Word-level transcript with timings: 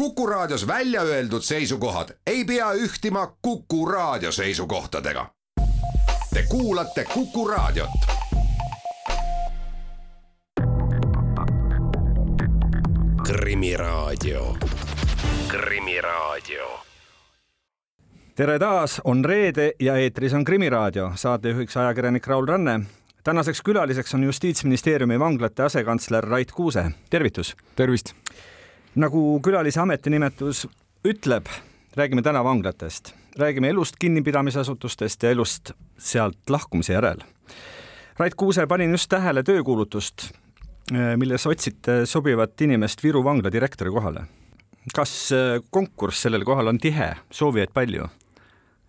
Kuku 0.00 0.26
Raadios 0.26 0.66
välja 0.66 1.02
öeldud 1.02 1.42
seisukohad 1.42 2.08
ei 2.26 2.44
pea 2.44 2.72
ühtima 2.72 3.36
Kuku 3.42 3.86
Raadio 3.86 4.32
seisukohtadega. 4.32 5.26
Te 6.34 6.42
kuulate 6.48 7.04
Kuku 7.04 7.48
Raadiot. 7.48 7.90
krimiraadio, 13.26 14.56
Krimiraadio 15.48 16.80
tere 18.34 18.58
taas, 18.58 19.00
on 19.04 19.24
reede 19.24 19.72
ja 19.80 19.96
eetris 19.96 20.34
on 20.34 20.44
Krimiraadio, 20.44 21.12
saatejuhiks 21.14 21.76
ajakirjanik 21.76 22.26
Raul 22.26 22.46
Ranne. 22.46 22.80
tänaseks 23.24 23.62
külaliseks 23.62 24.14
on 24.14 24.24
Justiitsministeeriumi 24.24 25.18
vanglate 25.18 25.62
asekantsler 25.62 26.24
Rait 26.24 26.52
Kuuse, 26.52 26.90
tervitus. 27.10 27.56
tervist. 27.76 28.14
Nagu 28.94 29.40
külalise 29.44 29.80
ametinimetus 29.80 30.66
ütleb, 31.06 31.46
räägime 31.96 32.22
täna 32.22 32.42
vanglatest, 32.44 33.14
räägime 33.38 33.70
elust 33.70 33.98
kinnipidamisasutustest 34.00 35.22
ja 35.22 35.30
elust 35.30 35.72
sealt 35.98 36.50
lahkumise 36.50 36.96
järel. 36.96 37.22
Rait 38.18 38.34
Kuuse, 38.34 38.66
panin 38.66 38.90
just 38.90 39.08
tähele 39.10 39.42
töökuulutust, 39.46 40.30
milles 40.90 41.46
otsite 41.46 42.04
sobivat 42.06 42.60
inimest 42.60 43.04
Viru 43.04 43.24
vangla 43.24 43.52
direktori 43.52 43.90
kohale 43.94 44.26
kas 44.94 45.12
konkurss 45.70 46.24
sellel 46.24 46.44
kohal 46.44 46.72
on 46.72 46.78
tihe, 46.80 47.14
soovijaid 47.30 47.74
palju? 47.74 48.08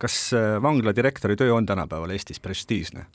kas 0.02 0.32
äh, 0.34 0.56
vangla 0.58 0.96
direktori 0.98 1.36
töö 1.38 1.54
on 1.54 1.66
tänapäeval 1.66 2.10
Eestis 2.10 2.40
prestiižne? 2.42 3.06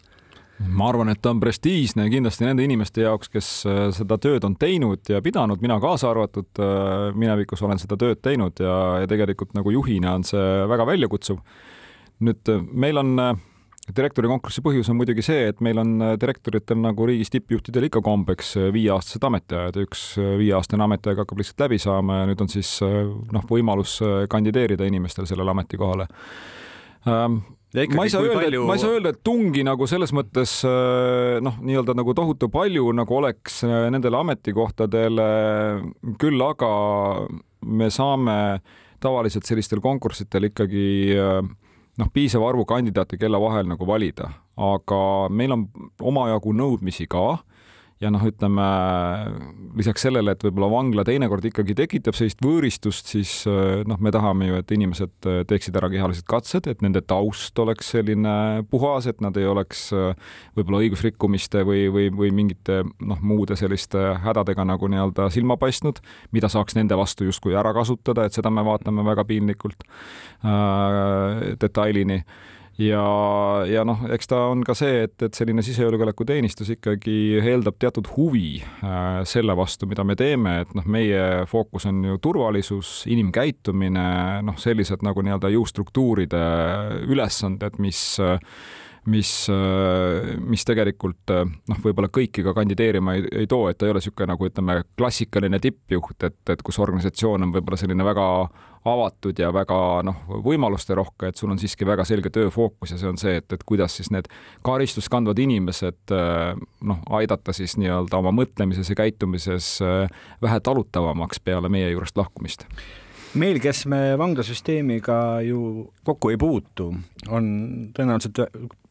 Ma 0.58 0.88
arvan, 0.90 1.10
et 1.12 1.20
ta 1.22 1.32
on 1.34 1.40
prestiižne 1.40 2.06
kindlasti 2.12 2.46
nende 2.46 2.64
inimeste 2.64 3.04
jaoks, 3.04 3.30
kes 3.32 3.48
äh, 3.68 3.80
seda 3.96 4.18
tööd 4.22 4.44
on 4.48 4.56
teinud 4.60 5.08
ja 5.10 5.20
pidanud, 5.24 5.60
mina 5.64 5.78
kaasa 5.82 6.10
arvatud, 6.12 6.48
äh, 6.62 7.10
minevikus 7.16 7.62
olen 7.66 7.80
seda 7.82 7.98
tööd 8.00 8.22
teinud 8.24 8.62
ja, 8.64 8.76
ja 9.02 9.10
tegelikult 9.10 9.52
nagu 9.56 9.74
juhina 9.74 10.16
on 10.16 10.24
see 10.26 10.46
väga 10.70 10.88
väljakutsuv. 10.88 11.42
nüüd 12.24 12.48
meil 12.72 12.96
on 12.96 13.10
direktori 13.96 14.28
konkursi 14.30 14.62
põhjus 14.64 14.88
on 14.88 14.96
muidugi 14.96 15.22
see, 15.22 15.50
et 15.50 15.60
meil 15.60 15.78
on 15.78 15.92
direktoritel 16.18 16.78
nagu 16.80 17.06
riigis 17.06 17.30
tippjuhtidel 17.34 17.86
ikka 17.90 18.00
kombeks 18.02 18.54
viieaastased 18.72 19.26
ametiajad 19.28 19.76
ja 19.76 19.84
üks 19.84 20.06
viieaastane 20.16 20.86
ametiaeg 20.86 21.20
hakkab 21.20 21.42
lihtsalt 21.42 21.66
läbi 21.66 21.78
saama 21.78 22.22
ja 22.22 22.30
nüüd 22.30 22.40
on 22.40 22.48
siis 22.50 22.72
noh, 22.82 23.44
võimalus 23.50 23.98
kandideerida 24.32 24.88
inimestel 24.88 25.28
sellele 25.28 25.52
ametikohale 25.52 26.08
ähm, 27.74 27.96
ma 27.98 28.06
ei 28.06 28.12
saa 28.12 28.22
öelda 28.22 28.38
palju..., 28.38 28.62
ma 28.68 28.76
ei 28.76 28.82
saa 28.82 28.94
öelda, 28.94 29.12
et 29.14 29.20
tungi 29.26 29.64
nagu 29.66 29.88
selles 29.90 30.12
mõttes 30.16 30.58
äh, 30.68 31.36
noh, 31.44 31.58
nii-öelda 31.64 31.96
nagu 31.98 32.14
tohutu 32.16 32.48
palju 32.52 32.92
nagu 32.96 33.18
oleks 33.18 33.62
äh, 33.66 33.88
nendele 33.92 34.20
ametikohtadele, 34.22 35.28
küll 36.20 36.46
aga 36.46 36.70
me 37.66 37.90
saame 37.90 38.38
tavaliselt 39.02 39.48
sellistel 39.48 39.82
konkurssidel 39.84 40.48
ikkagi 40.50 40.86
äh, 41.18 41.40
noh, 42.00 42.12
piisava 42.12 42.48
arvu 42.52 42.66
kandidaate, 42.68 43.18
kelle 43.20 43.40
vahel 43.40 43.68
nagu 43.68 43.88
valida, 43.88 44.30
aga 44.56 45.02
meil 45.32 45.56
on 45.56 45.66
omajagu 46.00 46.54
nõudmisi 46.56 47.08
ka 47.10 47.38
ja 48.00 48.10
noh, 48.12 48.20
ütleme 48.28 48.64
lisaks 49.78 50.04
sellele, 50.04 50.34
et 50.34 50.42
võib-olla 50.44 50.68
vangla 50.68 51.04
teinekord 51.06 51.44
ikkagi 51.48 51.76
tekitab 51.78 52.16
sellist 52.16 52.42
võõristust, 52.44 53.08
siis 53.14 53.32
eh, 53.48 53.82
noh, 53.88 54.00
me 54.04 54.12
tahame 54.12 54.50
ju, 54.50 54.58
et 54.60 54.72
inimesed 54.76 55.28
eh, 55.30 55.38
teeksid 55.48 55.76
ära 55.80 55.88
kehalised 55.92 56.26
katsed, 56.28 56.68
et 56.68 56.84
nende 56.84 57.00
taust 57.08 57.56
oleks 57.62 57.94
selline 57.94 58.66
puhas, 58.72 59.08
et 59.08 59.22
nad 59.24 59.36
ei 59.40 59.48
oleks 59.48 59.86
eh, 59.96 60.34
võib-olla 60.58 60.82
õigusrikkumiste 60.84 61.64
või, 61.68 61.86
või, 61.92 62.10
või 62.12 62.32
mingite 62.36 62.82
noh, 62.84 63.22
muude 63.24 63.56
selliste 63.56 64.02
hädadega 64.24 64.66
nagu 64.68 64.90
nii-öelda 64.92 65.30
silma 65.32 65.56
paistnud, 65.60 66.02
mida 66.36 66.52
saaks 66.52 66.76
nende 66.76 66.98
vastu 67.00 67.30
justkui 67.30 67.56
ära 67.56 67.72
kasutada, 67.76 68.26
et 68.26 68.36
seda 68.36 68.52
me 68.52 68.64
vaatame 68.66 69.06
väga 69.08 69.24
piinlikult 69.28 69.88
äh, 70.44 71.56
detailini 71.60 72.20
ja, 72.78 73.02
ja 73.68 73.84
noh, 73.88 74.02
eks 74.12 74.30
ta 74.30 74.40
on 74.50 74.62
ka 74.66 74.74
see, 74.76 75.04
et, 75.06 75.16
et 75.24 75.36
selline 75.36 75.64
sisejulgeolekuteenistus 75.64 76.74
ikkagi 76.76 77.16
eeldab 77.40 77.78
teatud 77.82 78.10
huvi 78.16 78.60
äh, 78.60 79.22
selle 79.28 79.56
vastu, 79.58 79.88
mida 79.90 80.04
me 80.06 80.16
teeme, 80.18 80.60
et 80.64 80.74
noh, 80.76 80.86
meie 80.88 81.44
fookus 81.50 81.88
on 81.90 82.02
ju 82.04 82.18
turvalisus, 82.22 82.98
inimkäitumine, 83.12 84.08
noh, 84.46 84.58
sellised 84.60 85.04
nagu 85.06 85.24
nii-öelda 85.24 85.52
jõustruktuuride 85.54 86.42
ülesanded, 87.08 87.80
mis 87.82 88.02
äh, 88.22 88.36
mis, 89.06 89.30
mis 90.42 90.64
tegelikult 90.66 91.32
noh, 91.32 91.82
võib-olla 91.82 92.10
kõiki 92.12 92.42
ka 92.46 92.54
kandideerima 92.56 93.16
ei, 93.16 93.26
ei 93.42 93.50
too, 93.50 93.68
et 93.70 93.78
ta 93.78 93.86
ei 93.86 93.94
ole 93.94 94.02
niisugune 94.02 94.32
nagu 94.32 94.48
ütleme, 94.48 94.80
klassikaline 94.98 95.60
tippjuht, 95.62 96.26
et, 96.26 96.40
et 96.50 96.64
kus 96.66 96.80
organisatsioon 96.82 97.46
on 97.46 97.54
võib-olla 97.54 97.78
selline 97.80 98.06
väga 98.06 98.26
avatud 98.86 99.38
ja 99.38 99.48
väga 99.54 99.78
noh, 100.06 100.18
võimalusterohke, 100.46 101.30
et 101.30 101.40
sul 101.40 101.50
on 101.50 101.58
siiski 101.58 101.86
väga 101.86 102.04
selge 102.06 102.30
tööfookus 102.34 102.94
ja 102.94 103.00
see 103.00 103.10
on 103.10 103.18
see, 103.18 103.38
et, 103.40 103.48
et 103.52 103.64
kuidas 103.66 103.96
siis 103.98 104.12
need 104.14 104.28
karistust 104.66 105.10
kandvad 105.12 105.40
inimesed 105.42 106.14
noh, 106.14 107.00
aidata 107.18 107.54
siis 107.56 107.74
nii-öelda 107.80 108.20
oma 108.20 108.34
mõtlemises 108.34 108.90
ja 108.90 108.98
käitumises 108.98 109.72
vähe 110.42 110.60
talutavamaks 110.62 111.42
peale 111.42 111.70
meie 111.72 111.90
juurest 111.90 112.18
lahkumist. 112.18 112.66
Meil, 113.36 113.58
kes 113.60 113.82
me 113.90 114.14
vanglasüsteemiga 114.16 115.42
ju 115.44 115.60
kokku 116.06 116.30
ei 116.32 116.38
puutu, 116.40 116.86
on 117.28 117.48
tõenäoliselt 117.92 118.38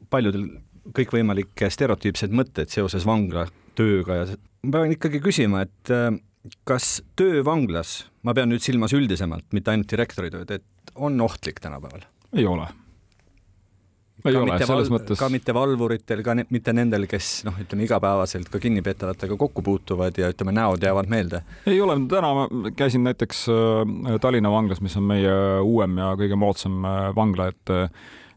paljudel 0.09 0.47
kõikvõimalikke 0.95 1.69
stereotüüpseid 1.73 2.33
mõtteid 2.35 2.73
seoses 2.73 3.05
vangla 3.07 3.47
tööga 3.77 4.21
ja 4.21 4.25
ma 4.66 4.79
pean 4.79 4.95
ikkagi 4.95 5.21
küsima, 5.23 5.66
et 5.66 5.93
äh, 5.93 6.09
kas 6.67 6.99
töö 7.17 7.43
vanglas, 7.45 8.03
ma 8.25 8.35
pean 8.38 8.51
nüüd 8.53 8.63
silmas 8.63 8.93
üldisemalt, 8.95 9.47
mitte 9.55 9.73
ainult 9.73 9.91
direktori 9.91 10.31
tööd, 10.33 10.57
et 10.57 10.95
on 10.95 11.19
ohtlik 11.21 11.61
tänapäeval? 11.63 12.05
ei 12.35 12.45
ole. 12.49 12.67
ei 14.25 14.35
ole, 14.35 14.57
selles 14.59 14.89
mõttes. 14.93 15.19
ka 15.19 15.29
mitte 15.31 15.53
valvuritel, 15.55 16.22
ka 16.25 16.35
ne 16.37 16.45
mitte 16.53 16.73
nendel, 16.75 17.07
kes 17.09 17.45
noh, 17.47 17.57
ütleme 17.61 17.85
igapäevaselt 17.85 18.49
ka 18.51 18.61
kinnipeetavatega 18.61 19.37
kokku 19.39 19.63
puutuvad 19.66 20.17
ja 20.19 20.29
ütleme, 20.33 20.55
näod 20.55 20.83
jäävad 20.85 21.09
meelde. 21.11 21.41
ei 21.69 21.79
ole, 21.81 21.97
täna 22.11 22.33
ma 22.37 22.73
käisin 22.77 23.05
näiteks 23.07 23.47
äh, 23.53 24.19
Tallinna 24.22 24.53
vanglas, 24.53 24.83
mis 24.85 24.97
on 24.99 25.09
meie 25.13 25.33
uuem 25.61 25.97
ja 26.01 26.13
kõige 26.19 26.37
moodsam 26.39 26.85
äh, 26.85 27.09
vangla, 27.17 27.49
et 27.53 27.75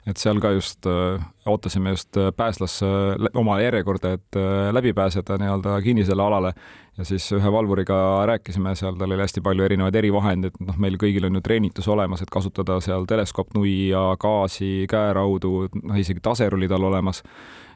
et 0.09 0.17
seal 0.21 0.41
ka 0.41 0.53
just 0.57 0.87
äh, 0.89 1.21
ootasime 1.47 1.93
just 1.93 2.17
äh, 2.17 2.31
pääslasse 2.37 2.87
oma 3.35 3.59
järjekorda, 3.61 4.13
et 4.17 4.39
äh, 4.39 4.69
läbi 4.73 4.93
pääseda 4.93 5.39
nii-öelda 5.41 5.81
kinnisele 5.85 6.23
alale. 6.23 6.53
Ja 6.99 7.05
siis 7.07 7.29
ühe 7.33 7.53
valvuriga 7.53 8.27
rääkisime 8.27 8.73
seal, 8.75 8.97
tal 8.99 9.13
oli 9.15 9.23
hästi 9.23 9.41
palju 9.45 9.63
erinevaid 9.63 9.95
erivahendeid, 10.01 10.57
noh, 10.67 10.79
meil 10.83 10.97
kõigil 10.99 11.29
on 11.29 11.39
ju 11.39 11.43
treenitus 11.45 11.87
olemas, 11.89 12.25
et 12.25 12.33
kasutada 12.33 12.81
seal 12.83 13.07
teleskoopnui 13.07 13.75
ja 13.93 14.03
gaasi, 14.19 14.89
käeraudu, 14.91 15.53
noh, 15.83 16.01
isegi 16.01 16.25
taser 16.25 16.57
oli 16.59 16.69
tal 16.69 16.89
olemas 16.89 17.23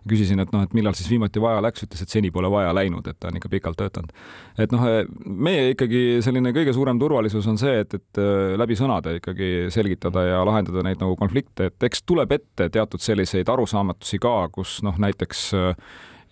küsisin, 0.09 0.43
et 0.43 0.53
noh, 0.55 0.65
et 0.67 0.75
millal 0.77 0.97
siis 0.99 1.11
viimati 1.11 1.41
vaja 1.43 1.63
läks, 1.65 1.87
ütles, 1.87 2.03
et 2.05 2.13
seni 2.13 2.31
pole 2.35 2.51
vaja 2.53 2.73
läinud, 2.77 3.07
et 3.09 3.19
ta 3.21 3.31
on 3.31 3.39
ikka 3.39 3.51
pikalt 3.53 3.79
töötanud. 3.81 4.13
et 4.59 4.73
noh, 4.75 4.87
meie 5.25 5.73
ikkagi 5.73 6.23
selline 6.25 6.53
kõige 6.55 6.75
suurem 6.77 7.01
turvalisus 7.01 7.49
on 7.51 7.59
see, 7.61 7.81
et, 7.85 7.95
et 7.99 8.23
äh, 8.23 8.55
läbi 8.61 8.79
sõnade 8.79 9.17
ikkagi 9.21 9.51
selgitada 9.75 10.25
ja 10.29 10.45
lahendada 10.49 10.85
neid 10.87 11.03
nagu 11.03 11.17
konflikte, 11.21 11.71
et 11.71 11.89
eks 11.89 12.07
tuleb 12.07 12.33
ette 12.39 12.69
teatud 12.73 13.03
selliseid 13.03 13.49
arusaamatusi 13.49 14.21
ka, 14.23 14.37
kus 14.55 14.81
noh, 14.87 14.99
näiteks 15.03 15.45
äh, 15.59 15.77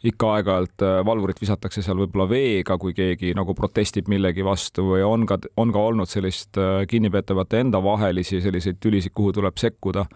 ikka 0.06 0.34
aeg-ajalt 0.36 0.84
äh, 0.86 0.98
valvurit 1.06 1.40
visatakse 1.42 1.82
seal 1.84 1.98
võib-olla 2.00 2.28
veega, 2.30 2.78
kui 2.80 2.94
keegi 2.96 3.34
nagu 3.36 3.54
protestib 3.54 4.08
millegi 4.08 4.44
vastu 4.46 4.86
või 4.92 5.02
on 5.06 5.26
ka, 5.28 5.40
on 5.60 5.72
ka 5.74 5.86
olnud 5.90 6.10
sellist 6.10 6.60
kinnipeetavate 6.90 7.64
enda 7.64 7.82
vahelisi 7.84 8.40
selliseid 8.40 8.80
tülisid, 8.80 9.12
kuhu 9.16 9.34
tuleb 9.40 9.60
sekkuda 9.60 10.06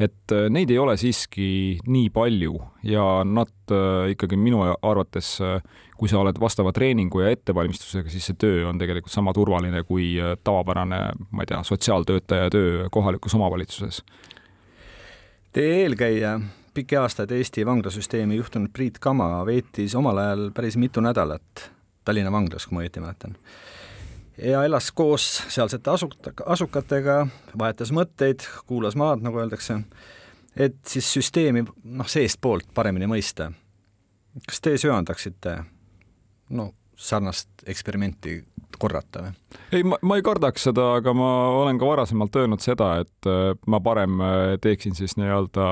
et 0.00 0.32
äh, 0.32 0.48
neid 0.52 0.70
ei 0.72 0.78
ole 0.80 0.96
siiski 1.00 1.78
nii 1.90 2.08
palju 2.14 2.56
ja 2.88 3.04
nad 3.26 3.52
äh, 3.74 4.10
ikkagi 4.14 4.38
minu 4.40 4.62
arvates, 4.64 5.34
äh, 5.44 5.60
kui 6.00 6.08
sa 6.08 6.22
oled 6.22 6.40
vastava 6.40 6.72
treeningu 6.76 7.20
ja 7.20 7.32
ettevalmistusega, 7.34 8.08
siis 8.12 8.30
see 8.30 8.38
töö 8.40 8.64
on 8.70 8.80
tegelikult 8.80 9.12
sama 9.12 9.34
turvaline 9.36 9.82
kui 9.88 10.14
tavapärane, 10.44 11.00
ma 11.28 11.44
ei 11.44 11.50
tea, 11.50 11.60
sotsiaaltöötaja 11.66 12.48
töö 12.52 12.86
kohalikus 12.92 13.36
omavalitsuses. 13.36 14.00
Teie 15.52 15.82
eelkäija, 15.82 16.38
pikki 16.74 16.96
aastaid 16.96 17.30
Eesti 17.34 17.66
vanglasüsteemi 17.66 18.36
juhtinud 18.36 18.72
Priit 18.72 18.98
Kama 18.98 19.46
veetis 19.46 19.94
omal 19.94 20.18
ajal 20.18 20.50
päris 20.54 20.76
mitu 20.76 21.00
nädalat 21.00 21.70
Tallinna 22.04 22.32
vanglas, 22.32 22.66
kui 22.66 22.76
ma 22.76 22.84
õieti 22.84 23.02
mäletan 23.02 23.36
ja 24.42 24.64
elas 24.64 24.92
koos 24.92 25.42
sealsete 25.48 25.90
asuk-, 25.90 26.44
asukatega, 26.46 27.26
vahetas 27.58 27.92
mõtteid, 27.92 28.44
kuulas 28.66 28.96
maad, 28.96 29.22
nagu 29.24 29.40
öeldakse, 29.40 29.80
et 30.56 30.78
siis 30.88 31.12
süsteemi 31.12 31.64
noh, 31.66 32.08
seestpoolt 32.08 32.70
paremini 32.74 33.08
mõista. 33.10 33.50
kas 34.46 34.60
te 34.60 34.76
söandaksite 34.78 35.56
no 36.50 36.70
sarnast 37.00 37.64
eksperimenti 37.68 38.40
korrata 38.80 39.24
või? 39.24 39.32
ei, 39.74 39.84
ma, 39.86 39.98
ma 40.06 40.16
ei 40.18 40.24
kardaks 40.24 40.64
seda, 40.68 40.86
aga 40.98 41.12
ma 41.16 41.28
olen 41.60 41.78
ka 41.80 41.88
varasemalt 41.88 42.36
öelnud 42.40 42.62
seda, 42.64 42.90
et 43.04 43.28
äh, 43.28 43.52
ma 43.70 43.80
parem 43.84 44.20
äh, 44.24 44.40
teeksin 44.62 44.96
siis 44.98 45.16
nii-öelda 45.20 45.66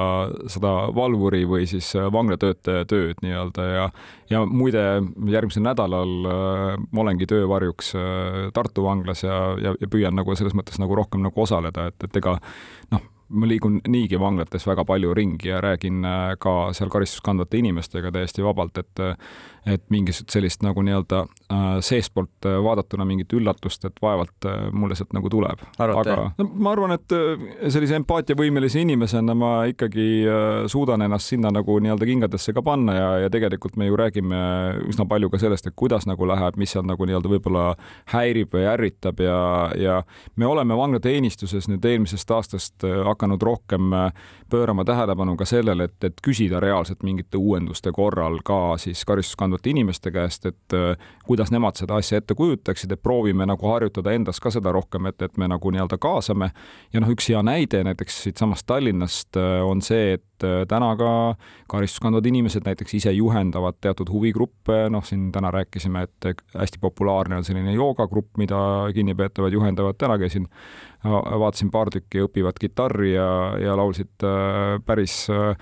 seda 0.52 0.72
valvuri 0.96 1.44
või 1.48 1.68
siis 1.70 1.90
äh, 1.98 2.08
vanglatöötaja 2.12 2.88
tööd 2.90 3.22
nii-öelda 3.24 3.68
ja 3.68 3.90
ja 4.28 4.42
muide, 4.44 4.82
järgmisel 5.32 5.64
nädalal 5.64 6.10
ma 6.28 7.00
olengi 7.00 7.24
töövarjuks 7.30 7.94
Tartu 8.52 8.82
vanglas 8.84 9.22
ja, 9.24 9.38
ja, 9.56 9.72
ja 9.80 9.88
püüan 9.88 10.18
nagu 10.18 10.34
selles 10.36 10.52
mõttes 10.56 10.76
nagu 10.82 10.98
rohkem 10.98 11.24
nagu 11.24 11.40
osaleda, 11.40 11.86
et, 11.88 12.04
et 12.04 12.18
ega 12.20 12.36
noh 12.92 13.06
ma 13.28 13.48
liigun 13.48 13.80
niigi 13.88 14.16
vanglates 14.20 14.64
väga 14.68 14.84
palju 14.88 15.14
ringi 15.16 15.50
ja 15.50 15.60
räägin 15.60 16.04
ka 16.40 16.54
seal 16.76 16.88
karistust 16.92 17.24
kandvate 17.24 17.60
inimestega 17.60 18.12
täiesti 18.12 18.44
vabalt, 18.44 18.80
et 18.80 19.02
et 19.66 19.82
mingisugust 19.90 20.34
sellist 20.34 20.62
nagu 20.64 20.82
nii-öelda 20.84 21.22
äh, 21.24 21.66
seestpoolt 21.84 22.48
äh, 22.48 22.58
vaadatuna 22.64 23.06
mingit 23.08 23.32
üllatust, 23.32 23.84
et 23.84 24.02
vaevalt 24.02 24.48
mulle 24.72 24.96
sealt 24.98 25.12
nagu 25.16 25.30
tuleb. 25.32 25.64
aga 25.78 26.16
no, 26.38 26.48
ma 26.54 26.72
arvan, 26.72 26.94
et 26.96 27.14
sellise 27.72 27.98
empaatiavõimelise 27.98 28.82
inimesena 28.82 29.34
ma 29.38 29.52
ikkagi 29.70 30.08
suudan 30.70 31.02
ennast 31.04 31.32
sinna 31.32 31.50
nagu 31.54 31.78
nii-öelda 31.82 32.08
kingadesse 32.08 32.54
ka 32.56 32.62
panna 32.64 32.94
ja, 32.94 33.08
ja 33.24 33.30
tegelikult 33.32 33.76
me 33.76 33.88
ju 33.88 33.96
räägime 33.98 34.40
üsna 34.88 35.06
palju 35.08 35.30
ka 35.32 35.40
sellest, 35.42 35.68
et 35.68 35.76
kuidas 35.78 36.06
nagu 36.08 36.28
läheb, 36.28 36.58
mis 36.60 36.72
seal 36.74 36.86
nagu 36.88 37.08
nii-öelda 37.08 37.32
võib-olla 37.32 37.64
häirib 38.12 38.54
või 38.54 38.66
ärritab 38.70 39.22
ja, 39.24 39.40
ja 39.78 40.00
me 40.36 40.46
oleme 40.46 40.76
vanglateenistuses 40.78 41.68
nüüd 41.70 41.84
eelmisest 41.84 42.30
aastast 42.34 42.86
hakanud 43.08 43.42
rohkem 43.42 43.92
äh, 43.92 44.12
pöörama 44.50 44.84
tähelepanu 44.84 45.36
ka 45.36 45.44
sellele, 45.44 45.84
et, 45.84 46.04
et 46.04 46.20
küsida 46.24 46.60
reaalselt 46.60 47.02
mingite 47.02 47.36
uuenduste 47.36 47.92
korral 47.92 48.40
ka 48.44 48.76
siis 48.80 49.04
karistust 49.04 49.38
kandvate 49.48 49.72
inimeste 49.72 50.12
käest, 50.14 50.46
et 50.46 50.76
äh, 50.76 51.10
kuidas 51.26 51.52
nemad 51.54 51.78
seda 51.80 51.98
asja 51.98 52.20
ette 52.20 52.36
kujutaksid, 52.38 52.92
et 52.92 53.02
proovime 53.02 53.46
nagu 53.48 53.72
harjutada 53.72 54.12
endas 54.12 54.40
ka 54.40 54.52
seda 54.54 54.72
rohkem, 54.74 55.08
et, 55.10 55.22
et 55.22 55.36
me 55.40 55.48
nagu 55.48 55.72
nii-öelda 55.72 55.98
kaasame. 56.00 56.50
ja 56.92 57.00
noh, 57.00 57.10
üks 57.12 57.30
hea 57.32 57.42
näide 57.42 57.82
näiteks 57.84 58.22
siitsamast 58.28 58.66
Tallinnast 58.66 59.36
äh, 59.36 59.60
on 59.64 59.82
see, 59.82 60.18
et 60.18 60.24
täna 60.38 60.92
ka 60.94 61.12
karistust 61.66 61.98
kandvad 62.04 62.26
inimesed 62.30 62.62
näiteks 62.62 62.94
ise 62.94 63.10
juhendavad 63.10 63.74
teatud 63.82 64.06
huvigruppe, 64.12 64.84
noh, 64.90 65.02
siin 65.02 65.32
täna 65.34 65.50
rääkisime, 65.50 66.04
et 66.06 66.44
hästi 66.54 66.78
populaarne 66.78 67.40
on 67.40 67.46
selline 67.46 67.74
joogagrupp, 67.74 68.36
mida 68.38 68.60
kinnipeetavad 68.94 69.52
juhendavad, 69.56 69.98
täna 69.98 70.14
käisin 70.18 70.46
vaatasin 71.04 71.70
paar 71.70 71.90
tükki, 71.90 72.22
õpivad 72.26 72.58
kitarri 72.60 73.12
ja, 73.14 73.28
ja 73.62 73.76
laulsid 73.78 74.26
äh, 74.26 74.78
päris 74.86 75.26
äh, 75.30 75.54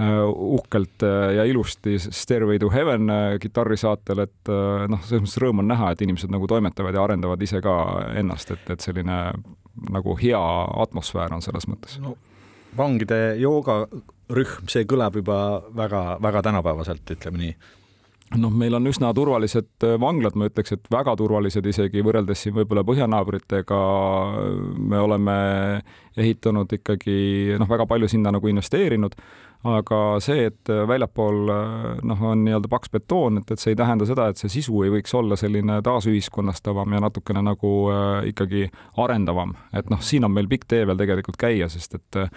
uhkelt 0.00 1.02
äh, 1.02 1.34
ja 1.36 1.44
ilusti 1.44 1.98
Stairway 1.98 2.58
to 2.58 2.70
Heaven 2.72 3.10
kitarrisaatel, 3.40 4.24
et 4.26 4.52
noh, 4.88 5.02
selles 5.04 5.24
mõttes 5.24 5.40
rõõm 5.42 5.64
on 5.64 5.70
näha, 5.72 5.92
et 5.92 6.04
inimesed 6.06 6.32
nagu 6.32 6.48
toimetavad 6.50 6.96
ja 6.96 7.04
arendavad 7.04 7.42
ise 7.42 7.60
ka 7.64 7.74
ennast, 8.20 8.54
et, 8.56 8.64
et 8.72 8.80
selline 8.80 9.20
nagu 9.90 10.16
hea 10.20 10.40
atmosfäär 10.84 11.34
on 11.34 11.44
selles 11.44 11.68
mõttes 11.70 11.98
no,. 12.02 12.16
vangide 12.76 13.36
joogarühm, 13.40 14.70
see 14.70 14.86
kõlab 14.88 15.20
juba 15.20 15.36
väga-väga 15.76 16.42
tänapäevaselt, 16.48 17.04
ütleme 17.16 17.44
nii 17.44 17.54
noh, 18.38 18.52
meil 18.54 18.76
on 18.78 18.86
üsna 18.86 19.10
turvalised 19.16 19.86
äh, 19.86 19.96
vanglad, 20.00 20.36
ma 20.38 20.46
ütleks, 20.50 20.74
et 20.76 20.90
väga 20.92 21.16
turvalised 21.18 21.66
isegi 21.66 22.04
võrreldes 22.06 22.44
siin 22.44 22.54
võib-olla 22.54 22.84
põhjanaabritega. 22.86 23.80
me 24.78 25.00
oleme 25.02 25.36
ehitanud 26.20 26.70
ikkagi 26.78 27.56
noh, 27.58 27.68
väga 27.70 27.86
palju 27.90 28.10
sinna 28.10 28.32
nagu 28.34 28.50
investeerinud, 28.50 29.16
aga 29.68 29.98
see, 30.24 30.46
et 30.48 30.70
väljapool 30.88 31.50
äh, 31.52 31.98
noh, 32.08 32.22
on 32.30 32.44
nii-öelda 32.46 32.70
paks 32.72 32.92
betoon, 32.94 33.42
et, 33.42 33.50
et 33.52 33.60
see 33.60 33.74
ei 33.74 33.78
tähenda 33.78 34.06
seda, 34.08 34.30
et 34.30 34.40
see 34.40 34.52
sisu 34.52 34.86
ei 34.86 34.94
võiks 34.94 35.12
olla 35.16 35.36
selline 35.36 35.80
taasühiskonnastavam 35.84 36.96
ja 36.96 37.02
natukene 37.04 37.42
nagu 37.44 37.74
äh, 37.92 38.30
ikkagi 38.32 38.66
arendavam, 39.02 39.52
et 39.76 39.92
noh, 39.92 40.00
siin 40.00 40.24
on 40.24 40.32
meil 40.32 40.48
pikk 40.48 40.64
tee 40.70 40.86
veel 40.88 41.00
tegelikult 41.00 41.36
käia, 41.40 41.68
sest 41.72 41.98
et 42.00 42.20
äh, 42.22 42.32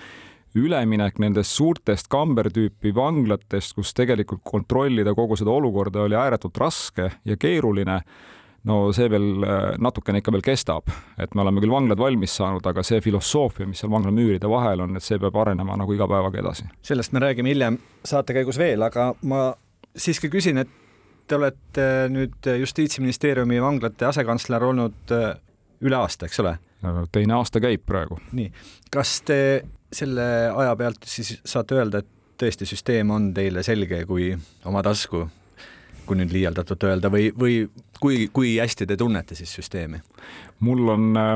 üleminek 0.59 1.17
nendest 1.23 1.55
suurtest 1.55 2.11
kambertüüpi 2.13 2.93
vanglatest, 2.95 3.73
kus 3.77 3.93
tegelikult 3.97 4.43
kontrollida 4.45 5.15
kogu 5.17 5.37
seda 5.39 5.53
olukorda 5.55 6.03
oli 6.03 6.19
ääretult 6.19 6.59
raske 6.61 7.09
ja 7.25 7.37
keeruline, 7.39 8.01
no 8.69 8.77
see 8.95 9.09
veel 9.11 9.43
äh, 9.43 9.65
natukene 9.83 10.21
ikka 10.21 10.33
veel 10.35 10.45
kestab, 10.45 10.91
et 11.19 11.35
me 11.35 11.43
oleme 11.43 11.63
küll 11.63 11.73
vanglad 11.73 11.99
valmis 11.99 12.35
saanud, 12.39 12.65
aga 12.69 12.83
see 12.85 13.01
filosoofia, 13.03 13.67
mis 13.69 13.83
seal 13.83 13.91
vangla 13.91 14.13
müüride 14.15 14.49
vahel 14.51 14.85
on, 14.85 14.95
et 14.97 15.05
see 15.05 15.19
peab 15.21 15.35
arenema 15.43 15.77
nagu 15.79 15.95
iga 15.95 16.07
päevaga 16.09 16.39
edasi. 16.43 16.69
sellest 16.81 17.15
me 17.15 17.23
räägime 17.23 17.53
hiljem 17.53 17.79
saate 18.05 18.35
käigus 18.37 18.59
veel, 18.61 18.83
aga 18.85 19.11
ma 19.29 19.45
siiski 19.95 20.31
küsin, 20.33 20.63
et 20.63 20.71
te 21.27 21.37
olete 21.39 21.87
nüüd 22.11 22.51
Justiitsministeeriumi 22.59 23.61
vanglate 23.63 24.07
asekantsler 24.09 24.63
olnud 24.71 25.15
äh, 25.15 25.31
üle 25.83 25.99
aasta, 25.99 26.27
eks 26.29 26.43
ole? 26.43 26.57
teine 27.15 27.37
aasta 27.37 27.61
käib 27.63 27.85
praegu. 27.87 28.17
nii, 28.35 28.49
kas 28.91 29.21
te 29.27 29.37
selle 29.93 30.25
aja 30.49 30.73
pealt 30.75 31.05
siis 31.07 31.37
saate 31.45 31.77
öelda, 31.77 32.01
et 32.03 32.09
tõesti 32.39 32.67
süsteem 32.67 33.11
on 33.13 33.29
teile 33.35 33.63
selge 33.63 34.01
kui 34.09 34.31
oma 34.67 34.81
tasku, 34.83 35.27
kui 36.07 36.19
nüüd 36.19 36.33
liialdatult 36.35 36.83
öelda 36.89 37.11
või, 37.13 37.31
või 37.39 37.57
kui, 38.01 38.27
kui 38.33 38.57
hästi 38.59 38.87
te 38.89 38.97
tunnete 38.99 39.35
siis 39.35 39.53
süsteemi? 39.59 40.01
mul 40.63 40.87
on 40.93 41.17
äh, 41.19 41.35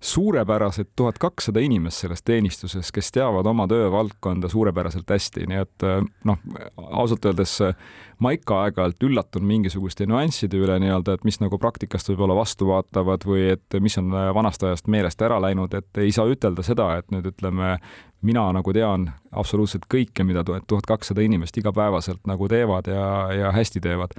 suurepärased 0.00 0.92
tuhat 0.96 1.18
kakssada 1.18 1.60
inimest 1.60 2.04
selles 2.04 2.22
teenistuses, 2.22 2.92
kes 2.94 3.10
teavad 3.12 3.46
oma 3.46 3.66
töövaldkonda 3.68 4.48
suurepäraselt 4.48 5.10
hästi, 5.10 5.46
nii 5.50 5.62
et 5.64 5.86
äh, 5.86 6.04
noh, 6.28 6.38
ausalt 6.76 7.26
öeldes 7.26 7.56
äh, 7.66 7.74
ma 8.22 8.32
ikka 8.34 8.62
aeg-ajalt 8.64 9.02
üllatun 9.08 9.46
mingisuguste 9.46 10.06
nüansside 10.06 10.60
üle 10.60 10.78
nii-öelda, 10.82 11.18
et 11.18 11.26
mis 11.26 11.40
nagu 11.42 11.58
praktikast 11.58 12.12
võib-olla 12.12 12.36
vastu 12.38 12.70
vaatavad 12.70 13.26
või 13.26 13.48
et 13.56 13.78
mis 13.82 13.98
on 13.98 14.14
vanast 14.34 14.62
ajast 14.62 14.90
meelest 14.90 15.22
ära 15.22 15.40
läinud, 15.42 15.74
et 15.74 16.02
ei 16.02 16.14
saa 16.14 16.28
ütelda 16.30 16.62
seda, 16.66 16.92
et 16.98 17.10
nüüd 17.14 17.26
ütleme, 17.32 17.76
mina 18.26 18.48
nagu 18.54 18.72
tean 18.74 19.06
absoluutselt 19.38 19.84
kõike, 19.90 20.24
mida 20.26 20.42
tuhat 20.44 20.86
kakssada 20.88 21.22
inimest 21.22 21.56
igapäevaselt 21.60 22.24
nagu 22.26 22.48
teevad 22.50 22.88
ja, 22.90 23.04
ja 23.34 23.52
hästi 23.54 23.82
teevad. 23.84 24.14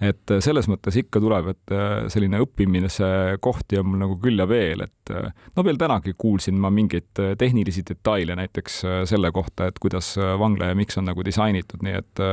et 0.00 0.32
selles 0.40 0.68
mõttes 0.70 0.96
ikka 1.00 1.20
tuleb, 1.20 1.50
et 1.52 1.74
äh, 1.74 2.06
selline 2.12 2.40
õppimise 2.44 3.10
kohti 3.42 3.80
on 3.80 3.90
mul 3.90 4.02
nagu 4.04 4.16
küll 4.22 4.38
ja 4.38 4.46
veel, 4.48 4.84
et 4.86 5.12
äh, 5.14 5.32
no 5.56 5.64
veel 5.66 5.80
tänagi 5.80 6.14
kuulsin 6.18 6.60
ma 6.60 6.70
mingeid 6.70 7.20
äh, 7.20 7.34
tehnilisi 7.40 7.84
detaile 7.88 8.36
näiteks 8.38 8.80
selle 9.10 9.32
kohta, 9.34 9.68
et 9.68 9.78
kuidas 9.82 10.14
vangla 10.38 10.70
ja 10.70 10.78
miks 10.78 10.98
on 11.00 11.08
nagu 11.10 11.24
disainitud, 11.26 11.82
nii 11.82 11.96
et 11.98 12.24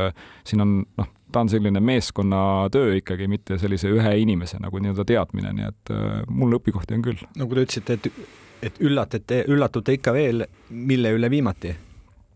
siin 0.47 0.63
on 0.63 0.79
noh, 0.99 1.13
ta 1.31 1.43
on 1.43 1.49
selline 1.51 1.81
meeskonnatöö 1.83 2.97
ikkagi, 3.01 3.27
mitte 3.31 3.57
sellise 3.59 3.89
ühe 3.91 4.17
inimese 4.21 4.61
nagu 4.63 4.79
nii-öelda 4.79 5.07
teadmine, 5.07 5.53
nii 5.57 5.71
et 5.71 5.95
mul 6.29 6.59
õpikohti 6.59 6.97
on 6.97 7.07
küll. 7.09 7.23
nagu 7.39 7.57
te 7.57 7.65
ütlesite, 7.65 7.97
et 7.97 8.45
et 8.63 8.79
üllatate, 8.81 9.43
üllatute 9.51 9.97
ikka 9.97 10.13
veel, 10.15 10.45
mille 10.69 11.13
üle 11.15 11.29
viimati? 11.31 11.75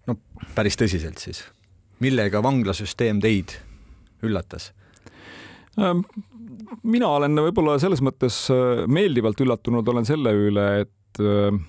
no 0.07 0.17
päris 0.55 0.77
tõsiselt 0.79 1.21
siis. 1.21 1.43
millega 2.01 2.41
vanglasüsteem 2.43 3.21
teid 3.21 3.55
üllatas? 4.25 4.71
Ähm, 5.79 6.03
mina 6.83 7.09
olen 7.17 7.37
võib-olla 7.47 7.77
selles 7.81 8.01
mõttes 8.03 8.43
äh, 8.53 8.85
meeldivalt 8.87 9.39
üllatunud 9.41 9.87
olen 9.87 10.07
selle 10.07 10.33
üle, 10.35 10.67
et 10.85 11.21
äh, 11.23 11.61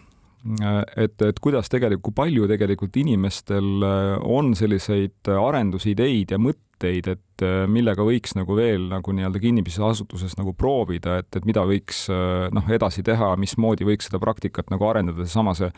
et, 0.99 1.23
et 1.23 1.37
kuidas 1.39 1.69
tegelikult, 1.71 2.03
kui 2.09 2.17
palju 2.19 2.49
tegelikult 2.51 2.97
inimestel 2.99 3.85
äh, 3.87 4.17
on 4.27 4.57
selliseid 4.59 5.31
arendusideid 5.31 6.35
ja 6.35 6.41
mõtteid, 6.43 6.61
mõtteid, 6.83 7.09
et 7.13 7.43
äh, 7.45 7.67
millega 7.71 8.03
võiks 8.03 8.35
nagu 8.35 8.57
veel 8.57 8.89
nagu 8.91 9.13
nii-öelda 9.15 9.41
kinnipidamise 9.41 9.85
asutuses 9.87 10.37
nagu 10.39 10.53
proovida, 10.55 11.21
et, 11.23 11.31
et 11.37 11.45
mida 11.47 11.63
võiks 11.67 12.09
äh, 12.11 12.49
noh, 12.53 12.67
edasi 12.69 13.03
teha, 13.03 13.37
mismoodi 13.37 13.87
võiks 13.87 14.09
seda 14.09 14.21
praktikat 14.23 14.71
nagu 14.71 14.87
arendada, 14.89 15.25
seesama 15.25 15.55
see 15.55 15.71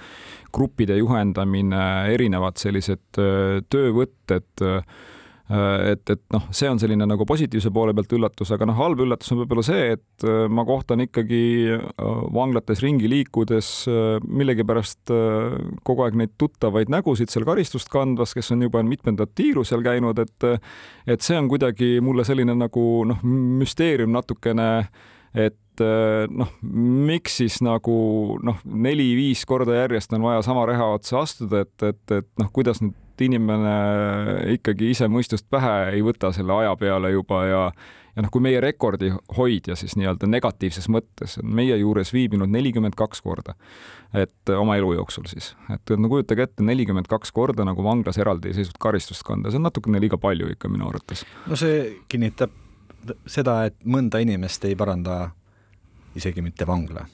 gruppide 0.53 0.97
juhendamine, 0.99 2.13
erinevad 2.15 2.57
sellised 2.61 3.21
äh, 3.21 3.61
töövõtted 3.69 4.65
et, 5.45 6.09
et 6.09 6.21
noh, 6.33 6.45
see 6.57 6.69
on 6.73 6.79
selline 6.81 7.05
nagu 7.05 7.27
positiivse 7.29 7.69
poole 7.75 7.93
pealt 7.97 8.13
üllatus, 8.17 8.49
aga 8.55 8.65
noh, 8.69 8.79
halb 8.79 9.03
üllatus 9.05 9.33
on 9.35 9.43
võib-olla 9.43 9.65
see, 9.67 9.91
et 9.99 10.25
äh, 10.25 10.47
ma 10.49 10.65
kohtan 10.65 11.05
ikkagi 11.05 11.41
äh, 11.77 11.83
vanglates 12.33 12.81
ringi 12.85 13.11
liikudes 13.11 13.71
millegipärast 14.25 15.13
kogu 15.85 16.05
aeg 16.07 16.17
neid 16.19 16.33
tuttavaid 16.41 16.93
nägusid 16.93 17.33
seal 17.33 17.45
karistust 17.47 17.91
kandvas, 17.93 18.33
kes 18.37 18.55
on 18.55 18.65
juba 18.65 18.81
mitmendat 18.87 19.35
tiiru 19.37 19.67
seal 19.69 19.85
käinud, 19.85 20.23
et 20.23 20.49
et 21.11 21.25
see 21.25 21.37
on 21.37 21.51
kuidagi 21.51 21.99
mulle 22.05 22.25
selline 22.25 22.57
nagu 22.57 23.05
noh, 23.09 23.21
müsteerium 23.25 24.15
natukene, 24.15 24.87
et 25.37 25.85
noh, 25.85 26.51
miks 26.65 27.41
siis 27.43 27.61
nagu 27.65 27.95
noh, 28.47 28.61
neli-viis 28.65 29.45
korda 29.49 29.83
järjest 29.83 30.15
on 30.17 30.25
vaja 30.25 30.45
sama 30.47 30.65
reha 30.71 30.93
otsa 30.97 31.25
astuda, 31.25 31.65
et, 31.67 31.75
et, 31.83 32.05
et 32.21 32.31
noh, 32.41 32.53
kuidas 32.55 32.81
nüüd 32.85 32.97
inimene 33.21 34.55
ikkagi 34.57 34.91
ise 34.91 35.09
mõistust 35.09 35.47
pähe 35.51 35.93
ei 35.93 36.03
võta 36.03 36.33
selle 36.35 36.57
aja 36.63 36.75
peale 36.81 37.13
juba 37.15 37.45
ja 37.47 37.67
ja 38.15 38.23
noh, 38.23 38.31
kui 38.31 38.43
meie 38.45 38.61
rekordi 38.63 39.11
hoidja 39.37 39.77
siis 39.79 39.97
nii-öelda 39.99 40.29
negatiivses 40.31 40.87
mõttes 40.93 41.39
on 41.41 41.51
meie 41.59 41.77
juures 41.81 42.13
viibinud 42.15 42.51
nelikümmend 42.51 42.95
kaks 42.99 43.23
korda, 43.25 43.57
et 44.15 44.53
oma 44.55 44.77
elu 44.79 44.93
jooksul 44.99 45.27
siis, 45.31 45.53
et 45.75 45.95
no 45.99 46.11
kujutage 46.13 46.47
ette, 46.47 46.67
nelikümmend 46.67 47.11
kaks 47.11 47.35
korda 47.35 47.67
nagu 47.67 47.85
vanglas 47.85 48.19
eraldiseisvat 48.23 48.79
karistust 48.83 49.27
kanda, 49.27 49.51
see 49.51 49.59
on 49.59 49.67
natukene 49.67 50.03
liiga 50.03 50.19
palju 50.21 50.53
ikka 50.55 50.71
minu 50.71 50.89
arvates. 50.91 51.25
no 51.51 51.59
see 51.59 52.05
kinnitab 52.09 52.55
seda, 53.27 53.65
et 53.69 53.77
mõnda 53.85 54.23
inimest 54.23 54.65
ei 54.65 54.79
paranda 54.79 55.29
isegi 56.15 56.45
mitte 56.45 56.67
vangla 56.67 57.09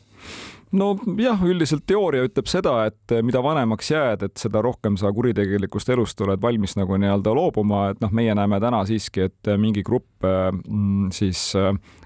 nojah, 0.77 1.43
üldiselt 1.47 1.85
teooria 1.89 2.25
ütleb 2.29 2.49
seda, 2.51 2.75
et 2.91 3.15
mida 3.27 3.43
vanemaks 3.43 3.91
jääd, 3.91 4.25
et 4.27 4.41
seda 4.41 4.63
rohkem 4.65 4.97
sa 5.01 5.11
kuritegelikust 5.15 5.91
elust 5.95 6.21
oled 6.25 6.41
valmis 6.43 6.77
nagu 6.79 6.99
nii-öelda 7.01 7.35
loobuma, 7.37 7.89
et 7.93 8.03
noh, 8.03 8.13
meie 8.15 8.35
näeme 8.39 8.61
täna 8.63 8.83
siiski, 8.89 9.27
et 9.31 9.53
mingi 9.61 9.83
grupp 9.87 10.27
mm, 10.27 11.11
siis 11.15 11.51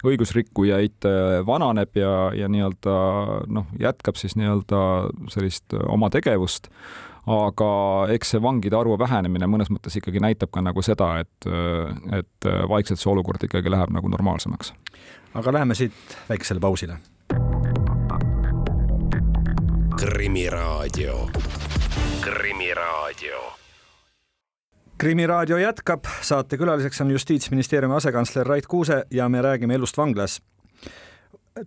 õigusrikkujaid 0.05 1.09
vananeb 1.47 2.01
ja, 2.01 2.15
ja 2.37 2.51
nii-öelda 2.51 2.99
noh, 3.53 3.73
jätkab 3.81 4.21
siis 4.21 4.39
nii-öelda 4.41 4.85
sellist 5.35 5.77
oma 5.89 6.13
tegevust 6.15 6.71
aga 7.25 7.69
eks 8.13 8.35
see 8.35 8.43
vangide 8.45 8.77
arvu 8.77 8.99
vähenemine 9.01 9.49
mõnes 9.49 9.71
mõttes 9.73 9.97
ikkagi 9.97 10.21
näitab 10.21 10.53
ka 10.53 10.61
nagu 10.65 10.85
seda, 10.85 11.15
et, 11.25 11.49
et 12.13 12.49
vaikselt 12.69 13.01
see 13.01 13.09
olukord 13.13 13.49
ikkagi 13.49 13.73
läheb 13.73 13.95
nagu 13.97 14.13
normaalsemaks. 14.13 14.75
aga 15.35 15.57
läheme 15.57 15.77
siit 15.79 16.17
väiksele 16.29 16.61
pausile 16.61 17.01
Krimiraadio. 19.97 21.29
krimiraadio. 22.21 23.53
krimiraadio 24.99 25.59
jätkab, 25.59 26.05
saatekülaliseks 26.21 27.01
on 27.01 27.11
Justiitsministeeriumi 27.11 27.95
asekantsler 27.95 28.47
Rait 28.47 28.67
Kuuse 28.67 29.05
ja 29.11 29.29
me 29.29 29.43
räägime 29.43 29.75
elust 29.75 29.97
vanglas. 29.97 30.43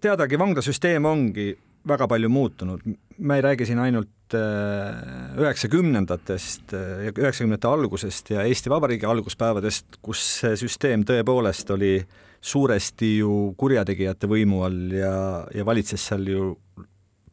teadagi, 0.02 0.40
vanglasüsteem 0.40 1.06
ongi 1.06 1.58
väga 1.88 2.08
palju 2.08 2.30
muutunud, 2.30 2.80
me 3.18 3.36
ei 3.36 3.42
räägi 3.42 3.66
siin 3.66 3.80
ainult 3.80 4.34
äh, 4.34 5.40
üheksakümnendatest 5.40 6.74
äh, 6.74 7.06
ja 7.06 7.12
üheksakümnendate 7.18 7.68
algusest 7.68 8.30
ja 8.30 8.44
Eesti 8.44 8.70
Vabariigi 8.70 9.06
alguspäevadest, 9.06 9.86
kus 10.02 10.40
see 10.42 10.56
süsteem 10.56 11.06
tõepoolest 11.08 11.72
oli 11.74 12.02
suuresti 12.42 13.18
ju 13.18 13.54
kurjategijate 13.58 14.28
võimu 14.28 14.64
all 14.68 14.92
ja, 14.92 15.48
ja 15.56 15.66
valitses 15.66 16.08
seal 16.08 16.28
ju 16.28 16.58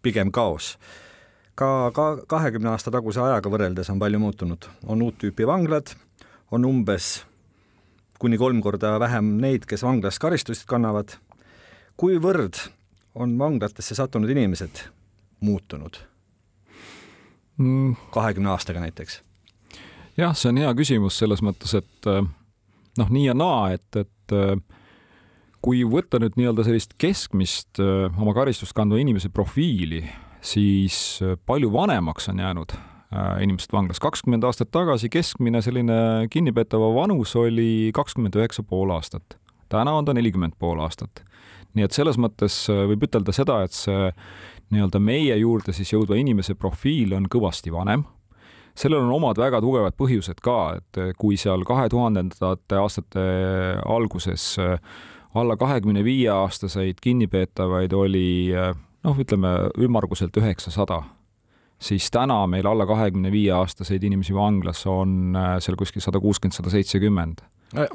pigem 0.04 0.30
kaos. 0.32 0.74
ka, 1.54 1.90
ka 1.94 2.06
kahekümne 2.28 2.72
aasta 2.74 2.92
taguse 2.94 3.22
ajaga 3.22 3.50
võrreldes 3.50 3.90
on 3.92 4.00
palju 4.02 4.20
muutunud, 4.20 4.68
on 4.86 5.02
uut 5.02 5.18
tüüpi 5.22 5.46
vanglad, 5.46 5.94
on 6.50 6.64
umbes 6.68 7.24
kuni 8.18 8.38
kolm 8.38 8.62
korda 8.62 8.96
vähem 9.02 9.36
neid, 9.42 9.66
kes 9.68 9.82
vanglas 9.84 10.18
karistust 10.22 10.66
kannavad. 10.70 11.16
kuivõrd 11.96 12.58
on 13.14 13.38
vanglatesse 13.38 13.94
sattunud 13.94 14.30
inimesed 14.30 14.80
muutunud 15.40 15.98
mm.? 17.56 17.96
kahekümne 18.10 18.50
aastaga 18.50 18.80
näiteks? 18.80 19.22
jah, 20.16 20.34
see 20.36 20.50
on 20.50 20.62
hea 20.62 20.72
küsimus 20.74 21.18
selles 21.18 21.42
mõttes, 21.42 21.74
et 21.78 22.10
eh, 22.10 22.22
noh, 22.98 23.10
nii 23.10 23.26
ja 23.28 23.34
naa, 23.34 23.74
et, 23.76 23.88
et 23.96 24.34
eh, 24.34 24.56
kui 25.64 25.84
võtta 25.88 26.20
nüüd 26.20 26.36
nii-öelda 26.36 26.64
sellist 26.66 26.96
keskmist 27.00 27.80
äh, 27.80 28.12
oma 28.20 28.34
karistust 28.36 28.74
kandva 28.76 28.98
inimese 29.00 29.30
profiili, 29.32 30.02
siis 30.44 31.22
äh, 31.24 31.38
palju 31.48 31.70
vanemaks 31.72 32.28
on 32.32 32.42
jäänud 32.44 32.74
äh, 32.76 33.40
inimesed 33.46 33.72
vanglas. 33.72 34.02
kakskümmend 34.02 34.44
aastat 34.44 34.72
tagasi 34.74 35.08
keskmine 35.12 35.62
selline 35.64 36.28
kinnipeetava 36.32 36.90
vanus 36.94 37.32
oli 37.40 37.90
kakskümmend 37.96 38.36
üheksa 38.36 38.62
pool 38.62 38.92
aastat. 38.92 39.38
täna 39.72 39.94
on 39.96 40.04
ta 40.04 40.14
nelikümmend 40.14 40.58
pool 40.58 40.82
aastat. 40.84 41.24
nii 41.74 41.88
et 41.88 41.96
selles 41.96 42.20
mõttes 42.20 42.66
võib 42.68 43.08
ütelda 43.08 43.32
seda, 43.32 43.62
et 43.64 43.72
see 43.72 44.10
nii-öelda 44.74 45.00
meie 45.00 45.36
juurde 45.40 45.72
siis 45.72 45.92
jõudva 45.92 46.18
inimese 46.20 46.54
profiil 46.54 47.16
on 47.16 47.24
kõvasti 47.30 47.72
vanem 47.72 48.04
sellel 48.74 49.04
on 49.06 49.16
omad 49.16 49.38
väga 49.38 49.60
tugevad 49.62 49.94
põhjused 49.96 50.40
ka, 50.42 50.58
et 50.80 51.16
kui 51.18 51.38
seal 51.38 51.62
kahe 51.66 51.86
tuhandendate 51.92 52.78
aastate 52.80 53.26
alguses 53.86 54.56
äh, 54.58 54.78
alla 55.34 55.56
kahekümne 55.58 56.04
viie 56.06 56.30
aastaseid 56.30 57.00
kinnipeetavaid 57.02 57.92
oli 57.92 58.52
noh, 59.04 59.18
ütleme 59.20 59.52
ümmarguselt 59.80 60.36
üheksasada, 60.40 61.02
siis 61.82 62.08
täna 62.14 62.44
meil 62.50 62.66
alla 62.68 62.86
kahekümne 62.88 63.32
viie 63.34 63.52
aastaseid 63.56 64.04
inimesi 64.06 64.34
vanglas 64.36 64.84
on 64.90 65.34
äh, 65.36 65.56
seal 65.64 65.78
kuskil 65.80 66.04
sada 66.04 66.22
kuuskümmend, 66.22 66.56
sada 66.56 66.72
seitsekümmend 66.72 67.44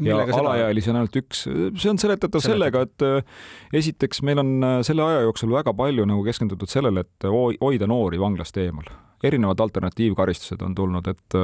ja 0.03 0.17
alaealisi 0.36 0.91
on 0.91 1.00
ainult 1.00 1.15
üks, 1.22 1.46
see 1.48 1.91
on 1.91 2.00
seletatav 2.01 2.43
sellega, 2.43 2.84
et 2.88 3.05
äh, 3.08 3.36
esiteks 3.79 4.24
meil 4.27 4.41
on 4.43 4.55
selle 4.86 5.05
aja 5.05 5.22
jooksul 5.27 5.53
väga 5.53 5.74
palju 5.77 6.08
nagu 6.10 6.25
keskendutud 6.25 6.72
sellele, 6.72 7.05
et 7.05 7.29
hoida 7.29 7.88
noori 7.88 8.19
vanglast 8.19 8.58
eemal. 8.60 8.89
erinevad 9.24 9.60
alternatiivkaristused 9.60 10.62
on 10.63 10.75
tulnud, 10.75 11.08
et 11.08 11.39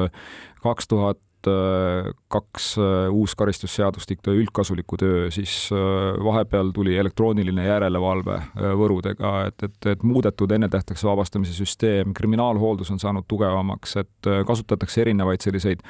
kaks 0.64 0.88
tuhat 0.88 1.20
Äh, 1.48 2.12
kaks 2.28 2.76
äh, 2.78 3.14
uus 3.14 3.36
karistusseadustik 3.38 4.26
üldkasuliku 4.28 4.98
töö, 4.98 5.28
siis 5.32 5.70
äh, 5.74 5.78
vahepeal 6.24 6.72
tuli 6.76 6.98
elektrooniline 6.98 7.68
järelevalve 7.68 8.40
võrudega, 8.80 9.34
et, 9.50 9.68
et, 9.68 9.90
et 9.94 10.04
muudetud 10.04 10.52
ennetähtaegse 10.52 11.08
vabastamise 11.08 11.54
süsteem, 11.56 12.14
kriminaalhooldus 12.18 12.92
on 12.92 13.02
saanud 13.02 13.28
tugevamaks, 13.30 13.96
et 14.02 14.32
kasutatakse 14.48 15.06
erinevaid 15.06 15.46
selliseid 15.46 15.84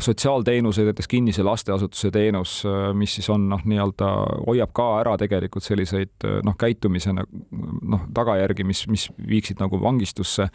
sotsiaalteenuseid, 0.00 0.86
näiteks 0.86 1.08
kinnise 1.08 1.42
lasteasutuse 1.42 2.10
teenus, 2.10 2.62
äh, 2.66 2.94
mis 2.94 3.14
siis 3.18 3.28
on 3.30 3.48
noh, 3.50 3.62
nii-öelda 3.64 4.10
hoiab 4.46 4.72
ka 4.76 4.86
ära 5.00 5.16
tegelikult 5.20 5.66
selliseid 5.66 6.26
äh, 6.26 6.38
noh, 6.46 6.56
käitumise 6.58 7.12
noh, 7.14 8.06
tagajärgi, 8.14 8.64
mis, 8.68 8.84
mis 8.88 9.08
viiksid 9.28 9.60
nagu 9.62 9.80
vangistusse. 9.82 10.48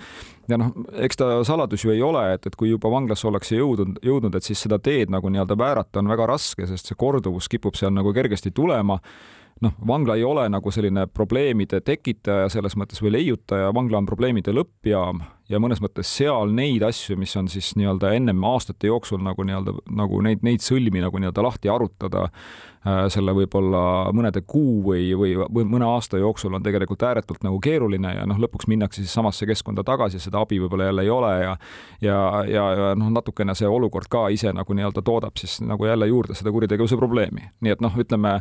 ja 0.47 0.59
noh, 0.59 0.73
eks 1.05 1.19
ta 1.19 1.29
saladus 1.47 1.85
ju 1.85 1.93
ei 1.93 2.01
ole, 2.01 2.25
et, 2.33 2.47
et 2.47 2.55
kui 2.59 2.71
juba 2.71 2.91
vanglasse 2.91 3.27
ollakse 3.27 3.59
jõudnud, 3.59 4.01
jõudnud, 4.03 4.35
et 4.35 4.43
siis 4.43 4.65
seda 4.65 4.79
teed 4.79 5.13
nagu 5.13 5.29
nii-öelda 5.29 5.57
väärata 5.59 6.03
on 6.03 6.11
väga 6.11 6.27
raske, 6.33 6.67
sest 6.67 6.91
see 6.91 6.99
korduvus 6.99 7.49
kipub 7.51 7.79
seal 7.79 7.93
nagu 7.95 8.13
kergesti 8.15 8.51
tulema 8.51 8.99
noh, 9.61 9.75
vangla 9.87 10.15
ei 10.15 10.23
ole 10.23 10.47
nagu 10.49 10.71
selline 10.71 11.05
probleemide 11.07 11.81
tekitaja 11.81 12.49
selles 12.51 12.77
mõttes 12.79 13.01
või 13.03 13.13
leiutaja, 13.17 13.73
vangla 13.75 14.01
on 14.01 14.09
probleemide 14.09 14.53
lõppjaam 14.55 15.21
ja 15.51 15.59
mõnes 15.61 15.81
mõttes 15.83 16.09
seal 16.09 16.51
neid 16.55 16.83
asju, 16.85 17.17
mis 17.19 17.33
on 17.39 17.49
siis 17.51 17.73
nii-öelda 17.79 18.13
ennem 18.17 18.43
aastate 18.47 18.89
jooksul 18.89 19.21
nagu 19.23 19.43
nii-öelda 19.45 19.75
nagu 19.95 20.21
neid, 20.25 20.43
neid 20.45 20.63
sõlmi 20.63 21.03
nagu 21.03 21.19
nii-öelda 21.19 21.43
lahti 21.45 21.71
arutada 21.71 22.25
äh, 22.29 23.05
selle 23.13 23.35
võib-olla 23.35 23.83
mõnede 24.15 24.43
kuu 24.47 24.79
või, 24.87 25.09
või, 25.19 25.35
või 25.43 25.67
mõne 25.75 25.87
aasta 25.89 26.21
jooksul 26.21 26.55
on 26.55 26.63
tegelikult 26.63 27.03
ääretult 27.07 27.43
nagu 27.45 27.59
keeruline 27.63 28.15
ja 28.17 28.27
noh, 28.29 28.39
lõpuks 28.41 28.69
minnakse 28.71 29.03
siis 29.03 29.13
samasse 29.13 29.47
keskkonda 29.49 29.85
tagasi, 29.87 30.21
seda 30.23 30.43
abi 30.43 30.61
võib-olla 30.63 30.89
jälle 30.89 31.07
ei 31.07 31.13
ole 31.13 31.33
ja 31.43 31.57
ja, 32.01 32.19
ja, 32.49 32.67
ja 32.79 32.93
noh, 32.99 33.11
natukene 33.13 33.55
see 33.55 33.67
olukord 33.69 34.09
ka 34.11 34.27
ise 34.33 34.53
nagu 34.55 34.75
nii-öelda 34.75 35.03
toodab 35.03 35.39
siis 35.39 35.59
nagu 35.63 35.87
jälle 35.87 36.07
juurde 36.07 36.37
seda 36.39 36.51
kuritegevuse 36.55 36.99
probleemi, 36.99 37.51
nii 37.61 37.75
et 37.75 37.83
noh, 37.83 37.99
ütleme 37.99 38.39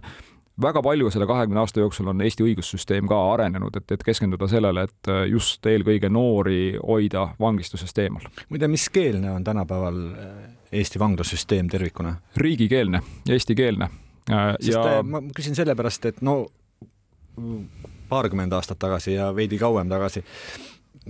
väga 0.63 0.83
palju 0.83 1.11
selle 1.11 1.27
kahekümne 1.27 1.61
aasta 1.63 1.83
jooksul 1.83 2.11
on 2.13 2.23
Eesti 2.25 2.47
õigussüsteem 2.47 3.09
ka 3.11 3.19
arenenud, 3.35 3.77
et, 3.81 3.95
et 3.97 4.05
keskenduda 4.07 4.49
sellele, 4.51 4.87
et 4.89 5.11
äh, 5.13 5.25
just 5.33 5.67
eelkõige 5.67 6.11
noori 6.13 6.79
hoida 6.79 7.29
vangistusest 7.41 7.99
eemal. 8.05 8.27
muide, 8.49 8.69
mis 8.73 8.89
keelne 8.93 9.33
on 9.37 9.45
tänapäeval 9.45 10.03
äh, 10.11 10.35
Eesti 10.73 10.99
vanglasüsteem 11.03 11.69
tervikuna? 11.69 12.17
riigikeelne, 12.37 13.03
eestikeelne. 13.29 13.91
Äh, 14.31 14.53
sest 14.61 14.79
ja... 14.79 15.03
ma 15.03 15.23
küsin 15.37 15.59
sellepärast, 15.59 16.11
et 16.13 16.23
no 16.23 16.47
paarkümmend 18.09 18.53
aastat 18.53 18.79
tagasi 18.79 19.17
ja 19.17 19.31
veidi 19.37 19.59
kauem 19.59 19.89
tagasi, 19.89 20.23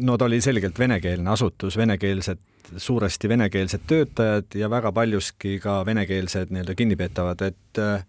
no 0.07 0.17
ta 0.19 0.29
oli 0.29 0.41
selgelt 0.41 0.79
venekeelne 0.79 1.31
asutus, 1.31 1.77
venekeelsed, 1.77 2.39
suuresti 2.77 3.29
venekeelsed 3.29 3.87
töötajad 3.87 4.55
ja 4.55 4.71
väga 4.71 4.93
paljuski 4.93 5.59
ka 5.61 5.83
venekeelsed 5.87 6.53
nii-öelda 6.55 6.75
kinnipeetavad, 6.79 7.43
et 7.49 7.83
äh, 7.83 8.07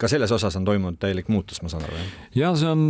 ka 0.00 0.08
selles 0.08 0.32
osas 0.32 0.56
on 0.56 0.64
toimunud 0.64 0.98
täielik 1.00 1.28
muutus, 1.32 1.60
ma 1.62 1.70
saan 1.72 1.84
aru, 1.86 1.98
jah? 1.98 2.10
ja 2.40 2.52
see 2.58 2.70
on, 2.70 2.86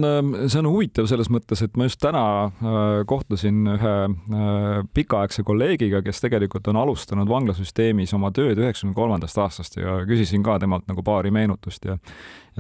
see 0.47 0.61
on 0.63 0.71
huvitav 0.71 1.09
selles 1.11 1.31
mõttes, 1.33 1.63
et 1.65 1.79
ma 1.81 1.89
just 1.89 2.01
täna 2.03 2.25
äh, 2.47 2.81
kohtusin 3.11 3.63
ühe 3.75 3.95
äh, 4.07 4.69
pikaaegse 4.95 5.45
kolleegiga, 5.47 6.05
kes 6.07 6.23
tegelikult 6.25 6.71
on 6.71 6.81
alustanud 6.81 7.31
vanglasüsteemis 7.31 8.15
oma 8.17 8.33
tööd 8.37 8.61
üheksakümne 8.61 8.97
kolmandast 8.97 9.41
aastast 9.43 9.81
ja 9.81 10.01
küsisin 10.09 10.47
ka 10.47 10.59
temalt 10.63 10.87
nagu 10.91 11.05
paari 11.07 11.35
meenutust 11.35 11.89
ja 11.89 11.99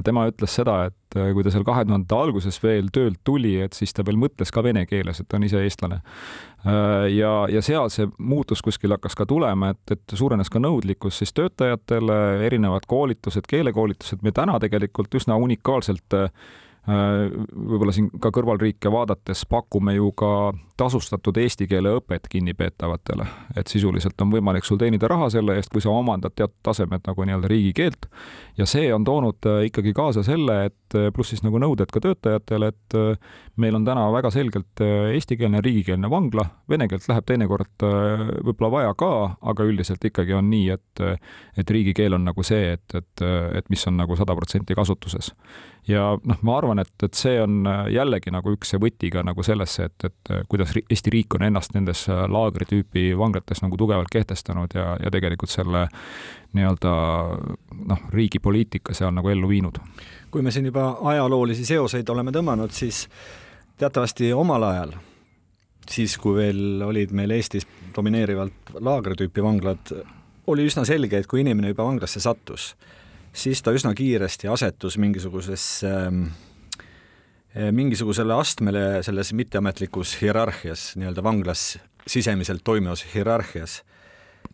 ja 0.00 0.06
tema 0.06 0.24
ütles 0.30 0.54
seda, 0.56 0.76
et 0.88 1.18
äh, 1.18 1.30
kui 1.36 1.44
ta 1.44 1.52
seal 1.52 1.66
kahe 1.66 1.84
tuhandete 1.86 2.16
alguses 2.16 2.58
veel 2.62 2.88
töölt 2.94 3.20
tuli, 3.26 3.58
et 3.64 3.76
siis 3.76 3.92
ta 3.96 4.04
veel 4.06 4.18
mõtles 4.20 4.52
ka 4.54 4.64
vene 4.64 4.86
keeles, 4.88 5.20
et 5.20 5.28
ta 5.28 5.38
on 5.38 5.44
ise 5.46 5.60
eestlane. 5.64 6.00
Äh, 6.64 7.10
ja, 7.14 7.34
ja 7.52 7.62
seal 7.64 7.92
see 7.92 8.08
muutus 8.18 8.64
kuskil 8.64 8.96
hakkas 8.96 9.18
ka 9.18 9.28
tulema, 9.28 9.74
et, 9.74 9.96
et 9.96 10.16
suurenes 10.16 10.50
ka 10.52 10.62
nõudlikkus 10.62 11.20
siis 11.20 11.34
töötajatele, 11.36 12.18
erinevad 12.48 12.88
koolitused, 12.90 13.46
keelekoolitused, 13.50 14.24
me 14.26 14.34
täna 14.36 14.58
tegelikult 14.62 15.20
üsna 15.20 15.38
unikaalselt 15.40 16.18
äh, 16.18 16.32
võib-olla 16.88 17.92
siin 17.92 18.08
ka 18.22 18.32
kõrvalriike 18.34 18.90
vaadates 18.92 19.44
pakume 19.50 19.94
ju 19.98 20.14
ka 20.16 20.32
tasustatud 20.80 21.36
eesti 21.42 21.66
keele 21.68 21.92
õpet 21.98 22.28
kinnipeetavatele, 22.32 23.26
et 23.60 23.68
sisuliselt 23.70 24.20
on 24.24 24.32
võimalik 24.32 24.64
sul 24.66 24.80
teenida 24.80 25.10
raha 25.10 25.28
selle 25.32 25.58
eest, 25.58 25.70
kui 25.72 25.82
sa 25.84 25.92
omandad 25.92 26.32
teatud 26.36 26.56
tasemed 26.66 27.04
nagu 27.06 27.26
nii-öelda 27.26 27.50
riigikeelt. 27.50 28.08
Ja 28.58 28.66
see 28.68 28.88
on 28.94 29.04
toonud 29.04 29.48
äh, 29.50 29.66
ikkagi 29.68 29.92
kaasa 29.96 30.24
selle, 30.26 30.56
et 30.70 30.96
äh, 30.96 31.10
pluss 31.14 31.34
siis 31.34 31.44
nagu 31.44 31.60
nõuded 31.60 31.92
ka 31.92 32.02
töötajatele, 32.04 32.72
et 32.72 32.98
äh, 32.98 33.36
meil 33.60 33.76
on 33.76 33.84
täna 33.84 34.06
väga 34.14 34.32
selgelt 34.32 34.80
eestikeelne 34.80 35.60
riigikeelne 35.64 36.10
vangla, 36.10 36.46
vene 36.70 36.88
keelt 36.88 37.04
läheb 37.10 37.26
teinekord 37.28 37.84
võib-olla 37.84 38.70
vaja 38.72 38.94
ka, 38.96 39.10
aga 39.52 39.66
üldiselt 39.68 40.04
ikkagi 40.08 40.32
on 40.38 40.48
nii, 40.48 40.70
et 40.78 41.02
et 41.60 41.70
riigikeel 41.70 42.16
on 42.16 42.24
nagu 42.24 42.42
see, 42.46 42.72
et, 42.76 42.94
et, 42.96 43.22
et 43.58 43.68
mis 43.72 43.82
on 43.88 43.98
nagu 44.00 44.16
sada 44.16 44.32
protsenti 44.36 44.76
kasutuses. 44.76 45.32
Ja 45.88 46.10
noh, 46.16 46.40
ma 46.46 46.56
arvan, 46.58 46.80
et, 46.82 46.92
et 47.04 47.16
see 47.16 47.38
on 47.40 47.64
jällegi 47.90 48.32
nagu 48.32 48.52
üks 48.54 48.74
võti 48.80 49.10
ka 49.12 49.24
nagu 49.26 49.44
sellesse, 49.44 49.88
et, 49.90 50.08
et 50.08 50.32
äh, 50.32 50.42
kuidas 50.70 50.90
Eesti 50.90 51.10
riik 51.10 51.34
on 51.34 51.42
ennast 51.42 51.74
nendes 51.74 52.08
äh, 52.08 52.24
laagri 52.28 52.66
tüüpi 52.66 53.16
vanglates 53.18 53.62
nagu 53.62 53.76
tugevalt 53.76 54.08
kehtestanud 54.10 54.74
ja, 54.74 54.96
ja 55.02 55.10
tegelikult 55.10 55.50
selle 55.50 55.88
nii-öelda 56.52 56.92
noh, 57.86 58.00
riigi 58.10 58.38
poliitika 58.38 58.94
seal 58.94 59.12
nagu 59.14 59.28
ellu 59.28 59.48
viinud. 59.48 59.78
kui 60.30 60.42
me 60.42 60.50
siin 60.50 60.66
juba 60.66 60.98
ajaloolisi 61.02 61.64
seoseid 61.64 62.08
oleme 62.08 62.30
tõmmanud, 62.30 62.70
siis 62.70 63.08
teatavasti 63.78 64.32
omal 64.32 64.62
ajal, 64.62 64.92
siis 65.90 66.16
kui 66.18 66.36
veel 66.36 66.82
olid 66.82 67.12
meil 67.12 67.30
Eestis 67.30 67.66
domineerivalt 67.96 68.74
laagritüüpi 68.80 69.42
vanglad, 69.42 69.94
oli 70.46 70.66
üsna 70.66 70.84
selge, 70.84 71.18
et 71.18 71.26
kui 71.26 71.40
inimene 71.40 71.72
juba 71.72 71.84
vanglasse 71.84 72.20
sattus, 72.20 72.74
siis 73.32 73.62
ta 73.62 73.72
üsna 73.74 73.94
kiiresti 73.94 74.48
asetus 74.48 74.98
mingisugusesse 74.98 75.90
ähm, 75.90 76.22
äh, 76.24 76.49
mingisugusele 77.54 78.34
astmele 78.34 79.02
selles 79.02 79.32
mitteametlikus 79.34 80.14
hierarhias, 80.20 80.92
nii-öelda 81.00 81.22
vanglas 81.22 81.78
sisemiselt 82.06 82.64
toimivas 82.64 83.04
hierarhias. 83.14 83.82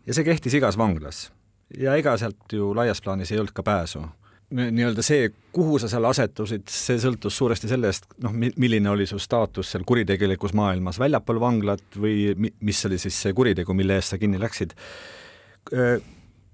ja 0.07 0.13
see 0.13 0.23
kehtis 0.23 0.53
igas 0.57 0.77
vanglas. 0.77 1.31
ja 1.77 1.95
ega 1.95 2.17
sealt 2.17 2.53
ju 2.53 2.71
laias 2.75 3.01
plaanis 3.01 3.31
ei 3.31 3.39
olnud 3.39 3.53
ka 3.53 3.63
pääsu. 3.63 4.01
nii-öelda 4.49 5.03
see, 5.03 5.29
kuhu 5.51 5.79
sa 5.79 5.89
seal 5.91 6.05
asetusid, 6.09 6.65
see 6.71 6.97
sõltus 6.97 7.37
suuresti 7.37 7.67
sellest, 7.67 8.05
noh, 8.23 8.33
milline 8.33 8.89
oli 8.89 9.05
su 9.05 9.19
staatus 9.19 9.71
seal 9.71 9.83
kuritegelikus 9.85 10.53
maailmas 10.53 10.99
väljapool 10.99 11.39
vanglat 11.39 11.99
või 11.99 12.33
mis 12.37 12.85
oli 12.85 12.97
siis 12.97 13.21
see 13.21 13.33
kuritegu, 13.33 13.73
mille 13.73 13.99
eest 13.99 14.15
sa 14.15 14.17
kinni 14.17 14.39
läksid. 14.39 14.73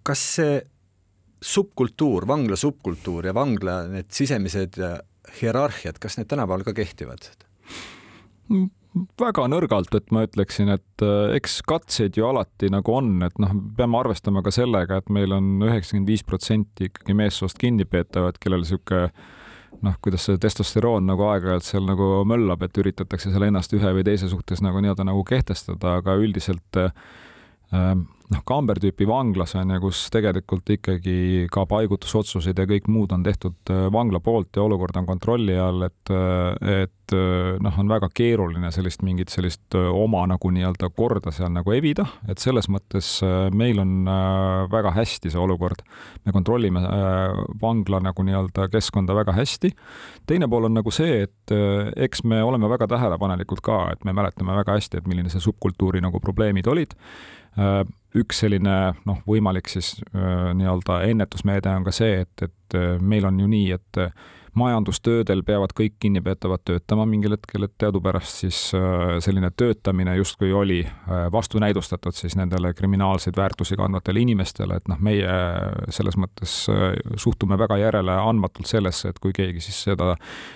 Kas 0.04 0.28
see 0.36 0.62
subkultuur, 1.44 2.28
vangla 2.28 2.56
subkultuur 2.58 3.28
ja 3.30 3.34
vangla 3.36 3.84
need 3.92 4.10
sisemised 4.16 4.80
hierarhiad, 5.42 6.00
kas 6.02 6.18
need 6.20 6.30
tänapäeval 6.32 6.66
ka 6.68 6.76
kehtivad? 6.78 7.32
väga 9.18 9.48
nõrgalt, 9.50 9.94
et 9.98 10.12
ma 10.14 10.24
ütleksin, 10.28 10.70
et 10.76 11.04
äh, 11.04 11.36
eks 11.38 11.62
katseid 11.66 12.18
ju 12.20 12.28
alati 12.28 12.70
nagu 12.70 12.94
on, 12.94 13.16
et 13.26 13.40
noh, 13.42 13.54
peame 13.78 13.98
arvestama 13.98 14.44
ka 14.46 14.54
sellega, 14.54 15.00
et 15.02 15.10
meil 15.14 15.34
on 15.34 15.64
üheksakümmend 15.66 16.12
viis 16.12 16.26
protsenti 16.28 16.92
ikkagi 16.92 17.16
meessoost 17.18 17.58
kinnipeetavad, 17.62 18.38
kellel 18.44 18.62
niisugune 18.62 19.10
noh, 19.84 19.96
kuidas 20.04 20.28
see 20.28 20.40
testosteroon 20.42 21.08
nagu 21.10 21.26
aeg-ajalt 21.32 21.66
seal 21.66 21.88
nagu 21.88 22.22
möllab, 22.30 22.62
et 22.68 22.78
üritatakse 22.80 23.32
seal 23.34 23.48
ennast 23.48 23.74
ühe 23.76 23.96
või 23.98 24.06
teise 24.06 24.30
suhtes 24.32 24.62
nagu 24.64 24.84
nii-öelda 24.84 25.08
nagu 25.10 25.24
kehtestada, 25.28 25.98
aga 26.00 26.16
üldiselt 26.22 26.80
äh, 26.80 26.94
noh, 28.34 28.42
Kamber 28.48 28.80
tüüpi 28.82 29.06
vanglas 29.08 29.54
on 29.60 29.74
ju, 29.76 29.80
kus 29.84 30.08
tegelikult 30.14 30.70
ikkagi 30.76 31.48
ka 31.54 31.66
paigutusotsused 31.70 32.58
ja 32.58 32.66
kõik 32.70 32.90
muud 32.92 33.14
on 33.16 33.26
tehtud 33.26 33.74
äh, 33.74 33.88
vangla 33.94 34.22
poolt 34.24 34.56
ja 34.58 34.66
olukord 34.66 34.98
on 35.00 35.08
kontrolli 35.08 35.58
all, 35.60 35.86
et, 35.88 36.12
äh, 36.14 36.84
et 36.84 37.16
äh, 37.16 37.60
noh, 37.64 37.80
on 37.80 37.92
väga 37.92 38.10
keeruline 38.16 38.72
sellist 38.74 39.04
mingit 39.06 39.34
sellist 39.34 39.78
oma 39.78 40.24
nagu 40.30 40.52
nii-öelda 40.54 40.90
korda 40.96 41.34
seal 41.36 41.52
nagu 41.54 41.76
evida, 41.76 42.06
et 42.30 42.42
selles 42.42 42.70
mõttes 42.72 43.10
meil 43.54 43.82
on 43.82 44.08
väga 44.72 44.94
hästi 44.96 45.32
see 45.34 45.42
olukord. 45.42 45.84
me 46.26 46.32
kontrollime 46.32 46.82
vangla 47.62 48.00
nagu 48.04 48.24
nii-öelda 48.24 48.68
keskkonda 48.72 49.16
väga 49.16 49.36
hästi. 49.36 49.74
teine 50.28 50.48
pool 50.48 50.70
on 50.70 50.74
nagu 50.80 50.92
see, 50.92 51.24
et 51.28 51.56
eks 51.96 52.24
me 52.24 52.42
oleme 52.44 52.70
väga 52.70 52.88
tähelepanelikud 52.88 53.62
ka, 53.62 53.80
et 53.92 54.04
me 54.06 54.14
mäletame 54.14 54.56
väga 54.56 54.80
hästi, 54.80 54.98
et 54.98 55.08
milline 55.08 55.30
see 55.30 55.44
subkultuuri 55.44 56.02
nagu 56.02 56.20
probleemid 56.24 56.68
olid 56.68 56.98
üks 58.18 58.44
selline 58.44 58.78
noh, 59.08 59.22
võimalik 59.28 59.70
siis 59.72 59.96
äh, 60.14 60.52
nii-öelda 60.58 61.02
ennetusmeede 61.10 61.74
on 61.74 61.88
ka 61.88 61.94
see, 61.96 62.24
et, 62.26 62.46
et 62.46 62.78
äh, 62.78 62.96
meil 63.02 63.26
on 63.30 63.40
ju 63.42 63.50
nii, 63.50 63.72
et 63.78 64.02
majandustöödel 64.58 65.44
peavad 65.46 65.74
kõik 65.78 65.96
kinnipeetavad 66.04 66.62
töötama 66.66 67.06
mingil 67.10 67.34
hetkel, 67.36 67.66
et 67.66 67.74
teadupärast 67.82 68.44
siis 68.44 68.60
äh, 68.78 69.18
selline 69.24 69.50
töötamine 69.58 70.16
justkui 70.20 70.52
oli 70.54 70.80
äh, 70.86 71.26
vastunäidustatud 71.32 72.16
siis 72.16 72.36
nendele 72.40 72.74
kriminaalseid 72.74 73.38
väärtusi 73.38 73.78
kandvatele 73.80 74.22
inimestele, 74.24 74.78
et 74.78 74.92
noh, 74.92 75.00
meie 75.04 75.38
selles 75.94 76.18
mõttes 76.20 76.56
äh, 76.72 76.94
suhtume 77.16 77.58
väga 77.60 77.78
järeleandmatult 77.82 78.70
sellesse, 78.70 79.10
et 79.10 79.22
kui 79.24 79.34
keegi 79.36 79.64
siis 79.64 79.84
seda 79.90 80.14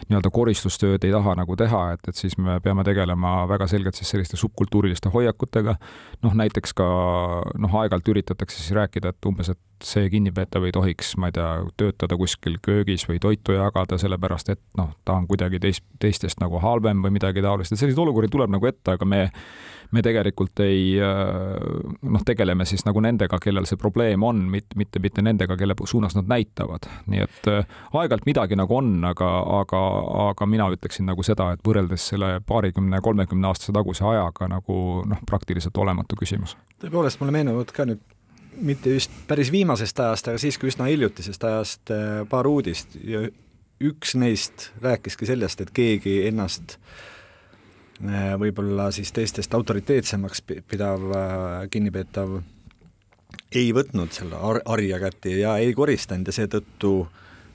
nii-öelda 0.08 0.32
koristustööd 0.34 1.04
ei 1.08 1.16
taha 1.16 1.38
nagu 1.42 1.58
teha, 1.58 1.84
et, 1.98 2.12
et 2.12 2.20
siis 2.20 2.38
me 2.38 2.60
peame 2.64 2.86
tegelema 2.88 3.40
väga 3.50 3.70
selgelt 3.72 3.98
siis 3.98 4.14
selliste 4.14 4.38
subkultuuriliste 4.38 5.10
hoiakutega. 5.14 5.78
noh, 6.22 6.38
näiteks 6.38 6.74
ka 6.78 6.88
noh, 7.58 7.80
aeg-ajalt 7.82 8.14
üritatakse 8.14 8.62
siis 8.62 8.76
rääkida, 8.78 9.10
et 9.14 9.26
umbes, 9.30 9.50
et 9.50 9.60
see 9.84 10.10
kinnipeetav 10.10 10.66
ei 10.66 10.74
tohiks, 10.74 11.14
ma 11.22 11.30
ei 11.30 11.36
tea, 11.38 11.50
töötada 11.78 12.18
kuskil 12.18 12.58
köögis 12.66 13.06
või 13.10 13.20
toitu 13.22 13.54
jagada, 13.54 13.87
sellepärast 13.96 14.52
et 14.52 14.62
noh, 14.78 14.92
ta 15.08 15.16
on 15.16 15.28
kuidagi 15.30 15.62
teist, 15.64 15.86
teistest 16.04 16.44
nagu 16.44 16.60
halvem 16.60 17.06
või 17.06 17.16
midagi 17.16 17.42
taolist, 17.46 17.72
et 17.72 17.80
selliseid 17.80 18.04
olukordi 18.04 18.30
tuleb 18.34 18.52
nagu 18.52 18.68
ette, 18.68 18.98
aga 18.98 19.08
me 19.08 19.24
me 19.92 20.02
tegelikult 20.04 20.60
ei 20.64 20.98
noh, 21.00 22.24
tegeleme 22.26 22.66
siis 22.68 22.84
nagu 22.88 23.02
nendega, 23.04 23.40
kellel 23.44 23.68
see 23.70 23.80
probleem 23.80 24.24
on, 24.28 24.42
mitte, 24.52 24.76
mitte, 24.80 25.00
mitte 25.04 25.24
nendega, 25.24 25.58
kelle 25.60 25.78
suunas 25.88 26.16
nad 26.18 26.28
näitavad. 26.28 26.90
nii 27.08 27.24
et 27.24 27.48
aeg-ajalt 27.48 28.28
midagi 28.28 28.58
nagu 28.60 28.78
on, 28.78 28.92
aga, 29.08 29.30
aga, 29.62 29.84
aga 30.28 30.50
mina 30.50 30.68
ütleksin 30.74 31.08
nagu 31.08 31.24
seda, 31.24 31.54
et 31.56 31.64
võrreldes 31.64 32.10
selle 32.12 32.38
paarikümne, 32.48 33.02
kolmekümne 33.02 33.48
aastase 33.48 33.76
taguse 33.76 34.06
ajaga 34.08 34.52
nagu 34.52 34.78
noh, 35.08 35.24
praktiliselt 35.30 35.78
olematu 35.78 36.20
küsimus. 36.20 36.58
tõepoolest, 36.84 37.22
mulle 37.22 37.40
meenuvad 37.40 37.72
ka 37.72 37.88
nüüd 37.88 38.04
mitte 38.58 38.90
just 38.90 39.14
päris 39.28 39.52
viimasest 39.54 40.00
ajast, 40.02 40.32
aga 40.32 40.42
siiski 40.42 40.70
üsna 40.70 40.88
hiljutisest 40.90 41.44
ajast 41.46 41.92
äh, 41.94 42.24
paar 42.30 42.48
uudist 42.50 42.98
ja 43.06 43.28
üks 43.84 44.16
neist 44.18 44.72
rääkiski 44.82 45.30
sellest, 45.30 45.62
et 45.62 45.72
keegi 45.76 46.20
ennast 46.30 46.78
äh, 48.02 48.34
võib-olla 48.40 48.90
siis 48.96 49.12
teistest 49.16 49.54
autoriteetsemaks 49.54 50.44
pidav 50.48 51.08
äh, 51.14 51.70
kinnipeetav 51.74 52.40
ei 53.56 53.72
võtnud 53.76 54.14
selle 54.16 54.40
ar-, 54.40 54.64
harja 54.66 55.00
kätte 55.02 55.36
ja 55.38 55.58
ei 55.62 55.74
koristanud 55.78 56.28
ja 56.28 56.36
seetõttu 56.36 56.94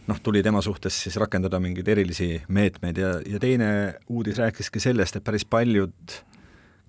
noh, 0.08 0.20
tuli 0.22 0.42
tema 0.42 0.62
suhtes 0.62 0.96
siis 1.04 1.16
rakendada 1.20 1.60
mingeid 1.62 1.88
erilisi 1.88 2.36
meetmeid 2.48 2.98
ja, 2.98 3.14
ja 3.26 3.40
teine 3.42 3.70
uudis 4.08 4.38
rääkiski 4.42 4.82
sellest, 4.82 5.18
et 5.18 5.26
päris 5.26 5.44
paljud 5.44 6.20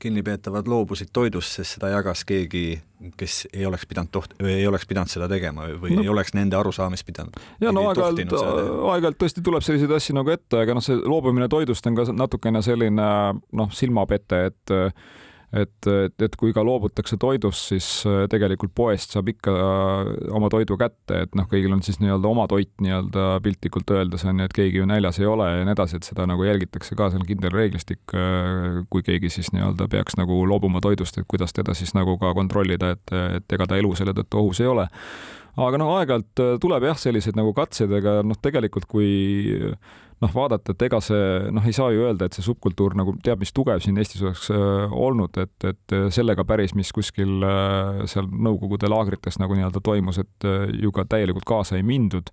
kinnipeetavad 0.03 0.67
loobusid 0.69 1.13
toidust, 1.15 1.57
sest 1.57 1.77
seda 1.77 1.93
jagas 1.93 2.23
keegi, 2.27 2.65
kes 3.19 3.37
ei 3.53 3.65
oleks 3.67 3.87
pidanud 3.89 4.11
toht-, 4.13 4.35
ei 4.43 4.67
oleks 4.67 4.87
pidanud 4.89 5.11
seda 5.11 5.29
tegema 5.31 5.67
või 5.79 5.97
no. 5.97 6.03
ei 6.03 6.11
oleks 6.11 6.35
nende 6.37 6.59
arusaamist 6.59 7.07
pidanud. 7.07 7.39
ja 7.63 7.73
no 7.75 7.87
aeg-ajalt, 7.89 8.35
aeg-ajalt 8.35 9.19
tõesti 9.23 9.43
tuleb 9.45 9.65
selliseid 9.65 9.95
asju 9.97 10.17
nagu 10.19 10.33
ette, 10.35 10.61
aga 10.63 10.77
noh, 10.77 10.83
see 10.85 10.99
loobumine 10.99 11.49
toidust 11.51 11.87
on 11.89 11.99
ka 11.99 12.07
natukene 12.13 12.63
selline 12.65 13.09
noh, 13.59 13.75
silmapete, 13.75 14.45
et 14.51 14.77
et, 15.53 15.87
et, 15.87 16.25
et 16.25 16.35
kui 16.39 16.53
ka 16.55 16.63
loobutakse 16.65 17.17
toidust, 17.21 17.67
siis 17.71 17.87
äh, 18.09 18.23
tegelikult 18.31 18.73
poest 18.75 19.13
saab 19.13 19.29
ikka 19.29 19.53
äh, 19.53 20.09
oma 20.33 20.49
toidu 20.53 20.77
kätte, 20.81 21.23
et 21.27 21.37
noh, 21.37 21.45
kõigil 21.49 21.75
on 21.75 21.83
siis 21.85 21.99
nii-öelda 22.01 22.29
oma 22.29 22.47
toit 22.51 22.71
nii-öelda 22.83 23.27
piltlikult 23.45 23.93
öeldes 23.93 24.25
on 24.29 24.41
ju, 24.41 24.49
et 24.49 24.55
keegi 24.57 24.81
ju 24.81 24.89
näljas 24.89 25.21
ei 25.21 25.29
ole 25.29 25.49
ja 25.51 25.67
nii 25.67 25.75
edasi, 25.75 25.99
et 25.99 26.09
seda 26.09 26.25
nagu 26.29 26.47
jälgitakse 26.47 26.97
ka, 26.97 27.11
see 27.11 27.21
on 27.21 27.27
kindel 27.29 27.53
reeglistik. 27.53 28.01
Äh, 28.17 28.81
kui 28.93 29.05
keegi 29.05 29.29
siis 29.33 29.53
nii-öelda 29.53 29.87
peaks 29.91 30.17
nagu 30.19 30.41
loobuma 30.49 30.81
toidust, 30.83 31.21
et 31.21 31.29
kuidas 31.29 31.53
teda 31.53 31.77
siis 31.77 31.93
nagu 31.97 32.17
ka 32.21 32.33
kontrollida, 32.37 32.95
et, 32.97 33.15
et 33.39 33.57
ega 33.57 33.69
ta 33.69 33.79
elu 33.79 33.93
selle 33.99 34.17
tõttu 34.17 34.41
ohus 34.41 34.63
ei 34.63 34.71
ole 34.71 34.89
aga 35.53 35.77
noh, 35.77 35.91
aeg-ajalt 35.99 36.41
tuleb 36.61 36.87
jah, 36.89 36.97
selliseid 36.97 37.37
nagu 37.37 37.51
katseid, 37.53 37.91
aga 37.93 38.21
noh, 38.25 38.39
tegelikult 38.41 38.87
kui 38.89 39.11
noh, 40.23 40.31
vaadata, 40.33 40.73
et 40.73 40.85
ega 40.87 40.99
see 41.03 41.23
noh, 41.53 41.65
ei 41.67 41.75
saa 41.75 41.91
ju 41.93 42.05
öelda, 42.07 42.27
et 42.27 42.37
see 42.37 42.45
subkultuur 42.45 42.95
nagu 42.97 43.15
teab 43.23 43.41
mis 43.43 43.53
tugev 43.55 43.81
siin 43.83 43.99
Eestis 43.99 44.23
oleks 44.23 44.47
äh, 44.53 44.93
olnud, 45.07 45.39
et, 45.41 45.67
et 45.67 45.95
sellega 46.13 46.45
päris, 46.47 46.75
mis 46.77 46.91
kuskil 46.95 47.43
äh, 47.43 48.03
seal 48.09 48.29
Nõukogude 48.43 48.89
laagrites 48.91 49.39
nagu 49.41 49.57
nii-öelda 49.57 49.83
toimus, 49.83 50.21
et 50.23 50.47
äh, 50.47 50.69
ju 50.83 50.93
ka 50.95 51.05
täielikult 51.09 51.47
kaasa 51.47 51.77
ei 51.79 51.85
mindud 51.87 52.31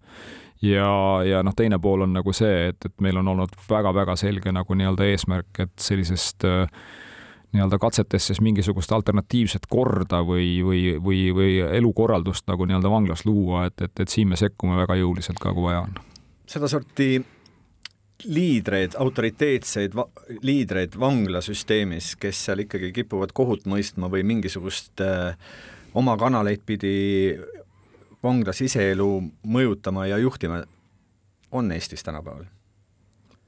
ja, 0.62 0.90
ja 1.26 1.42
noh, 1.46 1.56
teine 1.56 1.80
pool 1.82 2.06
on 2.06 2.14
nagu 2.14 2.34
see, 2.36 2.70
et, 2.70 2.86
et 2.86 2.96
meil 3.02 3.18
on 3.20 3.32
olnud 3.34 3.54
väga-väga 3.68 4.16
selge 4.20 4.54
nagu 4.54 4.76
nii-öelda 4.76 5.08
eesmärk, 5.10 5.64
et 5.66 5.74
sellisest 5.80 6.46
nii-öelda 7.50 7.80
katsetest 7.82 8.30
siis 8.30 8.40
mingisugust 8.44 8.92
alternatiivset 8.94 9.66
korda 9.70 10.20
või, 10.26 10.60
või, 10.62 10.84
või, 11.02 11.24
või 11.34 11.58
elukorraldust 11.80 12.46
nagu 12.50 12.68
nii-öelda 12.68 12.92
vanglas 12.92 13.26
luua, 13.26 13.66
et, 13.66 13.82
et, 13.82 14.04
et 14.04 14.12
siin 14.12 14.30
me 14.30 14.38
sekkume 14.38 14.78
väga 14.78 15.00
jõuliselt 15.00 15.42
ka, 15.42 15.50
kui 15.56 15.66
vaja 15.66 15.82
on. 15.88 15.98
sedasorti 16.46 17.10
liidreid, 18.24 18.96
autoriteetseid 18.98 19.94
va 19.96 20.06
liidreid 20.42 20.96
vanglasüsteemis, 21.00 22.14
kes 22.20 22.44
seal 22.46 22.64
ikkagi 22.66 22.92
kipuvad 22.96 23.34
kohut 23.36 23.66
mõistma 23.70 24.10
või 24.12 24.24
mingisugust 24.26 25.02
äh, 25.04 25.34
oma 25.94 26.16
kanaleid 26.20 26.62
pidi 26.66 26.94
vangla 28.22 28.52
siseelu 28.52 29.10
mõjutama 29.48 30.06
ja 30.10 30.20
juhtima, 30.20 30.62
on 31.50 31.72
Eestis 31.72 32.04
tänapäeval 32.06 32.46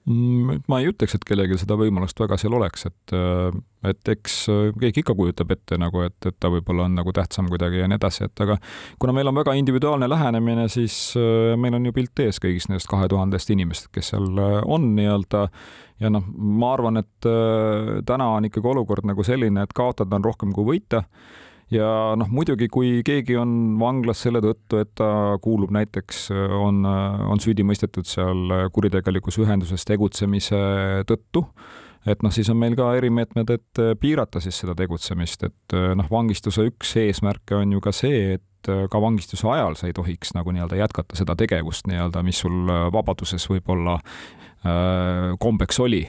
ma 0.07 0.81
ei 0.81 0.89
ütleks, 0.91 1.15
et 1.15 1.25
kellelgi 1.27 1.61
seda 1.61 1.77
võimalust 1.79 2.19
väga 2.19 2.35
seal 2.41 2.57
oleks, 2.59 2.89
et, 2.89 3.13
äh, 3.15 3.55
et 3.87 4.11
eks 4.11 4.39
äh, 4.51 4.63
keegi 4.81 5.05
ikka 5.05 5.15
kujutab 5.19 5.53
ette 5.55 5.79
nagu, 5.79 6.03
et, 6.09 6.17
et 6.27 6.39
ta 6.43 6.51
võib-olla 6.51 6.89
on 6.89 6.97
nagu 6.99 7.15
tähtsam 7.15 7.47
kuidagi 7.53 7.85
ja 7.85 7.91
nii 7.91 8.01
edasi, 8.01 8.27
et 8.27 8.43
aga 8.43 8.57
kuna 9.03 9.15
meil 9.15 9.31
on 9.31 9.39
väga 9.39 9.55
individuaalne 9.61 10.09
lähenemine, 10.11 10.67
siis 10.73 10.97
äh, 11.21 11.55
meil 11.61 11.79
on 11.79 11.87
ju 11.87 11.95
pilt 11.95 12.25
ees 12.25 12.43
kõigist 12.43 12.73
nendest 12.73 12.91
kahe 12.91 13.07
tuhandest 13.13 13.55
inimesest, 13.55 13.93
kes 13.95 14.13
seal 14.15 14.43
on 14.43 14.91
nii-öelda. 14.97 15.47
Ja 16.03 16.11
noh, 16.11 16.25
ma 16.35 16.73
arvan, 16.75 16.99
et 16.99 17.27
täna 18.09 18.27
on 18.35 18.49
ikkagi 18.49 18.67
olukord 18.67 19.07
nagu 19.07 19.23
selline, 19.23 19.63
et 19.63 19.75
kaotada 19.77 20.19
on 20.19 20.25
rohkem 20.27 20.51
kui 20.57 20.67
võita 20.67 21.05
ja 21.71 21.89
noh, 22.19 22.29
muidugi 22.33 22.69
kui 22.73 23.01
keegi 23.07 23.37
on 23.41 23.79
vanglas 23.81 24.25
selle 24.25 24.43
tõttu, 24.45 24.81
et 24.83 24.93
ta 24.99 25.39
kuulub 25.43 25.73
näiteks, 25.75 26.27
on, 26.59 26.83
on 26.85 27.43
süüdi 27.43 27.65
mõistetud 27.67 28.09
seal 28.09 28.69
kuritegelikus 28.75 29.39
ühenduses 29.43 29.87
tegutsemise 29.89 30.61
tõttu, 31.09 31.47
et 32.09 32.23
noh, 32.25 32.35
siis 32.35 32.51
on 32.53 32.59
meil 32.61 32.77
ka 32.79 32.91
erimeetmed, 32.99 33.53
et 33.55 33.83
piirata 34.01 34.43
siis 34.43 34.59
seda 34.65 34.77
tegutsemist, 34.79 35.47
et 35.49 35.77
noh, 35.97 36.09
vangistuse 36.11 36.67
üks 36.73 36.97
eesmärke 37.05 37.57
on 37.61 37.77
ju 37.77 37.85
ka 37.85 37.95
see, 37.95 38.39
et 38.39 38.49
ka 38.63 39.01
vangistuse 39.03 39.49
ajal 39.51 39.75
sa 39.79 39.89
ei 39.89 39.97
tohiks 39.97 40.37
nagu 40.37 40.53
nii-öelda 40.55 40.79
jätkata 40.79 41.19
seda 41.19 41.35
tegevust 41.39 41.89
nii-öelda, 41.91 42.23
mis 42.23 42.39
sul 42.45 42.71
vabaduses 42.95 43.49
võib-olla 43.51 43.97
äh, 43.99 45.33
kombeks 45.43 45.81
oli 45.83 46.05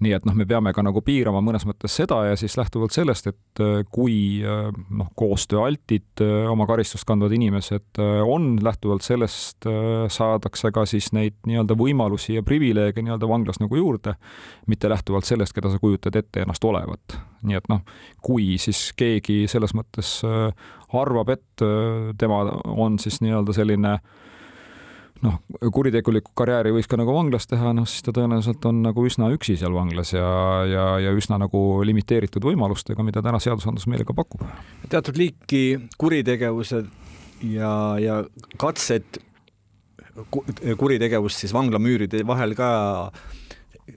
nii 0.00 0.14
et 0.16 0.26
noh, 0.28 0.34
me 0.36 0.46
peame 0.48 0.72
ka 0.76 0.82
nagu 0.84 1.02
piirama 1.04 1.42
mõnes 1.44 1.66
mõttes 1.68 1.92
seda 2.00 2.22
ja 2.30 2.36
siis 2.40 2.56
lähtuvalt 2.58 2.94
sellest, 2.94 3.28
et 3.30 3.62
äh, 3.62 3.82
kui 3.92 4.40
äh, 4.40 4.70
noh, 4.96 5.10
koostööaltid 5.18 6.22
äh, 6.24 6.46
oma 6.50 6.66
karistust 6.68 7.04
kandvad 7.08 7.34
inimesed 7.36 8.00
on, 8.00 8.54
lähtuvalt 8.64 9.04
sellest 9.04 9.66
saadakse 10.12 10.70
ka 10.74 10.84
siis 10.88 11.10
neid 11.16 11.36
nii-öelda 11.48 11.76
võimalusi 11.78 12.36
ja 12.38 12.44
privileege 12.46 13.02
nii-öelda 13.04 13.28
vanglas 13.28 13.60
nagu 13.60 13.76
juurde, 13.76 14.14
mitte 14.70 14.88
lähtuvalt 14.90 15.28
sellest, 15.28 15.54
keda 15.56 15.72
sa 15.72 15.80
kujutad 15.82 16.16
ette 16.16 16.44
ennast 16.44 16.64
olevat. 16.64 17.18
nii 17.44 17.56
et 17.56 17.68
noh, 17.72 17.84
kui 18.24 18.56
siis 18.60 18.90
keegi 18.96 19.44
selles 19.48 19.72
mõttes 19.76 20.20
arvab, 20.96 21.30
et 21.32 21.64
tema 22.20 22.42
on 22.72 22.98
siis 23.00 23.20
nii-öelda 23.24 23.54
selline 23.56 23.94
äh, 23.96 24.29
noh, 25.26 25.38
kuritegelikku 25.60 26.32
karjääri 26.38 26.72
võiks 26.74 26.88
ka 26.90 26.98
nagu 27.00 27.14
vanglas 27.14 27.48
teha, 27.50 27.72
noh 27.76 27.88
siis 27.88 28.04
ta 28.06 28.14
tõenäoliselt 28.16 28.64
on 28.70 28.82
nagu 28.84 29.04
üsna 29.06 29.30
üksi 29.34 29.56
seal 29.60 29.74
vanglas 29.76 30.14
ja, 30.14 30.28
ja, 30.68 30.84
ja 31.04 31.14
üsna 31.16 31.38
nagu 31.40 31.62
limiteeritud 31.86 32.44
võimalustega, 32.46 33.04
mida 33.06 33.22
täna 33.24 33.40
seadusandlus 33.42 33.88
meile 33.90 34.06
ka 34.08 34.16
pakub. 34.16 34.44
teatud 34.92 35.20
liiki 35.20 35.64
kuritegevused 36.00 36.88
ja, 37.50 37.74
ja 38.00 38.22
katsed 38.60 39.20
kuritegevust 40.80 41.44
siis 41.44 41.52
vanglamüüride 41.56 42.24
vahel 42.28 42.56
ka 42.58 42.70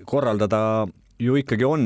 korraldada 0.10 0.60
ju 1.24 1.36
ikkagi 1.40 1.66
on, 1.68 1.84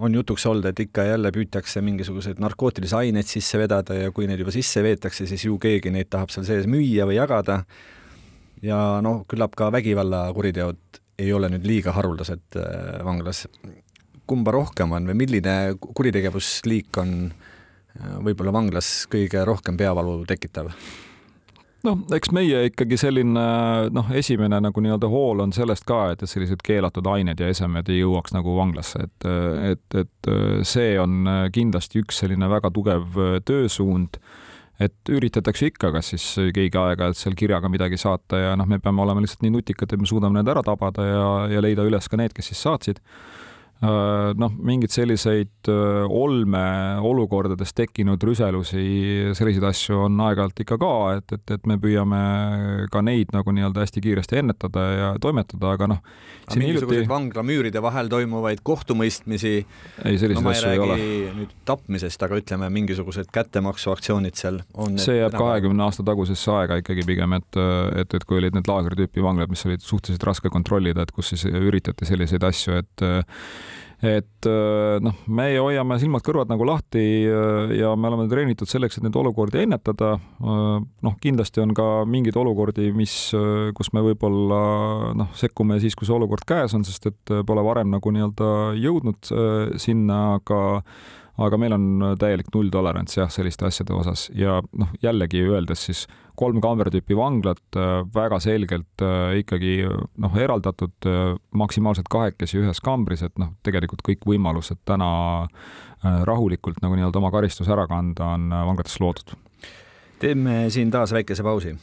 on 0.00 0.14
jutuks 0.14 0.44
olnud, 0.50 0.66
et 0.68 0.80
ikka 0.84 1.04
ja 1.06 1.14
jälle 1.14 1.30
püütakse 1.32 1.80
mingisuguseid 1.84 2.40
narkootilisi 2.42 2.96
aineid 2.98 3.28
sisse 3.28 3.60
vedada 3.60 3.96
ja 3.96 4.10
kui 4.14 4.26
neid 4.28 4.42
juba 4.42 4.52
sisse 4.54 4.82
veetakse, 4.84 5.26
siis 5.30 5.46
ju 5.46 5.58
keegi 5.62 5.92
neid 5.94 6.10
tahab 6.10 6.32
seal 6.34 6.46
sees 6.48 6.68
müüa 6.70 7.06
või 7.08 7.18
jagada 7.20 7.62
ja 8.62 8.78
noh, 9.04 9.24
küllap 9.28 9.56
ka 9.58 9.70
vägivallakuriteod 9.74 11.02
ei 11.18 11.32
ole 11.34 11.50
nüüd 11.52 11.66
liiga 11.66 11.94
haruldased 11.96 12.58
äh, 12.58 13.02
vanglas. 13.04 13.46
kumba 14.28 14.52
rohkem 14.52 14.92
on 14.92 15.06
või 15.08 15.16
milline 15.24 15.74
kuritegevusliik 15.80 16.98
on 17.00 17.12
äh, 17.32 18.16
võib-olla 18.24 18.52
vanglas 18.52 19.06
kõige 19.10 19.44
rohkem 19.44 19.76
peavalu 19.76 20.24
tekitav? 20.28 20.70
noh, 21.86 22.00
eks 22.14 22.32
meie 22.34 22.64
ikkagi 22.68 22.98
selline 22.98 23.44
noh, 23.94 24.10
esimene 24.14 24.60
nagu 24.60 24.82
nii-öelda 24.82 25.08
hool 25.10 25.44
on 25.46 25.54
sellest 25.54 25.86
ka, 25.88 26.10
et, 26.12 26.22
et 26.22 26.30
sellised 26.30 26.62
keelatud 26.66 27.06
ained 27.06 27.40
ja 27.40 27.48
esemed 27.48 27.88
ei 27.88 28.02
jõuaks 28.02 28.34
nagu 28.34 28.56
vanglasse, 28.58 29.06
et, 29.06 29.28
et, 29.72 29.98
et 30.02 30.30
see 30.66 30.98
on 31.00 31.30
kindlasti 31.54 32.02
üks 32.02 32.18
selline 32.24 32.50
väga 32.50 32.72
tugev 32.74 33.22
töösuund 33.46 34.18
et 34.78 35.10
üritatakse 35.10 35.72
ikka, 35.72 35.90
kas 35.96 36.12
siis 36.12 36.24
keegi 36.54 36.78
aeg-ajalt 36.78 37.18
seal 37.18 37.34
kirjaga 37.38 37.70
midagi 37.72 37.98
saata 37.98 38.38
ja 38.38 38.54
noh, 38.58 38.68
me 38.70 38.78
peame 38.82 39.02
olema 39.02 39.24
lihtsalt 39.24 39.42
nii 39.42 39.56
nutikad, 39.56 39.90
et 39.90 40.00
me 40.00 40.06
suudame 40.06 40.38
need 40.38 40.50
ära 40.52 40.62
tabada 40.66 41.06
ja, 41.06 41.28
ja 41.50 41.62
leida 41.64 41.86
üles 41.88 42.06
ka 42.08 42.20
need, 42.20 42.34
kes 42.36 42.52
siis 42.52 42.62
saatsid 42.66 43.02
noh, 43.78 44.54
mingeid 44.58 44.90
selliseid 44.90 45.68
äh, 45.70 46.04
olme 46.10 46.62
olukordades 47.06 47.70
tekkinud 47.78 48.22
rüselusi, 48.26 48.80
selliseid 49.38 49.66
asju 49.68 50.00
on 50.08 50.18
aeg-ajalt 50.26 50.64
ikka 50.64 50.78
ka, 50.82 50.94
et, 51.20 51.34
et, 51.36 51.52
et 51.54 51.68
me 51.70 51.76
püüame 51.78 52.18
ka 52.90 53.02
neid 53.06 53.30
nagu 53.34 53.54
nii-öelda 53.54 53.84
hästi 53.84 54.02
kiiresti 54.02 54.40
ennetada 54.40 54.86
ja 54.90 55.12
toimetada, 55.22 55.76
aga 55.76 55.90
noh. 55.94 56.00
mingisuguseid 56.50 57.04
hiljuti... 57.04 57.12
vanglamüüride 57.12 57.84
vahel 57.84 58.10
toimuvaid 58.10 58.64
kohtumõistmisi. 58.66 59.54
ei, 59.62 60.18
selliseid 60.18 60.42
no, 60.42 60.56
asju 60.56 60.74
ei 60.74 60.82
ole. 60.82 60.98
nüüd 61.38 61.54
tapmisest, 61.68 62.26
aga 62.26 62.42
ütleme, 62.42 62.72
mingisugused 62.74 63.30
kättemaksuaktsioonid 63.30 64.42
seal 64.42 64.58
on. 64.74 64.98
see 64.98 65.20
jääb 65.20 65.38
kahekümne 65.38 65.86
aasta 65.86 66.02
tagusesse 66.02 66.50
aega 66.56 66.82
ikkagi 66.82 67.06
pigem, 67.06 67.38
et, 67.38 67.62
et, 68.02 68.10
et 68.10 68.26
kui 68.26 68.42
olid 68.42 68.58
need 68.58 68.66
laagritüüpi 68.66 69.22
vanglad, 69.22 69.54
mis 69.54 69.62
olid 69.70 69.86
suhteliselt 69.86 70.26
raske 70.26 70.50
kontrollida, 70.50 71.06
et 71.06 71.14
kus 71.14 71.30
siis 71.36 71.46
üritati 71.46 72.10
selliseid 72.10 72.42
asju, 72.50 72.82
et 72.82 73.08
et 73.98 74.46
äh, 74.46 74.98
noh, 75.02 75.16
me 75.26 75.48
hoiame 75.58 75.96
silmad-kõrvad 75.98 76.50
nagu 76.52 76.66
lahti 76.68 77.02
äh, 77.26 77.72
ja 77.80 77.90
me 77.98 78.10
oleme 78.10 78.28
treenitud 78.30 78.70
selleks, 78.70 78.98
et 78.98 79.06
neid 79.06 79.18
olukordi 79.18 79.64
ennetada. 79.64 80.12
Äh, 80.38 80.78
noh, 80.86 81.16
kindlasti 81.22 81.62
on 81.64 81.74
ka 81.74 81.88
mingeid 82.06 82.38
olukordi, 82.38 82.92
mis, 82.94 83.16
kus 83.74 83.92
me 83.96 84.04
võib-olla 84.06 84.62
noh, 85.18 85.32
sekkume 85.38 85.80
siis, 85.82 85.98
kui 85.98 86.06
see 86.06 86.14
olukord 86.14 86.46
käes 86.48 86.76
on, 86.78 86.86
sest 86.86 87.10
et 87.10 87.34
pole 87.46 87.64
varem 87.66 87.90
nagu 87.90 88.14
nii-öelda 88.14 88.52
jõudnud 88.78 89.32
sinna, 89.82 90.20
aga 90.38 90.60
aga 91.38 91.58
meil 91.60 91.74
on 91.76 92.16
täielik 92.18 92.48
nulltolerants 92.54 93.18
jah, 93.18 93.30
selliste 93.30 93.68
asjade 93.68 93.94
osas 93.94 94.28
ja 94.34 94.58
noh, 94.72 94.90
jällegi 95.02 95.44
öeldes 95.46 95.84
siis 95.88 96.06
kolm 96.38 96.60
kaameratüüpi 96.62 97.16
vanglat 97.18 97.76
äh, 97.76 98.00
väga 98.14 98.38
selgelt 98.42 99.02
äh, 99.02 99.38
ikkagi 99.42 99.80
noh, 100.22 100.38
eraldatud 100.38 101.08
äh, 101.08 101.34
maksimaalselt 101.58 102.10
kahekesi 102.10 102.60
ühes 102.62 102.82
kambris, 102.84 103.24
et 103.26 103.34
noh, 103.42 103.54
tegelikult 103.66 104.04
kõik 104.06 104.26
võimalused 104.28 104.82
täna 104.88 105.10
rahulikult 105.98 106.78
nagu 106.78 106.94
nii-öelda 106.94 107.18
oma 107.18 107.32
karistus 107.34 107.66
ära 107.74 107.88
kanda 107.90 108.34
on 108.36 108.52
vanglates 108.54 109.00
loodud. 109.02 109.34
teeme 110.22 110.68
siin 110.70 110.94
taas 110.94 111.12
väikese 111.12 111.42
pausi. 111.42 111.74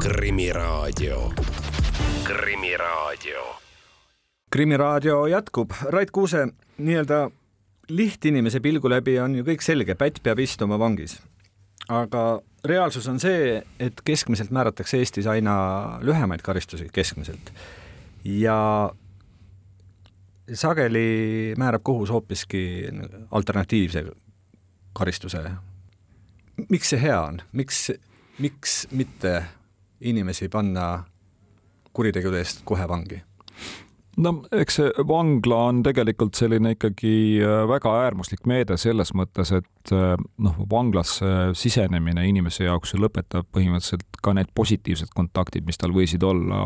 krimiraadio, 0.00 1.32
Krimiraadio. 2.24 3.59
Krimiraadio 4.50 5.26
jätkub, 5.30 5.72
Rait 5.94 6.10
Kuuse, 6.10 6.48
nii-öelda 6.78 7.28
lihtinimese 7.88 8.60
pilgu 8.60 8.90
läbi 8.90 9.18
on 9.20 9.34
ju 9.38 9.44
kõik 9.46 9.62
selge, 9.62 9.94
pätt 9.94 10.22
peab 10.22 10.38
istuma 10.42 10.78
vangis 10.78 11.18
aga 11.90 12.40
reaalsus 12.64 13.08
on 13.10 13.20
see, 13.20 13.60
et 13.82 14.02
keskmiselt 14.06 14.52
määratakse 14.54 15.00
Eestis 15.00 15.28
aina 15.30 15.54
lühemaid 16.04 16.42
karistusi, 16.46 16.88
keskmiselt. 16.92 17.52
ja 18.24 18.90
sageli 20.54 21.54
määrab 21.58 21.82
kohus 21.82 22.10
hoopiski 22.10 22.88
alternatiivse 23.30 24.04
karistuse. 24.92 25.50
miks 26.68 26.90
see 26.90 27.00
hea 27.00 27.20
on, 27.20 27.40
miks, 27.52 27.90
miks 28.38 28.86
mitte 28.90 29.44
inimesi 30.00 30.48
panna 30.48 31.04
kuritegude 31.92 32.38
eest 32.38 32.62
kohe 32.64 32.88
vangi? 32.88 33.22
No 34.18 34.32
eks 34.52 34.78
see 34.80 35.06
vangla 35.08 35.60
on 35.70 35.82
tegelikult 35.86 36.38
selline 36.38 36.74
ikkagi 36.74 37.14
äh, 37.44 37.62
väga 37.70 37.92
äärmuslik 38.04 38.46
meede 38.50 38.76
selles 38.80 39.14
mõttes, 39.16 39.52
et 39.54 39.94
äh, 39.94 40.14
noh, 40.42 40.58
vanglasse 40.70 41.52
sisenemine 41.58 42.26
inimese 42.28 42.66
jaoks 42.66 42.94
ju 42.94 43.02
lõpetab 43.04 43.48
põhimõtteliselt 43.54 44.22
ka 44.22 44.34
need 44.36 44.50
positiivsed 44.54 45.14
kontaktid, 45.14 45.66
mis 45.68 45.80
tal 45.80 45.94
võisid 45.96 46.24
olla 46.26 46.60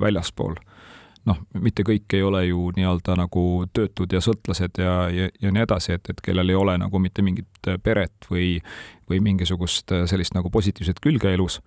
väljaspool. 0.00 0.56
Noh, 1.24 1.38
mitte 1.56 1.86
kõik 1.88 2.12
ei 2.12 2.20
ole 2.22 2.42
ju 2.50 2.66
nii-öelda 2.76 3.14
nagu 3.16 3.64
töötud 3.72 4.12
ja 4.12 4.20
sõltlased 4.20 4.76
ja, 4.76 4.96
ja, 5.08 5.30
ja 5.40 5.52
nii 5.56 5.62
edasi, 5.64 5.94
et, 5.96 6.10
et 6.12 6.20
kellel 6.20 6.52
ei 6.52 6.58
ole 6.58 6.74
nagu 6.76 7.00
mitte 7.00 7.24
mingit 7.24 7.70
peret 7.82 8.28
või, 8.28 8.58
või 9.08 9.22
mingisugust 9.24 9.94
sellist 10.10 10.36
nagu 10.36 10.52
positiivset 10.52 11.00
külge 11.00 11.32
elus 11.32 11.62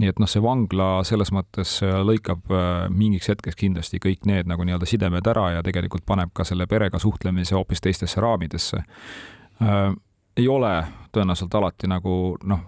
nii 0.00 0.10
et 0.12 0.20
noh, 0.20 0.28
see 0.30 0.42
vangla 0.44 0.90
selles 1.06 1.32
mõttes 1.34 1.76
äh, 1.84 2.00
lõikab 2.06 2.52
äh, 2.54 2.68
mingiks 2.92 3.30
hetkeks 3.30 3.58
kindlasti 3.60 4.00
kõik 4.02 4.26
need 4.28 4.48
nagu 4.50 4.64
nii-öelda 4.66 4.88
sidemed 4.88 5.26
ära 5.30 5.50
ja 5.56 5.64
tegelikult 5.66 6.06
paneb 6.08 6.32
ka 6.36 6.46
selle 6.48 6.66
perega 6.70 7.00
suhtlemise 7.02 7.56
hoopis 7.58 7.84
teistesse 7.84 8.22
raamidesse. 8.22 8.84
Äh, 9.60 9.90
ei 10.40 10.46
ole 10.48 10.72
tõenäoliselt 11.12 11.54
alati 11.58 11.88
nagu 11.90 12.14
noh, 12.48 12.60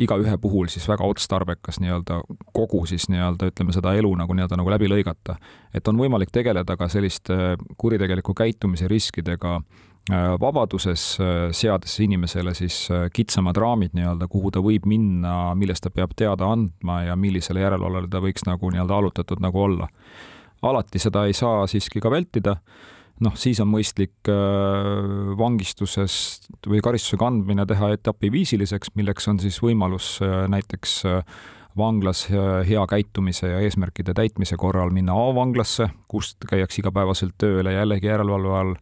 igaühe 0.00 0.38
puhul 0.40 0.70
siis 0.72 0.86
väga 0.88 1.04
otstarbekas 1.06 1.78
nii-öelda 1.84 2.22
kogu 2.56 2.80
siis 2.88 3.06
nii-öelda 3.12 3.50
ütleme 3.52 3.74
seda 3.76 3.92
elu 3.94 4.10
nagu 4.18 4.34
nii-öelda 4.34 4.56
nagu 4.58 4.72
läbi 4.72 4.88
lõigata. 4.88 5.36
et 5.74 5.88
on 5.88 6.00
võimalik 6.00 6.32
tegeleda 6.32 6.76
ka 6.80 6.88
selliste 6.88 7.56
kuritegeliku 7.76 8.34
käitumise 8.34 8.88
riskidega 8.88 9.58
äh, 9.60 9.89
vabaduses, 10.40 11.04
äh, 11.20 11.50
seades 11.52 11.98
inimesele 12.00 12.54
siis 12.54 12.88
äh, 12.90 13.08
kitsamad 13.12 13.56
raamid 13.56 13.92
nii-öelda, 13.94 14.28
kuhu 14.32 14.50
ta 14.50 14.62
võib 14.64 14.86
minna, 14.90 15.54
millest 15.54 15.84
ta 15.84 15.90
peab 15.94 16.16
teada 16.16 16.48
andma 16.50 17.02
ja 17.04 17.16
millisele 17.16 17.60
järelevalvele 17.60 18.08
ta 18.10 18.22
võiks 18.24 18.46
nagu 18.48 18.72
nii-öelda 18.72 18.96
allutatud 18.96 19.42
nagu 19.44 19.60
olla. 19.60 19.88
alati 20.62 20.98
seda 20.98 21.24
ei 21.26 21.32
saa 21.32 21.66
siiski 21.66 22.00
ka 22.00 22.10
vältida 22.10 22.56
noh, 23.24 23.36
siis 23.38 23.60
on 23.62 23.70
mõistlik 23.70 24.28
äh, 24.30 25.32
vangistusest 25.38 26.50
või 26.68 26.82
karistuse 26.84 27.20
kandmine 27.20 27.66
teha 27.68 27.92
etapiviisiliseks, 27.96 28.94
milleks 28.98 29.28
on 29.30 29.40
siis 29.42 29.60
võimalus 29.62 30.16
äh, 30.24 30.44
näiteks 30.52 30.96
äh, 31.08 31.40
vanglas 31.78 32.24
hea 32.66 32.80
käitumise 32.90 33.46
ja 33.46 33.60
eesmärkide 33.62 34.10
täitmise 34.16 34.56
korral 34.58 34.90
minna 34.90 35.14
A-vanglasse, 35.14 35.86
kust 36.10 36.42
käiakse 36.50 36.80
igapäevaselt 36.82 37.36
tööle 37.38 37.76
jällegi 37.76 38.10
järelevalve 38.10 38.56
all, 38.58 38.72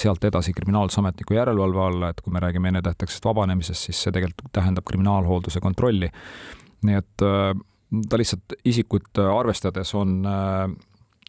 sealt 0.00 0.24
edasi 0.24 0.52
kriminaalsametniku 0.56 1.36
järelevalve 1.36 1.82
alla, 1.84 2.08
et 2.10 2.20
kui 2.24 2.32
me 2.34 2.42
räägime 2.42 2.72
ennetähtaegsest 2.72 3.24
vabanemisest, 3.24 3.88
siis 3.88 4.02
see 4.02 4.14
tegelikult 4.14 4.52
tähendab 4.52 4.86
kriminaalhoolduse 4.88 5.60
kontrolli. 5.60 6.10
nii 6.82 6.94
et 6.94 7.22
ta 8.10 8.18
lihtsalt 8.20 8.54
isikut 8.64 9.18
arvestades 9.18 9.94
on 9.94 10.26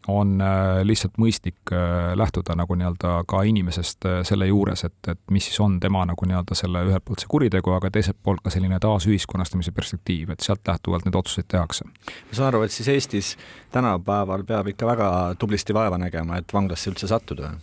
on 0.08 0.40
äh, 0.42 0.82
lihtsalt 0.84 1.18
mõistlik 1.20 1.74
äh, 1.74 2.14
lähtuda 2.18 2.56
nagu 2.58 2.76
nii-öelda 2.78 3.14
ka 3.30 3.42
inimesest 3.48 4.08
äh, 4.08 4.20
selle 4.28 4.48
juures, 4.50 4.84
et, 4.88 4.98
et 5.12 5.20
mis 5.34 5.46
siis 5.50 5.60
on 5.64 5.80
tema 5.84 6.06
nagu 6.08 6.30
nii-öelda 6.30 6.58
selle 6.58 6.84
ühelt 6.88 7.06
poolt 7.06 7.24
see 7.24 7.32
kuritegu, 7.32 7.74
aga 7.76 7.92
teiselt 7.94 8.20
poolt 8.24 8.44
ka 8.46 8.54
selline 8.54 8.80
taasühiskonnastamise 8.84 9.74
perspektiiv, 9.76 10.34
et 10.34 10.46
sealt 10.46 10.68
lähtuvalt 10.68 11.08
neid 11.08 11.18
otsuseid 11.20 11.50
tehakse. 11.52 11.88
ma 11.88 12.38
saan 12.38 12.52
aru, 12.52 12.64
et 12.66 12.76
siis 12.76 12.88
Eestis 12.96 13.34
tänapäeval 13.76 14.46
peab 14.48 14.72
ikka 14.72 14.88
väga 14.88 15.10
tublisti 15.40 15.76
vaeva 15.76 16.00
nägema, 16.02 16.40
et 16.40 16.54
vanglasse 16.54 16.92
üldse 16.94 17.12
sattuda? 17.12 17.54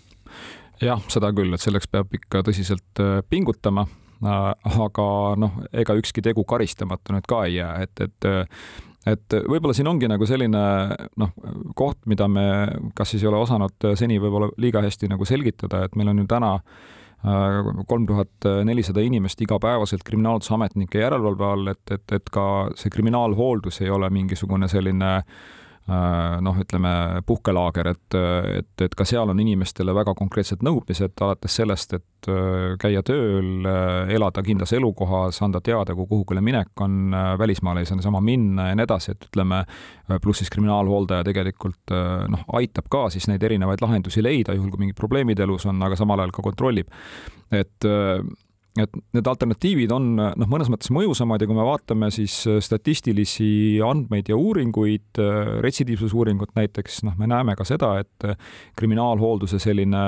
Jah, 0.82 1.00
seda 1.12 1.32
küll, 1.36 1.54
et 1.54 1.62
selleks 1.62 1.88
peab 1.90 2.12
ikka 2.16 2.42
tõsiselt 2.46 3.04
pingutama 3.30 3.86
aga 4.24 5.06
noh, 5.40 5.62
ega 5.76 5.96
ükski 5.98 6.24
tegu 6.24 6.44
karistamata 6.48 7.14
nüüd 7.14 7.26
ka 7.28 7.44
ei 7.46 7.58
jää, 7.58 7.86
et, 7.86 8.00
et 8.00 8.28
et 9.06 9.36
võib-olla 9.46 9.74
siin 9.76 9.86
ongi 9.86 10.08
nagu 10.10 10.26
selline 10.26 10.60
noh, 11.20 11.34
koht, 11.78 12.00
mida 12.10 12.26
me 12.26 12.46
kas 12.96 13.12
siis 13.12 13.22
ei 13.22 13.28
ole 13.30 13.38
osanud 13.38 13.90
seni 13.94 14.18
võib-olla 14.18 14.48
liiga 14.58 14.82
hästi 14.82 15.12
nagu 15.12 15.28
selgitada, 15.28 15.84
et 15.86 15.94
meil 15.94 16.10
on 16.10 16.24
ju 16.24 16.26
täna 16.26 16.54
äh, 16.56 17.68
kolm 17.86 18.08
tuhat 18.08 18.48
nelisada 18.66 19.04
inimest 19.06 19.40
igapäevaselt 19.46 20.02
kriminaalsusametnike 20.02 21.04
järelevalve 21.04 21.46
all, 21.46 21.70
et, 21.70 21.84
et, 21.94 22.16
et 22.18 22.34
ka 22.34 22.48
see 22.74 22.90
kriminaalhooldus 22.90 23.84
ei 23.84 23.92
ole 23.94 24.10
mingisugune 24.10 24.66
selline 24.72 25.12
äh, 25.20 25.30
Äh, 25.30 25.65
noh, 25.86 26.56
ütleme 26.58 26.92
puhkelaager, 27.26 27.92
et, 27.92 28.16
et, 28.58 28.82
et 28.82 28.94
ka 28.98 29.04
seal 29.06 29.30
on 29.30 29.38
inimestele 29.38 29.94
väga 29.94 30.16
konkreetsed 30.18 30.64
nõudmised, 30.66 31.14
alates 31.22 31.58
sellest, 31.60 31.94
et 31.94 32.30
äh, 32.32 32.74
käia 32.82 33.04
tööl, 33.06 33.66
äh, 33.70 34.14
elada 34.16 34.42
kindlas 34.46 34.74
elukohas, 34.74 35.38
anda 35.46 35.60
teada, 35.62 35.94
kui 35.94 36.08
kuhugile 36.10 36.42
minek 36.42 36.72
on, 36.82 37.14
välismaale 37.38 37.84
ei 37.84 37.88
saa 37.88 38.00
niisama 38.00 38.22
minna 38.24 38.70
ja 38.70 38.78
nii 38.78 38.86
edasi, 38.86 39.14
et 39.14 39.28
ütleme, 39.28 39.62
pluss 40.22 40.42
siis 40.42 40.50
kriminaalhooldaja 40.54 41.26
tegelikult 41.26 41.94
noh, 42.30 42.42
aitab 42.58 42.90
ka 42.90 43.06
siis 43.14 43.28
neid 43.30 43.42
erinevaid 43.46 43.82
lahendusi 43.82 44.22
leida, 44.24 44.54
juhul 44.58 44.72
kui 44.72 44.84
mingid 44.84 44.98
probleemid 44.98 45.40
elus 45.42 45.66
on, 45.70 45.78
aga 45.86 45.98
samal 45.98 46.22
ajal 46.22 46.34
ka 46.34 46.44
kontrollib. 46.46 46.90
et 47.54 47.86
et 48.84 48.96
need 49.16 49.28
alternatiivid 49.30 49.92
on 49.94 50.08
noh, 50.18 50.48
mõnes 50.50 50.70
mõttes 50.72 50.92
mõjusamad 50.94 51.42
ja 51.42 51.48
kui 51.48 51.56
me 51.56 51.66
vaatame 51.66 52.10
siis 52.14 52.38
äh, 52.50 52.60
statistilisi 52.64 53.48
andmeid 53.84 54.30
ja 54.30 54.38
uuringuid, 54.40 55.20
äh, 55.22 55.52
retsidiivsusuuringut 55.64 56.54
näiteks, 56.58 57.02
noh, 57.08 57.16
me 57.20 57.28
näeme 57.30 57.56
ka 57.58 57.66
seda, 57.68 57.96
et 58.02 58.28
äh, 58.28 58.38
kriminaalhoolduse 58.78 59.60
selline 59.62 60.06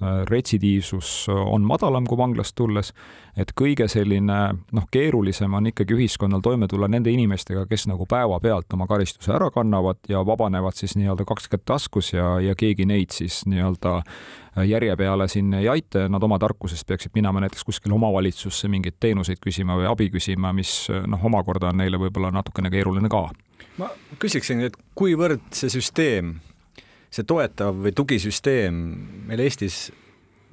retsidiivsus 0.00 1.28
on 1.30 1.62
madalam 1.62 2.06
kui 2.06 2.18
vanglast 2.18 2.56
tulles, 2.58 2.90
et 3.38 3.52
kõige 3.54 3.86
selline 3.88 4.38
noh, 4.74 4.86
keerulisem 4.90 5.54
on 5.54 5.68
ikkagi 5.70 5.94
ühiskonnal 5.94 6.42
toime 6.42 6.66
tulla 6.68 6.88
nende 6.90 7.12
inimestega, 7.14 7.62
kes 7.70 7.86
nagu 7.86 8.06
päevapealt 8.10 8.74
oma 8.74 8.88
karistuse 8.90 9.32
ära 9.36 9.52
kannavad 9.54 10.00
ja 10.10 10.24
vabanevad 10.26 10.74
siis 10.74 10.96
nii-öelda 10.98 11.26
kaks 11.28 11.46
kätt 11.52 11.62
taskus 11.70 12.12
ja, 12.12 12.40
ja 12.42 12.56
keegi 12.58 12.88
neid 12.90 13.14
siis 13.14 13.44
nii-öelda 13.46 14.00
järje 14.66 14.96
peale 14.96 15.28
siin 15.30 15.54
ei 15.54 15.68
aita 15.68 16.04
ja 16.04 16.08
nad 16.10 16.22
oma 16.22 16.38
tarkusest 16.42 16.86
peaksid 16.86 17.14
minema 17.14 17.42
näiteks 17.44 17.64
kuskile 17.64 17.94
omavalitsusse 17.94 18.68
mingeid 18.68 18.98
teenuseid 19.00 19.38
küsima 19.42 19.78
või 19.78 19.86
abi 19.90 20.08
küsima, 20.14 20.52
mis 20.54 20.88
noh, 20.90 21.22
omakorda 21.30 21.70
on 21.70 21.78
neile 21.82 22.02
võib-olla 22.02 22.32
natukene 22.34 22.70
keeruline 22.74 23.10
ka. 23.10 23.28
ma 23.78 23.90
küsiksin, 24.18 24.66
et 24.66 24.76
kuivõrd 24.98 25.46
see 25.54 25.70
süsteem 25.70 26.34
see 27.14 27.26
toetav 27.28 27.76
või 27.84 27.92
tugisüsteem 27.94 28.80
meil 29.28 29.44
Eestis 29.44 29.86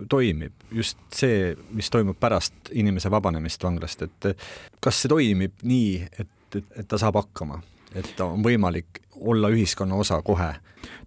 toimib, 0.09 0.53
just 0.73 0.97
see, 1.13 1.51
mis 1.75 1.89
toimub 1.93 2.17
pärast 2.19 2.71
inimese 2.77 3.11
vabanemist 3.13 3.63
vanglast, 3.63 4.05
et 4.07 4.31
kas 4.81 5.03
see 5.03 5.11
toimib 5.11 5.61
nii, 5.67 5.99
et, 6.21 6.31
et, 6.57 6.71
et 6.81 6.89
ta 6.89 6.97
saab 7.01 7.19
hakkama, 7.21 7.59
et 7.97 8.23
on 8.25 8.41
võimalik 8.45 9.01
olla 9.21 9.49
ühiskonna 9.53 9.95
osa 9.95 10.21
kohe? 10.25 10.53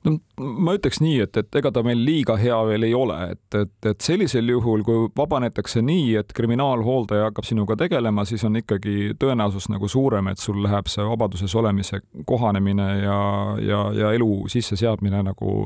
No 0.05 0.19
ma 0.37 0.75
ütleks 0.77 1.01
nii, 1.01 1.17
et, 1.25 1.37
et 1.41 1.57
ega 1.59 1.71
ta 1.73 1.83
meil 1.83 2.03
liiga 2.05 2.37
hea 2.39 2.57
veel 2.69 2.85
ei 2.87 2.93
ole, 2.95 3.17
et, 3.33 3.57
et, 3.57 3.73
et 3.89 4.05
sellisel 4.05 4.51
juhul, 4.53 4.85
kui 4.87 5.09
vabanetakse 5.17 5.81
nii, 5.83 6.13
et 6.21 6.35
kriminaalhooldaja 6.37 7.31
hakkab 7.31 7.49
sinuga 7.49 7.77
tegelema, 7.81 8.27
siis 8.29 8.45
on 8.45 8.61
ikkagi 8.61 9.15
tõenäosus 9.21 9.71
nagu 9.73 9.89
suurem, 9.89 10.29
et 10.31 10.43
sul 10.43 10.61
läheb 10.63 10.91
see 10.93 11.07
vabaduses 11.09 11.57
olemise 11.59 12.03
kohanemine 12.29 12.89
ja, 13.01 13.19
ja, 13.65 13.81
ja 13.97 14.13
elu 14.15 14.45
sisseseadmine 14.53 15.25
nagu 15.31 15.57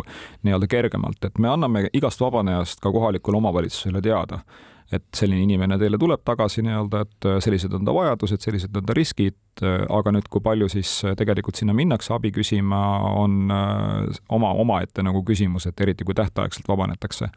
nii-öelda 0.46 0.70
kergemalt, 0.70 1.20
et 1.26 1.42
me 1.42 1.50
anname 1.50 1.88
igast 1.92 2.22
vabanejast 2.22 2.80
ka 2.84 2.94
kohalikule 2.94 3.42
omavalitsusele 3.42 4.02
teada 4.04 4.44
et 4.92 5.04
selline 5.16 5.44
inimene 5.44 5.76
teile 5.80 5.98
tuleb 6.00 6.22
tagasi 6.26 6.62
nii-öelda, 6.64 7.02
et 7.04 7.28
äh, 7.28 7.36
sellised 7.44 7.74
on 7.76 7.84
ta 7.84 7.94
vajadused, 7.94 8.40
sellised 8.44 8.76
on 8.78 8.86
ta 8.88 8.96
riskid, 8.96 9.36
äh, 9.60 9.82
aga 9.92 10.14
nüüd, 10.16 10.30
kui 10.32 10.44
palju 10.44 10.70
siis 10.72 10.92
äh, 11.04 11.16
tegelikult 11.18 11.60
sinna 11.60 11.76
minnakse 11.76 12.14
abi 12.16 12.32
küsima, 12.34 12.80
on 13.20 13.52
oma, 13.52 14.54
omaette 14.64 15.04
nagu 15.04 15.22
küsimus, 15.28 15.68
et 15.68 15.84
eriti 15.84 16.08
kui 16.08 16.16
tähtaegselt 16.16 16.68
vabanetakse 16.68 17.28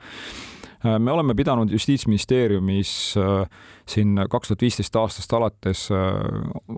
me 0.84 1.12
oleme 1.12 1.36
pidanud 1.36 1.72
Justiitsministeeriumis 1.72 3.16
siin 3.86 4.22
kaks 4.30 4.48
tuhat 4.48 4.62
viisteist 4.62 4.96
aastast 4.96 5.34
alates 5.34 5.84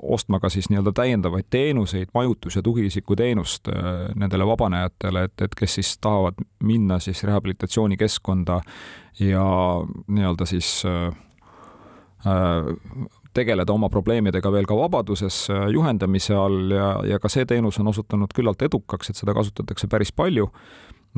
ostma 0.01 0.39
ka 0.43 0.49
siis 0.49 0.67
nii-öelda 0.69 0.91
täiendavaid 0.95 1.47
teenuseid, 1.49 2.11
majutus- 2.13 2.55
ja 2.55 2.61
tugiisikuteenust 2.61 3.69
nendele 4.15 4.47
vabanejatele, 4.47 5.23
et, 5.29 5.45
et 5.47 5.55
kes 5.55 5.79
siis 5.79 5.93
tahavad 6.03 6.43
minna 6.63 6.99
siis 6.99 7.23
rehabilitatsioonikeskkonda 7.23 8.59
ja 9.19 9.45
nii-öelda 10.07 10.45
siis 10.45 10.83
äh, 10.85 11.15
äh, 12.27 13.07
tegeleda 13.33 13.73
oma 13.73 13.89
probleemidega 13.89 14.51
veel 14.51 14.65
ka 14.65 14.77
vabaduses 14.77 15.47
äh, 15.49 15.67
juhendamise 15.73 16.35
all 16.35 16.71
ja, 16.71 16.89
ja 17.07 17.19
ka 17.19 17.29
see 17.29 17.45
teenus 17.45 17.79
on 17.79 17.91
osutunud 17.93 18.33
küllalt 18.35 18.61
edukaks, 18.61 19.09
et 19.09 19.19
seda 19.19 19.35
kasutatakse 19.37 19.87
päris 19.87 20.11
palju. 20.11 20.49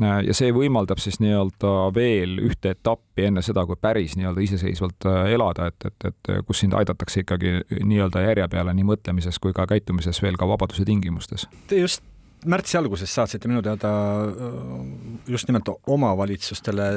Ja 0.00 0.34
see 0.36 0.52
võimaldab 0.52 1.00
siis 1.00 1.20
nii-öelda 1.22 1.72
veel 1.96 2.36
ühte 2.44 2.74
etappi 2.76 3.28
enne 3.30 3.42
seda, 3.44 3.64
kui 3.68 3.78
päris 3.80 4.16
nii-öelda 4.18 4.42
iseseisvalt 4.44 5.08
elada, 5.32 5.70
et, 5.72 5.88
et, 5.88 6.10
et 6.10 6.32
kus 6.48 6.60
sind 6.64 6.76
aidatakse 6.76 7.22
ikkagi 7.24 7.54
nii-öelda 7.80 8.26
järje 8.26 8.48
peale 8.52 8.74
nii 8.76 8.90
mõtlemises 8.90 9.40
kui 9.40 9.56
ka 9.56 9.66
käitumises 9.70 10.20
veel 10.22 10.36
ka 10.36 10.48
vabaduse 10.48 10.84
tingimustes. 10.84 11.48
Te 11.70 11.80
just 11.80 12.04
märtsi 12.44 12.76
alguses 12.78 13.14
saatsite 13.14 13.48
minu 13.48 13.62
teada 13.64 13.90
just 15.26 15.48
nimelt 15.48 15.72
omavalitsustele 15.86 16.90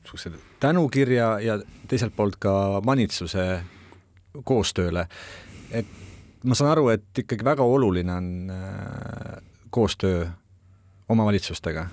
niisuguse 0.00 0.30
tänukirja 0.60 1.40
ja 1.40 1.58
teiselt 1.88 2.16
poolt 2.16 2.36
ka 2.40 2.80
manitsuse 2.84 3.62
koostööle. 4.44 5.06
et 5.70 5.86
ma 6.44 6.54
saan 6.54 6.70
aru, 6.70 6.88
et 6.88 7.18
ikkagi 7.18 7.44
väga 7.44 7.62
oluline 7.62 8.12
on 8.12 8.50
äh, 8.50 9.42
koostöö 9.70 10.26
omavalitsustega 11.08 11.86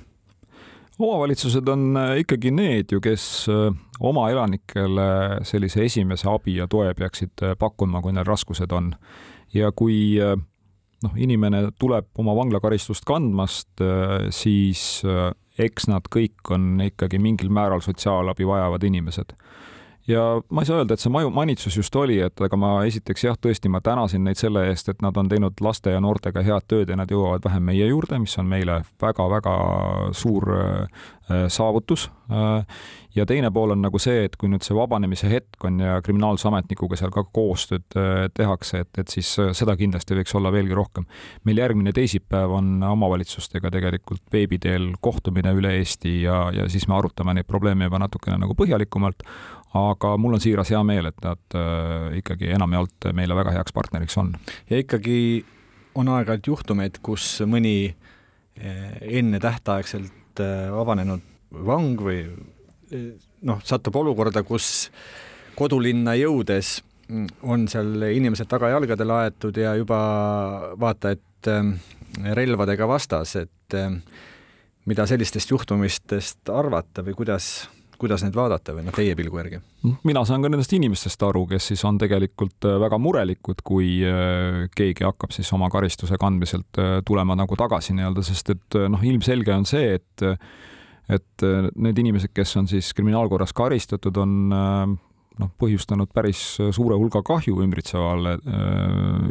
omavalitsused 1.00 1.70
on 1.70 1.98
äh, 1.98 2.14
ikkagi 2.24 2.52
need 2.52 2.92
ju, 2.92 3.02
kes 3.04 3.48
äh, 3.54 3.70
oma 4.00 4.28
elanikele 4.34 5.08
sellise 5.48 5.86
esimese 5.86 6.30
abi 6.32 6.58
ja 6.58 6.68
toe 6.68 6.94
peaksid 6.98 7.46
pakkuma, 7.60 8.02
kui 8.02 8.16
neil 8.16 8.28
raskused 8.28 8.72
on. 8.72 8.94
ja 9.54 9.72
kui 9.72 10.18
noh, 10.18 11.14
inimene 11.16 11.70
tuleb 11.80 12.10
oma 12.20 12.34
vanglakaristust 12.36 13.06
kandmast, 13.08 13.80
siis 14.36 14.82
eks 15.58 15.88
nad 15.88 16.10
kõik 16.14 16.52
on 16.52 16.82
ikkagi 16.84 17.20
mingil 17.22 17.50
määral 17.54 17.82
sotsiaalabi 17.86 18.48
vajavad 18.48 18.84
inimesed. 18.84 19.34
Ja 20.08 20.42
ma 20.50 20.62
ei 20.62 20.70
saa 20.70 20.82
öelda, 20.82 20.96
et 20.96 21.04
see 21.04 21.12
maju, 21.12 21.32
manitsus 21.36 21.78
just 21.78 21.96
oli, 21.96 22.20
et 22.24 22.42
aga 22.42 22.60
ma 22.60 22.72
esiteks 22.88 23.26
jah, 23.28 23.38
tõesti, 23.42 23.72
ma 23.72 23.82
tänasin 23.84 24.24
neid 24.24 24.40
selle 24.40 24.68
eest, 24.70 24.90
et 24.92 25.04
nad 25.04 25.18
on 25.18 25.30
teinud 25.30 25.60
laste 25.62 25.92
ja 25.94 26.02
noortega 26.04 26.44
head 26.46 26.68
tööd 26.68 26.92
ja 26.92 26.98
nad 27.00 27.12
jõuavad 27.12 27.46
vähem 27.46 27.68
meie 27.72 27.90
juurde, 27.90 28.20
mis 28.24 28.38
on 28.40 28.48
meile 28.50 28.82
väga-väga 29.04 29.58
suur 30.16 30.48
saavutus. 31.52 32.10
ja 33.16 33.26
teine 33.26 33.50
pool 33.52 33.74
on 33.74 33.82
nagu 33.82 34.00
see, 34.00 34.26
et 34.28 34.36
kui 34.40 34.48
nüüd 34.48 34.64
see 34.64 34.76
vabanemise 34.78 35.28
hetk 35.28 35.64
on 35.68 35.80
ja 35.82 35.98
kriminaalsusametnikuga 36.06 36.96
seal 37.00 37.12
ka 37.12 37.24
koostööd 37.36 37.98
tehakse, 38.38 38.84
et, 38.86 39.00
et 39.02 39.12
siis 39.12 39.34
seda 39.36 39.76
kindlasti 39.80 40.16
võiks 40.16 40.36
olla 40.40 40.52
veelgi 40.56 40.78
rohkem. 40.78 41.08
meil 41.44 41.60
järgmine 41.64 41.92
teisipäev 41.96 42.54
on 42.60 42.84
omavalitsustega 42.84 43.72
tegelikult 43.74 44.24
veebi 44.34 44.60
teel 44.64 44.94
kohtumine 45.02 45.52
üle 45.58 45.74
Eesti 45.80 46.22
ja, 46.22 46.46
ja 46.56 46.70
siis 46.72 46.88
me 46.88 46.96
arutame 46.96 47.36
neid 47.36 47.48
probleeme 47.48 47.90
juba 47.90 48.00
natukene 48.00 48.40
nagu 48.40 48.56
põhjalikumalt, 48.56 49.26
aga 49.76 50.16
mul 50.18 50.38
on 50.38 50.44
siiras 50.44 50.72
hea 50.72 50.84
meel, 50.88 51.12
et 51.12 51.24
nad 51.26 51.60
äh, 51.60 52.20
ikkagi 52.22 52.54
enamjaolt 52.56 53.12
meile 53.18 53.36
väga 53.36 53.58
heaks 53.58 53.76
partneriks 53.76 54.20
on. 54.22 54.36
ja 54.70 54.80
ikkagi 54.80 55.18
on 55.98 56.12
aeg-ajalt 56.14 56.48
juhtumeid, 56.54 57.02
kus 57.02 57.42
mõni 57.50 57.96
ennetähtaegselt 59.02 60.14
eh, 60.44 60.68
vabanenud 60.74 61.24
vang 61.68 62.02
või 62.02 62.22
noh, 63.48 63.62
satub 63.64 63.96
olukorda, 64.00 64.44
kus 64.48 64.90
kodulinna 65.58 66.16
jõudes 66.20 66.82
on 67.48 67.66
seal 67.72 68.04
inimesed 68.12 68.50
tagajalgadele 68.52 69.16
aetud 69.24 69.58
ja 69.58 69.74
juba 69.80 70.00
vaata, 70.80 71.14
et 71.16 71.50
relvadega 72.36 72.88
vastas, 72.88 73.38
et 73.40 73.78
mida 74.88 75.06
sellistest 75.08 75.52
juhtumistest 75.54 76.52
arvata 76.52 77.04
või 77.08 77.16
kuidas 77.16 77.48
kuidas 78.00 78.24
neid 78.24 78.36
vaadata 78.38 78.76
või 78.76 78.86
noh, 78.88 78.96
teie 78.96 79.16
pilgu 79.18 79.40
järgi? 79.42 79.62
mina 80.08 80.24
saan 80.28 80.44
ka 80.44 80.52
nendest 80.52 80.74
inimestest 80.78 81.24
aru, 81.28 81.46
kes 81.50 81.72
siis 81.72 81.84
on 81.88 82.00
tegelikult 82.02 82.68
äh, 82.68 82.78
väga 82.82 83.00
murelikud, 83.02 83.64
kui 83.68 83.98
äh, 84.06 84.66
keegi 84.76 85.06
hakkab 85.08 85.36
siis 85.36 85.50
oma 85.56 85.70
karistuse 85.74 86.20
kandmiselt 86.22 86.82
äh, 86.82 87.00
tulema 87.08 87.38
nagu 87.38 87.58
tagasi 87.60 87.96
nii-öelda, 87.98 88.26
sest 88.26 88.54
et 88.56 88.80
noh, 88.92 89.04
ilmselge 89.04 89.56
on 89.56 89.68
see, 89.70 89.98
et 90.00 90.28
et 91.08 91.44
need 91.80 92.00
inimesed, 92.02 92.34
kes 92.36 92.58
on 92.60 92.66
siis 92.68 92.90
kriminaalkorras 92.92 93.54
karistatud, 93.56 94.18
on 94.20 94.32
noh, 94.52 95.52
põhjustanud 95.62 96.10
päris 96.12 96.42
suure 96.76 96.98
hulga 97.00 97.22
kahju 97.24 97.62
ümbritsevale 97.64 98.34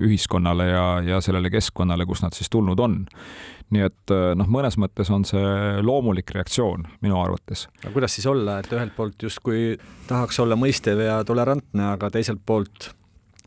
ühiskonnale 0.07 0.71
ja, 0.71 0.87
ja 1.05 1.19
sellele 1.21 1.53
keskkonnale, 1.53 2.07
kus 2.09 2.25
nad 2.25 2.33
siis 2.33 2.49
tulnud 2.49 2.81
on 2.81 3.03
nii 3.75 3.87
et 3.87 4.15
äh, 4.15 4.29
noh, 4.39 4.49
mõnes 4.51 4.77
mõttes 4.79 5.11
on 5.15 5.25
see 5.27 5.47
loomulik 5.83 6.31
reaktsioon 6.35 6.87
minu 7.03 7.19
arvates. 7.19 7.67
aga 7.83 7.95
kuidas 7.95 8.15
siis 8.19 8.29
olla, 8.31 8.61
et 8.63 8.71
ühelt 8.73 8.95
poolt 8.97 9.27
justkui 9.27 9.75
tahaks 10.07 10.39
olla 10.43 10.59
mõistev 10.59 11.03
ja 11.03 11.19
tolerantne, 11.27 11.91
aga 11.97 12.11
teiselt 12.15 12.43
poolt 12.47 12.93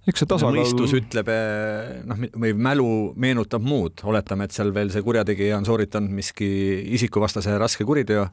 eks 0.10 0.24
see 0.24 0.30
tasakaal 0.30 0.58
mõistus 0.60 0.96
ütleb, 0.98 1.30
eh, 1.32 2.00
noh, 2.10 2.24
või 2.42 2.56
mälu 2.58 2.90
meenutab 3.20 3.64
muud, 3.64 4.04
oletame, 4.10 4.48
et 4.48 4.56
seal 4.56 4.74
veel 4.76 4.92
see 4.94 5.06
kurjategija 5.06 5.60
on 5.60 5.68
sooritanud 5.68 6.12
miski 6.20 6.50
isikuvastase 6.98 7.56
raske 7.62 7.88
kuriteo, 7.88 8.26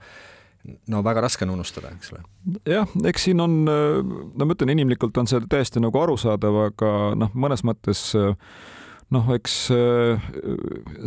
no 0.90 1.02
väga 1.06 1.22
raske 1.26 1.46
on 1.46 1.54
unustada, 1.54 1.92
eks 1.94 2.14
ole. 2.14 2.24
jah, 2.66 2.96
eks 3.06 3.28
siin 3.28 3.42
on, 3.44 3.60
no 3.66 4.46
ma 4.48 4.56
ütlen, 4.56 4.74
inimlikult 4.74 5.18
on 5.22 5.30
see 5.30 5.42
täiesti 5.50 5.82
nagu 5.82 6.00
arusaadav, 6.02 6.62
aga 6.70 6.94
noh, 7.18 7.34
mõnes 7.38 7.62
mõttes 7.66 8.08
äh, 8.18 8.34
noh, 9.14 9.26
eks 9.36 9.54
äh, 9.70 10.24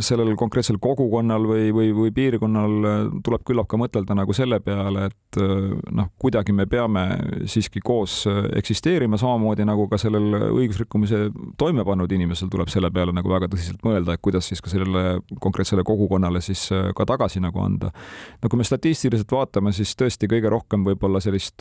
sellel 0.00 0.32
konkreetsel 0.40 0.78
kogukonnal 0.80 1.44
või, 1.48 1.66
või, 1.74 1.90
või 1.92 2.12
piirkonnal 2.16 2.86
äh, 2.88 3.00
tuleb 3.24 3.42
küllap 3.48 3.68
ka 3.68 3.76
mõtelda 3.80 4.16
nagu 4.16 4.32
selle 4.36 4.56
peale, 4.64 5.10
et 5.10 5.40
äh, 5.40 5.66
noh, 5.92 6.08
kuidagi 6.20 6.54
me 6.56 6.64
peame 6.70 7.04
siiski 7.50 7.82
koos 7.84 8.22
eksisteerima, 8.56 9.20
samamoodi 9.20 9.66
nagu 9.68 9.84
ka 9.90 9.98
sellel 10.00 10.48
õigusrikkumise 10.48 11.26
toime 11.60 11.84
pannud 11.84 12.12
inimesel 12.16 12.48
tuleb 12.52 12.72
selle 12.72 12.88
peale 12.94 13.12
nagu 13.16 13.32
väga 13.32 13.50
tõsiselt 13.52 13.84
mõelda, 13.84 14.16
et 14.16 14.24
kuidas 14.24 14.48
siis 14.48 14.64
ka 14.64 14.72
sellele 14.72 15.20
konkreetsele 15.42 15.84
kogukonnale 15.84 16.40
siis 16.44 16.66
ka 16.96 17.08
tagasi 17.08 17.42
nagu 17.44 17.60
anda. 17.60 17.92
no 18.40 18.48
kui 18.48 18.62
me 18.62 18.64
statistiliselt 18.64 19.32
vaatame, 19.32 19.74
siis 19.76 19.92
tõesti 19.98 20.30
kõige 20.30 20.48
rohkem 20.52 20.88
võib-olla 20.88 21.20
sellist 21.20 21.60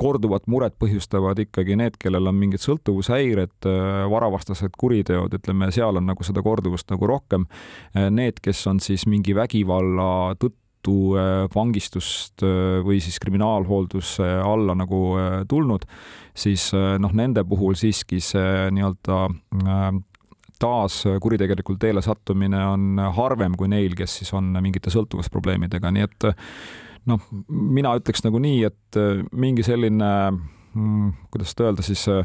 korduvat 0.00 0.50
muret 0.50 0.74
põhjustavad 0.82 1.38
ikkagi 1.46 1.78
need, 1.78 2.00
kellel 2.02 2.26
on 2.26 2.38
mingid 2.38 2.64
sõltuvushäired, 2.64 3.70
varavastased 4.10 4.74
kuriteod, 4.78 5.38
ütleme 5.38 5.70
seal 5.76 6.00
on 6.00 6.08
nagu 6.08 6.26
seda 6.26 6.42
korduvust 6.44 6.90
nagu 6.92 7.08
rohkem. 7.10 7.46
Need, 7.94 8.40
kes 8.44 8.64
on 8.70 8.80
siis 8.82 9.06
mingi 9.10 9.34
vägivalla 9.36 10.36
tõttu 10.40 11.16
äh, 11.16 11.46
vangistust 11.54 12.42
äh, 12.42 12.80
või 12.84 13.00
siis 13.00 13.18
kriminaalhoolduse 13.22 14.26
alla 14.44 14.74
nagu 14.74 15.00
äh, 15.18 15.44
tulnud, 15.48 15.86
siis 16.36 16.72
noh, 16.74 17.12
nende 17.16 17.44
puhul 17.48 17.74
siiski 17.74 18.20
see 18.20 18.68
nii-öelda 18.76 19.22
taas 20.60 21.02
kuritegelikul 21.20 21.76
teele 21.80 22.02
sattumine 22.04 22.60
on 22.64 23.00
harvem 23.16 23.56
kui 23.56 23.68
neil, 23.68 23.94
kes 23.96 24.18
siis 24.20 24.32
on 24.36 24.52
mingite 24.60 24.92
sõltuvusprobleemidega, 24.92 25.90
nii 25.92 26.04
et 26.04 26.28
noh, 27.08 27.24
mina 27.48 27.94
ütleks 27.98 28.24
nagu 28.26 28.40
nii, 28.42 28.62
et 28.68 29.00
mingi 29.32 29.64
selline, 29.66 30.12
mm, 30.76 31.10
kuidas 31.32 31.52
seda 31.52 31.70
öelda 31.70 31.84
siis 31.86 32.06
äh, 32.12 32.24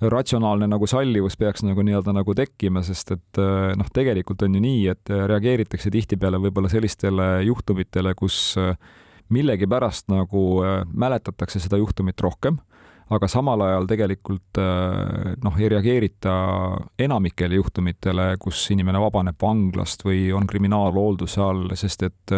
ratsionaalne 0.00 0.68
nagu 0.70 0.86
sallivus 0.88 1.36
peaks 1.36 1.64
nagu 1.66 1.84
nii-öelda 1.84 2.14
nagu 2.16 2.34
tekkima, 2.36 2.82
sest 2.86 3.12
et 3.16 3.40
äh, 3.40 3.72
noh, 3.76 3.90
tegelikult 3.92 4.42
on 4.46 4.56
ju 4.56 4.62
nii, 4.64 4.80
et 4.92 5.12
äh, 5.12 5.26
reageeritakse 5.28 5.92
tihtipeale 5.92 6.40
võib-olla 6.40 6.70
sellistele 6.72 7.28
juhtumitele, 7.44 8.14
kus 8.18 8.40
äh, 8.60 8.72
millegipärast 9.30 10.08
nagu 10.10 10.40
mäletatakse 10.90 11.60
seda 11.62 11.78
juhtumit 11.78 12.18
rohkem, 12.18 12.56
aga 13.10 13.28
samal 13.30 13.64
ajal 13.66 13.88
tegelikult 13.90 14.60
noh, 15.42 15.56
ei 15.58 15.68
reageerita 15.72 16.34
enamikele 17.02 17.58
juhtumitele, 17.58 18.28
kus 18.42 18.62
inimene 18.70 19.00
vabaneb 19.02 19.34
vanglast 19.42 20.04
või 20.06 20.28
on 20.36 20.46
kriminaalhoolduse 20.50 21.42
all, 21.42 21.64
sest 21.74 22.06
et 22.06 22.34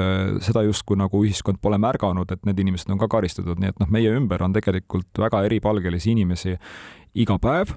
seda 0.46 0.64
justkui 0.64 0.96
nagu 0.96 1.20
ühiskond 1.26 1.60
pole 1.60 1.76
märganud, 1.82 2.32
et 2.32 2.48
need 2.48 2.64
inimesed 2.64 2.92
on 2.94 3.00
ka 3.02 3.10
karistatud, 3.12 3.60
nii 3.60 3.74
et 3.74 3.84
noh, 3.84 3.92
meie 3.92 4.16
ümber 4.16 4.44
on 4.46 4.56
tegelikult 4.56 5.20
väga 5.20 5.44
eripalgelisi 5.50 6.14
inimesi 6.16 6.56
iga 7.20 7.38
päev. 7.42 7.76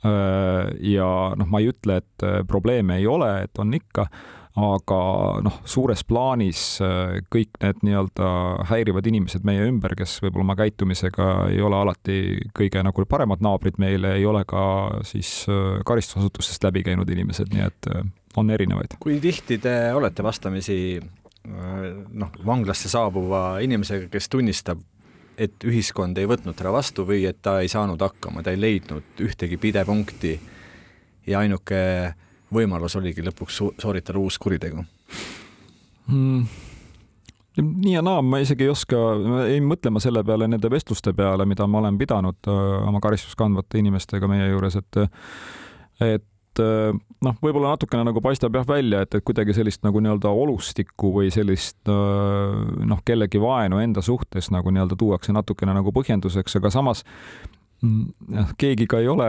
Äh, 0.00 0.70
ja 0.94 1.06
noh, 1.36 1.48
ma 1.50 1.60
ei 1.60 1.70
ütle, 1.74 2.00
et 2.00 2.24
äh, 2.24 2.40
probleeme 2.48 3.00
ei 3.00 3.08
ole, 3.10 3.30
et 3.44 3.58
on 3.60 3.74
ikka, 3.76 4.06
aga 4.58 5.00
noh, 5.46 5.60
suures 5.68 6.02
plaanis 6.04 6.62
äh, 6.82 7.20
kõik 7.32 7.60
need 7.62 7.84
nii-öelda 7.86 8.30
häirivad 8.70 9.06
inimesed 9.06 9.46
meie 9.46 9.68
ümber, 9.68 9.94
kes 9.98 10.18
võib-olla 10.24 10.48
oma 10.48 10.56
käitumisega 10.58 11.28
ei 11.52 11.60
ole 11.62 11.78
alati 11.78 12.18
kõige 12.56 12.82
nagu 12.86 13.06
paremad 13.08 13.44
naabrid 13.44 13.78
meile, 13.82 14.16
ei 14.18 14.26
ole 14.26 14.42
ka 14.48 14.64
siis 15.06 15.46
karistusasutustest 15.86 16.66
läbi 16.66 16.82
käinud 16.86 17.10
inimesed, 17.10 17.54
nii 17.54 17.66
et 17.66 17.90
on 18.36 18.50
erinevaid. 18.50 18.98
kui 19.00 19.20
tihti 19.22 19.58
te 19.62 19.74
olete 19.94 20.22
vastamisi 20.26 21.00
noh, 21.48 22.32
vanglasse 22.46 22.90
saabuva 22.92 23.60
inimesega, 23.64 24.10
kes 24.12 24.28
tunnistab 24.28 24.82
et 25.40 25.64
ühiskond 25.64 26.18
ei 26.20 26.28
võtnud 26.28 26.56
teda 26.56 26.72
vastu 26.74 27.06
või 27.08 27.24
et 27.28 27.38
ta 27.42 27.60
ei 27.64 27.70
saanud 27.72 28.00
hakkama, 28.02 28.42
ta 28.44 28.52
ei 28.52 28.60
leidnud 28.60 29.22
ühtegi 29.24 29.56
pidepunkti 29.60 30.34
ja 31.30 31.40
ainuke 31.40 31.80
võimalus 32.54 32.96
oligi 33.00 33.24
lõpuks 33.26 33.60
sooritada 33.82 34.18
uus 34.18 34.38
kuritegu 34.38 34.84
hmm.? 36.08 36.44
nii 37.60 37.94
ja 37.94 38.02
naa, 38.06 38.22
ma 38.22 38.38
isegi 38.40 38.64
ei 38.64 38.72
oska, 38.72 38.98
ei 39.50 39.60
mõtle 39.64 39.92
ma 39.92 40.00
selle 40.00 40.22
peale, 40.24 40.46
nende 40.48 40.70
vestluste 40.72 41.12
peale, 41.16 41.44
mida 41.50 41.66
ma 41.68 41.82
olen 41.82 41.98
pidanud 42.00 42.48
äh, 42.48 42.66
oma 42.88 43.02
karistust 43.02 43.36
kandvate 43.38 43.82
inimestega 43.82 44.28
meie 44.30 44.48
juures, 44.52 44.78
et 44.80 45.04
et 46.00 46.26
et 46.50 46.62
äh, 46.62 46.96
noh, 47.22 47.36
võib-olla 47.42 47.74
natukene 47.74 48.04
nagu 48.06 48.20
paistab 48.24 48.56
jah 48.58 48.66
välja, 48.66 49.04
et, 49.04 49.14
et 49.14 49.24
kuidagi 49.26 49.54
sellist 49.56 49.84
nagu 49.86 50.00
nii-öelda 50.02 50.32
olustikku 50.34 51.12
või 51.14 51.30
sellist 51.34 51.78
äh, 51.90 52.58
noh, 52.90 53.02
kellegi 53.06 53.40
vaenu 53.42 53.80
enda 53.82 54.02
suhtes 54.02 54.50
nagu 54.50 54.72
nii-öelda 54.74 54.98
tuuakse 54.98 55.34
natukene 55.36 55.74
nagu 55.76 55.94
põhjenduseks, 55.94 56.58
aga 56.58 56.72
samas 56.74 57.04
noh, 57.82 58.52
keegi 58.60 58.86
ka 58.90 59.00
ei 59.00 59.08
ole 59.10 59.28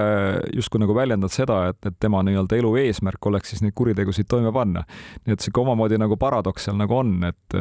justkui 0.55 0.81
nagu 0.83 0.95
väljendanud 0.97 1.33
seda, 1.33 1.63
et, 1.71 1.79
et 1.87 1.97
tema 2.01 2.21
nii-öelda 2.27 2.59
elu 2.59 2.75
eesmärk 2.83 3.31
oleks 3.31 3.53
siis 3.53 3.63
neid 3.65 3.75
kuritegusid 3.77 4.29
toime 4.31 4.53
panna. 4.55 4.83
nii 5.25 5.35
et 5.35 5.43
sihuke 5.43 5.63
omamoodi 5.63 5.99
nagu 6.01 6.17
paradoks 6.19 6.67
seal 6.67 6.79
nagu 6.79 6.97
on, 6.99 7.17
et, 7.29 7.59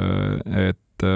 et 0.68 1.08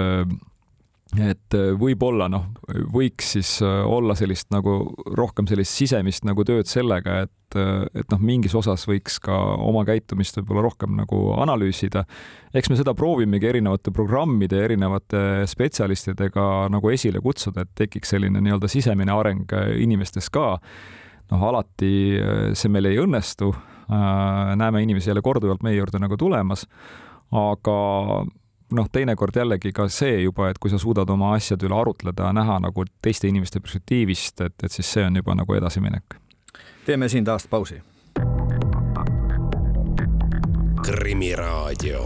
et 1.13 1.55
äh, 1.55 1.71
võib-olla 1.77 2.27
noh, 2.31 2.47
võiks 2.93 3.35
siis 3.35 3.49
äh, 3.63 3.83
olla 3.85 4.15
sellist 4.17 4.49
nagu 4.53 4.73
rohkem 5.15 5.47
sellist 5.47 5.77
sisemist 5.77 6.25
nagu 6.25 6.43
tööd 6.47 6.67
sellega, 6.67 7.19
et, 7.27 7.57
äh, 7.59 7.85
et 8.01 8.09
noh, 8.11 8.23
mingis 8.25 8.55
osas 8.57 8.87
võiks 8.89 9.19
ka 9.23 9.35
oma 9.61 9.85
käitumist 9.87 10.39
võib-olla 10.39 10.65
rohkem 10.65 10.95
nagu 10.97 11.19
analüüsida. 11.37 12.05
eks 12.53 12.71
me 12.71 12.79
seda 12.79 12.95
proovimegi 12.97 13.51
erinevate 13.51 13.93
programmide, 13.93 14.63
erinevate 14.65 15.45
spetsialistidega 15.51 16.67
nagu 16.73 16.91
esile 16.91 17.21
kutsuda, 17.21 17.63
et 17.63 17.75
tekiks 17.85 18.15
selline 18.15 18.41
nii-öelda 18.41 18.71
sisemine 18.71 19.13
areng 19.13 19.53
inimestes 19.77 20.31
ka. 20.33 20.57
noh, 21.31 21.47
alati 21.51 21.93
see 22.53 22.69
meil 22.69 22.85
ei 22.89 22.99
õnnestu. 23.01 23.53
näeme 24.57 24.81
inimesi 24.81 25.11
jälle 25.11 25.21
korduvalt 25.21 25.61
meie 25.61 25.77
juurde 25.77 25.99
nagu 26.01 26.17
tulemas, 26.17 26.65
aga 27.29 27.75
noh, 28.75 28.89
teinekord 28.91 29.35
jällegi 29.35 29.71
ka 29.75 29.87
see 29.91 30.21
juba, 30.23 30.49
et 30.51 30.59
kui 30.61 30.71
sa 30.71 30.79
suudad 30.81 31.09
oma 31.09 31.33
asjade 31.37 31.67
üle 31.67 31.77
arutleda, 31.77 32.31
näha 32.35 32.59
nagu 32.67 32.85
teiste 33.01 33.29
inimeste 33.31 33.61
perspektiivist, 33.63 34.41
et, 34.45 34.55
et 34.63 34.71
siis 34.71 34.91
see 34.97 35.05
on 35.07 35.21
juba 35.21 35.35
nagu 35.37 35.57
edasiminek. 35.57 36.19
teeme 36.85 37.09
siin 37.09 37.25
taas 37.25 37.47
pausi. 37.47 37.81
krimiraadio, 40.85 42.01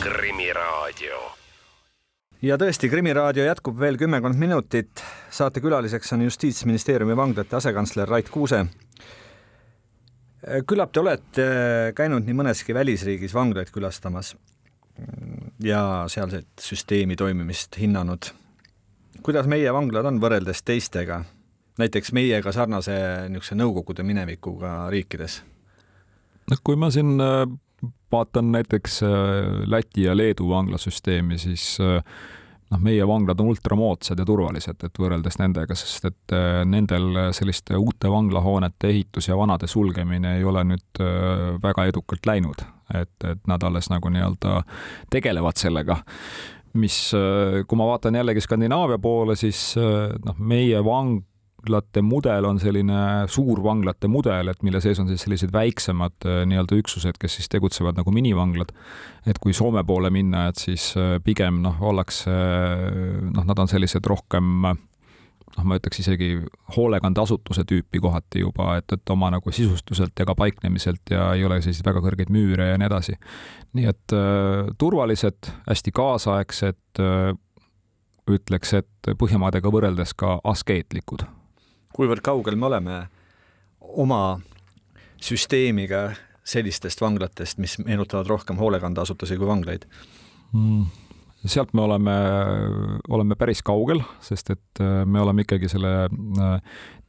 Krimiraadio 0.00 1.20
ja 2.42 2.56
tõesti, 2.58 2.90
Krimiraadio 2.90 3.44
jätkub 3.44 3.78
veel 3.78 3.96
kümmekond 3.98 4.34
minutit. 4.38 5.04
saatekülaliseks 5.30 6.12
on 6.12 6.22
Justiitsministeeriumi 6.22 7.16
vanglate 7.16 7.56
asekantsler 7.56 8.08
Rait 8.08 8.28
Kuuse. 8.28 8.66
küllap 10.66 10.92
te 10.92 11.00
olete 11.00 11.46
käinud 11.94 12.26
nii 12.26 12.34
mõneski 12.34 12.74
välisriigis 12.74 13.34
vanglaid 13.34 13.70
külastamas 13.70 14.36
ja 15.62 16.04
sealset 16.08 16.48
süsteemi 16.60 17.16
toimimist 17.16 17.78
hinnanud. 17.80 18.30
kuidas 19.22 19.46
meie 19.46 19.72
vanglad 19.72 20.06
on 20.06 20.20
võrreldes 20.22 20.62
teistega, 20.64 21.22
näiteks 21.78 22.12
meiega 22.12 22.52
sarnase 22.52 22.96
niisuguse 23.28 23.58
Nõukogude 23.58 24.02
minevikuga 24.02 24.90
riikides? 24.90 25.42
noh, 26.50 26.64
kui 26.64 26.78
ma 26.80 26.90
siin 26.94 27.18
äh, 27.22 27.44
vaatan 28.12 28.52
näiteks 28.54 29.02
äh, 29.06 29.10
Läti 29.66 30.06
ja 30.06 30.16
Leedu 30.16 30.48
vanglasüsteemi, 30.50 31.38
siis 31.40 31.76
äh, 31.82 32.00
noh, 32.70 32.82
meie 32.84 33.06
vanglad 33.08 33.40
on 33.42 33.52
ultramoodsad 33.52 34.20
ja 34.20 34.26
turvalised, 34.28 34.84
et 34.84 35.02
võrreldes 35.02 35.38
nendega, 35.40 35.76
sest 35.78 36.08
et 36.10 36.34
nendel 36.68 37.32
selliste 37.36 37.76
uute 37.76 38.10
vanglahoonete 38.12 38.90
ehitus 38.92 39.30
ja 39.30 39.36
vanade 39.38 39.68
sulgemine 39.70 40.36
ei 40.38 40.44
ole 40.44 40.64
nüüd 40.68 41.00
väga 41.62 41.86
edukalt 41.88 42.28
läinud, 42.28 42.64
et, 42.94 43.14
et 43.24 43.40
nad 43.50 43.62
alles 43.64 43.90
nagu 43.92 44.12
nii-öelda 44.12 44.62
tegelevad 45.12 45.60
sellega 45.60 46.00
mis, 46.78 46.98
kui 47.66 47.78
ma 47.80 47.86
vaatan 47.88 48.18
jällegi 48.20 48.44
Skandinaavia 48.44 48.98
poole, 49.02 49.34
siis 49.40 49.72
noh, 49.78 50.36
meie 50.38 50.78
vang 50.84 51.18
vanglate 51.58 52.02
mudel 52.02 52.46
on 52.46 52.58
selline 52.60 53.26
suurvanglate 53.28 54.08
mudel, 54.08 54.48
et 54.48 54.62
mille 54.62 54.80
sees 54.80 54.98
on 55.00 55.08
siis 55.08 55.22
sellised 55.24 55.52
väiksemad 55.52 56.26
äh, 56.26 56.42
nii-öelda 56.48 56.78
üksused, 56.78 57.18
kes 57.20 57.38
siis 57.38 57.48
tegutsevad 57.48 57.98
nagu 57.98 58.12
minivanglad. 58.14 58.72
et 59.26 59.38
kui 59.38 59.52
Soome 59.52 59.84
poole 59.84 60.10
minna, 60.10 60.48
et 60.48 60.56
siis 60.56 60.94
äh, 60.96 61.18
pigem 61.24 61.60
noh, 61.62 61.76
ollakse 61.80 62.30
noh, 62.30 63.44
nad 63.44 63.58
on 63.58 63.68
sellised 63.68 64.06
rohkem 64.06 64.64
noh, 65.56 65.64
ma 65.64 65.78
ütleks 65.80 66.02
isegi 66.02 66.30
hoolekandeasutuse 66.76 67.64
tüüpi 67.68 68.02
kohati 68.04 68.44
juba, 68.44 68.76
et, 68.80 68.92
et 68.92 69.14
oma 69.14 69.30
nagu 69.34 69.52
sisustuselt 69.54 70.18
ja 70.18 70.26
ka 70.28 70.36
paiknemiselt 70.38 71.14
ja 71.14 71.32
ei 71.34 71.44
ole 71.48 71.60
selliseid 71.62 71.88
väga 71.88 72.04
kõrgeid 72.04 72.32
müüre 72.34 72.72
ja 72.72 72.78
nii 72.78 72.90
edasi. 72.90 73.18
nii 73.78 73.90
et 73.90 74.16
äh, 74.16 74.68
turvalised, 74.78 75.52
hästi 75.68 75.94
kaasaegsed 75.96 77.02
äh,, 77.02 77.34
ütleks, 78.28 78.74
et 78.76 78.86
Põhjamaadega 79.18 79.70
võrreldes 79.72 80.12
ka 80.12 80.34
askeetlikud 80.44 81.24
kuivõrd 81.98 82.22
kaugel 82.22 82.54
me 82.58 82.68
oleme 82.68 82.96
oma 83.80 84.38
süsteemiga 85.22 86.12
sellistest 86.48 87.02
vanglatest, 87.02 87.58
mis 87.58 87.76
meenutavad 87.82 88.28
rohkem 88.30 88.60
hoolekandeasutusi 88.60 89.36
kui 89.40 89.48
vanglaid 89.48 89.88
mm.? 90.52 91.07
Sealt 91.46 91.74
me 91.76 91.84
oleme, 91.84 92.14
oleme 93.14 93.36
päris 93.38 93.62
kaugel, 93.66 94.00
sest 94.24 94.50
et 94.54 94.82
äh, 94.82 95.04
me 95.06 95.20
oleme 95.22 95.44
ikkagi 95.44 95.70
selle 95.70 95.92
äh, 96.08 96.56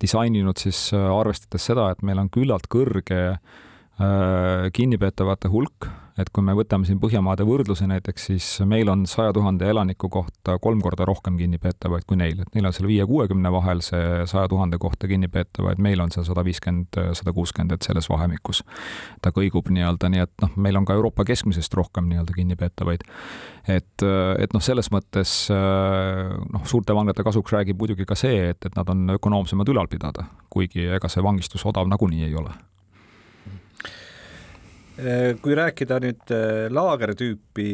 disaininud 0.02 0.62
siis 0.62 0.90
äh, 0.94 1.08
arvestades 1.10 1.66
seda, 1.72 1.90
et 1.94 2.04
meil 2.06 2.22
on 2.22 2.30
küllalt 2.34 2.70
kõrge 2.72 3.40
kinnipeetavate 4.74 5.52
hulk 5.52 5.90
et 6.20 6.30
kui 6.36 6.44
me 6.44 6.54
võtame 6.58 6.88
siin 6.88 7.00
Põhjamaade 7.00 7.46
võrdluse 7.48 7.88
näiteks, 7.88 8.26
siis 8.30 8.48
meil 8.68 8.90
on 8.92 9.06
saja 9.10 9.32
tuhande 9.36 9.68
elaniku 9.72 10.10
kohta 10.12 10.58
kolm 10.62 10.82
korda 10.84 11.08
rohkem 11.08 11.38
kinnipeetavaid 11.40 12.06
kui 12.10 12.20
neil, 12.20 12.42
et 12.44 12.56
neil 12.56 12.68
on 12.68 12.76
seal 12.76 12.90
viie-kuuekümne 12.90 13.52
vahel 13.54 13.84
see 13.86 14.26
saja 14.30 14.48
tuhande 14.52 14.80
kohta 14.82 15.08
kinnipeetavaid, 15.10 15.80
meil 15.84 16.04
on 16.04 16.12
seal 16.14 16.28
sada 16.28 16.44
viiskümmend, 16.46 17.00
sada 17.18 17.34
kuuskümmend, 17.36 17.76
et 17.76 17.88
selles 17.88 18.10
vahemikus 18.12 18.64
ta 19.24 19.34
kõigub 19.36 19.72
nii-öelda, 19.72 20.12
nii 20.12 20.26
et 20.26 20.34
noh, 20.44 20.56
meil 20.60 20.80
on 20.80 20.88
ka 20.88 20.98
Euroopa 21.00 21.26
keskmisest 21.30 21.76
rohkem 21.80 22.10
nii-öelda 22.12 22.36
kinnipeetavaid. 22.36 23.06
et, 23.68 24.08
et 24.44 24.56
noh, 24.56 24.64
selles 24.64 24.92
mõttes 24.92 25.36
noh, 25.50 26.66
suurte 26.66 26.96
vanglate 26.96 27.24
kasuks 27.24 27.56
räägib 27.56 27.80
muidugi 27.80 28.08
ka 28.10 28.18
see, 28.20 28.50
et, 28.52 28.66
et 28.66 28.76
nad 28.76 28.90
on 28.92 29.16
ökonoomsemad 29.16 29.72
ülal 29.72 29.88
pidada, 29.88 30.28
kuigi 30.50 30.90
ega 30.90 31.12
see 31.12 31.24
vangistus 31.24 31.66
odav 31.70 31.88
nagunii 31.88 32.28
ei 32.28 32.36
ole. 32.36 32.52
Äh, 32.52 32.69
kui 35.42 35.56
rääkida 35.56 36.00
nüüd 36.04 36.32
äh, 36.36 36.66
laagertüüpi 36.74 37.70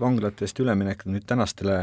vanglatest 0.00 0.58
üleminek 0.62 1.04
nüüd 1.06 1.26
tänastele 1.28 1.76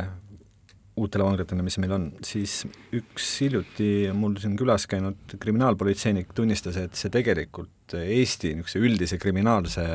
uutele 1.00 1.24
vanglatele, 1.24 1.64
mis 1.64 1.78
meil 1.80 1.94
on, 1.96 2.08
siis 2.26 2.64
üks 2.96 3.28
hiljuti 3.44 4.10
mul 4.16 4.36
siin 4.42 4.58
külas 4.60 4.84
käinud 4.90 5.36
kriminaalpolitseinik 5.40 6.34
tunnistas, 6.36 6.80
et 6.82 6.98
see 7.00 7.12
tegelikult 7.14 7.96
Eesti 7.96 8.52
niisuguse 8.58 8.82
üldise 8.84 9.20
kriminaalse 9.22 9.86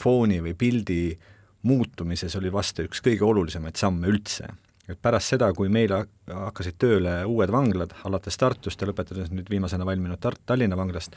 fooni 0.00 0.42
või 0.44 0.52
pildi 0.58 0.98
muutumises 1.64 2.36
oli 2.36 2.52
vast 2.52 2.82
üks 2.84 3.00
kõige 3.04 3.24
olulisemaid 3.24 3.80
samme 3.80 4.10
üldse. 4.12 4.50
et 4.84 4.98
pärast 5.00 5.32
seda, 5.32 5.48
kui 5.56 5.70
meil 5.72 5.94
hakkasid 6.28 6.76
tööle 6.76 7.22
uued 7.24 7.50
vanglad, 7.50 7.94
alates 8.04 8.36
Tartust 8.36 8.80
ja 8.80 8.90
lõpetades 8.90 9.32
nüüd 9.32 9.48
viimasena 9.48 9.86
valminud 9.88 10.20
Tar-, 10.20 10.36
Tallinna 10.44 10.76
vanglast, 10.76 11.16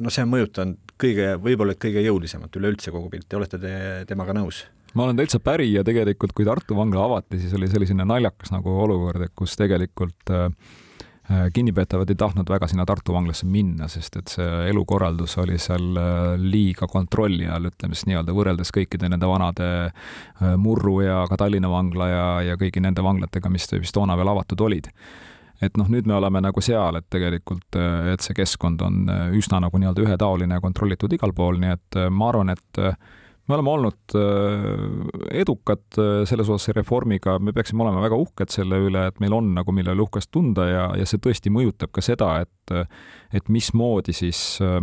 no 0.00 0.12
see 0.12 0.24
on 0.26 0.32
mõjutanud 0.32 0.94
kõige, 1.00 1.32
võib-olla 1.42 1.76
et 1.76 1.82
kõige 1.82 2.04
jõulisemalt 2.04 2.60
üleüldse 2.60 2.92
kogu 2.94 3.10
pilti, 3.12 3.38
olete 3.38 3.60
te 3.62 3.72
temaga 4.08 4.36
nõus? 4.36 4.64
ma 4.94 5.06
olen 5.06 5.18
täitsa 5.20 5.38
päri 5.42 5.70
ja 5.72 5.84
tegelikult, 5.86 6.34
kui 6.34 6.46
Tartu 6.46 6.74
vangla 6.74 7.04
avati, 7.06 7.38
siis 7.38 7.54
oli 7.54 7.68
selline 7.70 8.06
naljakas 8.08 8.50
nagu 8.50 8.72
olukord, 8.84 9.22
et 9.22 9.32
kus 9.38 9.54
tegelikult 9.54 10.32
äh, 10.34 10.48
äh, 11.30 11.44
kinnipeetavad 11.54 12.10
ei 12.10 12.18
tahtnud 12.18 12.50
väga 12.50 12.66
sinna 12.70 12.86
Tartu 12.88 13.14
vanglasse 13.14 13.46
minna, 13.46 13.86
sest 13.92 14.18
et 14.18 14.34
see 14.34 14.48
elukorraldus 14.72 15.36
oli 15.44 15.60
seal 15.62 15.94
äh, 15.94 16.34
liiga 16.42 16.90
kontrolli 16.90 17.46
all, 17.46 17.70
ütleme 17.70 17.94
siis 17.94 18.10
nii-öelda, 18.10 18.34
võrreldes 18.34 18.74
kõikide 18.74 19.12
nende 19.12 19.30
vanade 19.30 19.70
Murru 20.58 21.00
ja 21.06 21.22
ka 21.30 21.38
Tallinna 21.44 21.70
vangla 21.70 22.10
ja, 22.10 22.28
ja 22.50 22.58
kõigi 22.58 22.82
nende 22.82 23.06
vanglatega, 23.06 23.52
mis 23.52 23.70
vist 23.78 23.94
toona 23.94 24.18
veel 24.18 24.34
avatud 24.34 24.66
olid 24.66 24.90
et 25.60 25.76
noh, 25.76 25.88
nüüd 25.92 26.08
me 26.08 26.16
oleme 26.16 26.42
nagu 26.42 26.62
seal, 26.64 26.96
et 27.00 27.06
tegelikult, 27.12 27.78
et 28.12 28.24
see 28.24 28.36
keskkond 28.36 28.82
on 28.84 29.00
äh, 29.12 29.24
üsna 29.36 29.60
nagu 29.64 29.80
nii-öelda 29.80 30.04
ühetaoline 30.06 30.56
ja 30.58 30.64
kontrollitud 30.64 31.12
igal 31.16 31.34
pool, 31.36 31.60
nii 31.60 31.74
et 31.76 31.98
äh, 32.00 32.08
ma 32.12 32.30
arvan, 32.32 32.52
et 32.54 32.80
äh, 32.80 32.96
me 33.50 33.56
oleme 33.56 33.70
olnud 33.72 34.14
edukad 35.34 35.96
selles 36.28 36.50
osas 36.54 36.70
reformiga, 36.76 37.32
me 37.42 37.50
peaksime 37.50 37.82
olema 37.82 38.04
väga 38.04 38.14
uhked 38.22 38.52
selle 38.54 38.78
üle, 38.78 39.08
et 39.10 39.18
meil 39.18 39.34
on 39.34 39.48
nagu, 39.56 39.74
mille 39.74 39.90
üle 39.96 40.04
uhkest 40.04 40.30
tunda 40.30 40.68
ja, 40.68 40.84
ja 40.94 41.08
see 41.08 41.18
tõesti 41.18 41.50
mõjutab 41.50 41.90
ka 41.90 42.04
seda, 42.04 42.36
et 42.44 42.74
et 43.34 43.50
mismoodi 43.50 44.14
siis 44.14 44.60
äh, 44.62 44.78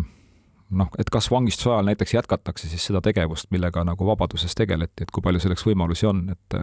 noh, 0.70 0.90
et 1.00 1.10
kas 1.12 1.30
vangistuse 1.32 1.70
ajal 1.72 1.88
näiteks 1.88 2.14
jätkatakse 2.14 2.70
siis 2.70 2.86
seda 2.90 3.02
tegevust, 3.04 3.50
millega 3.52 3.84
nagu 3.88 4.08
vabaduses 4.08 4.56
tegeleti, 4.58 5.06
et 5.06 5.14
kui 5.14 5.24
palju 5.24 5.42
selleks 5.44 5.66
võimalusi 5.68 6.10
on, 6.10 6.24
et 6.34 6.58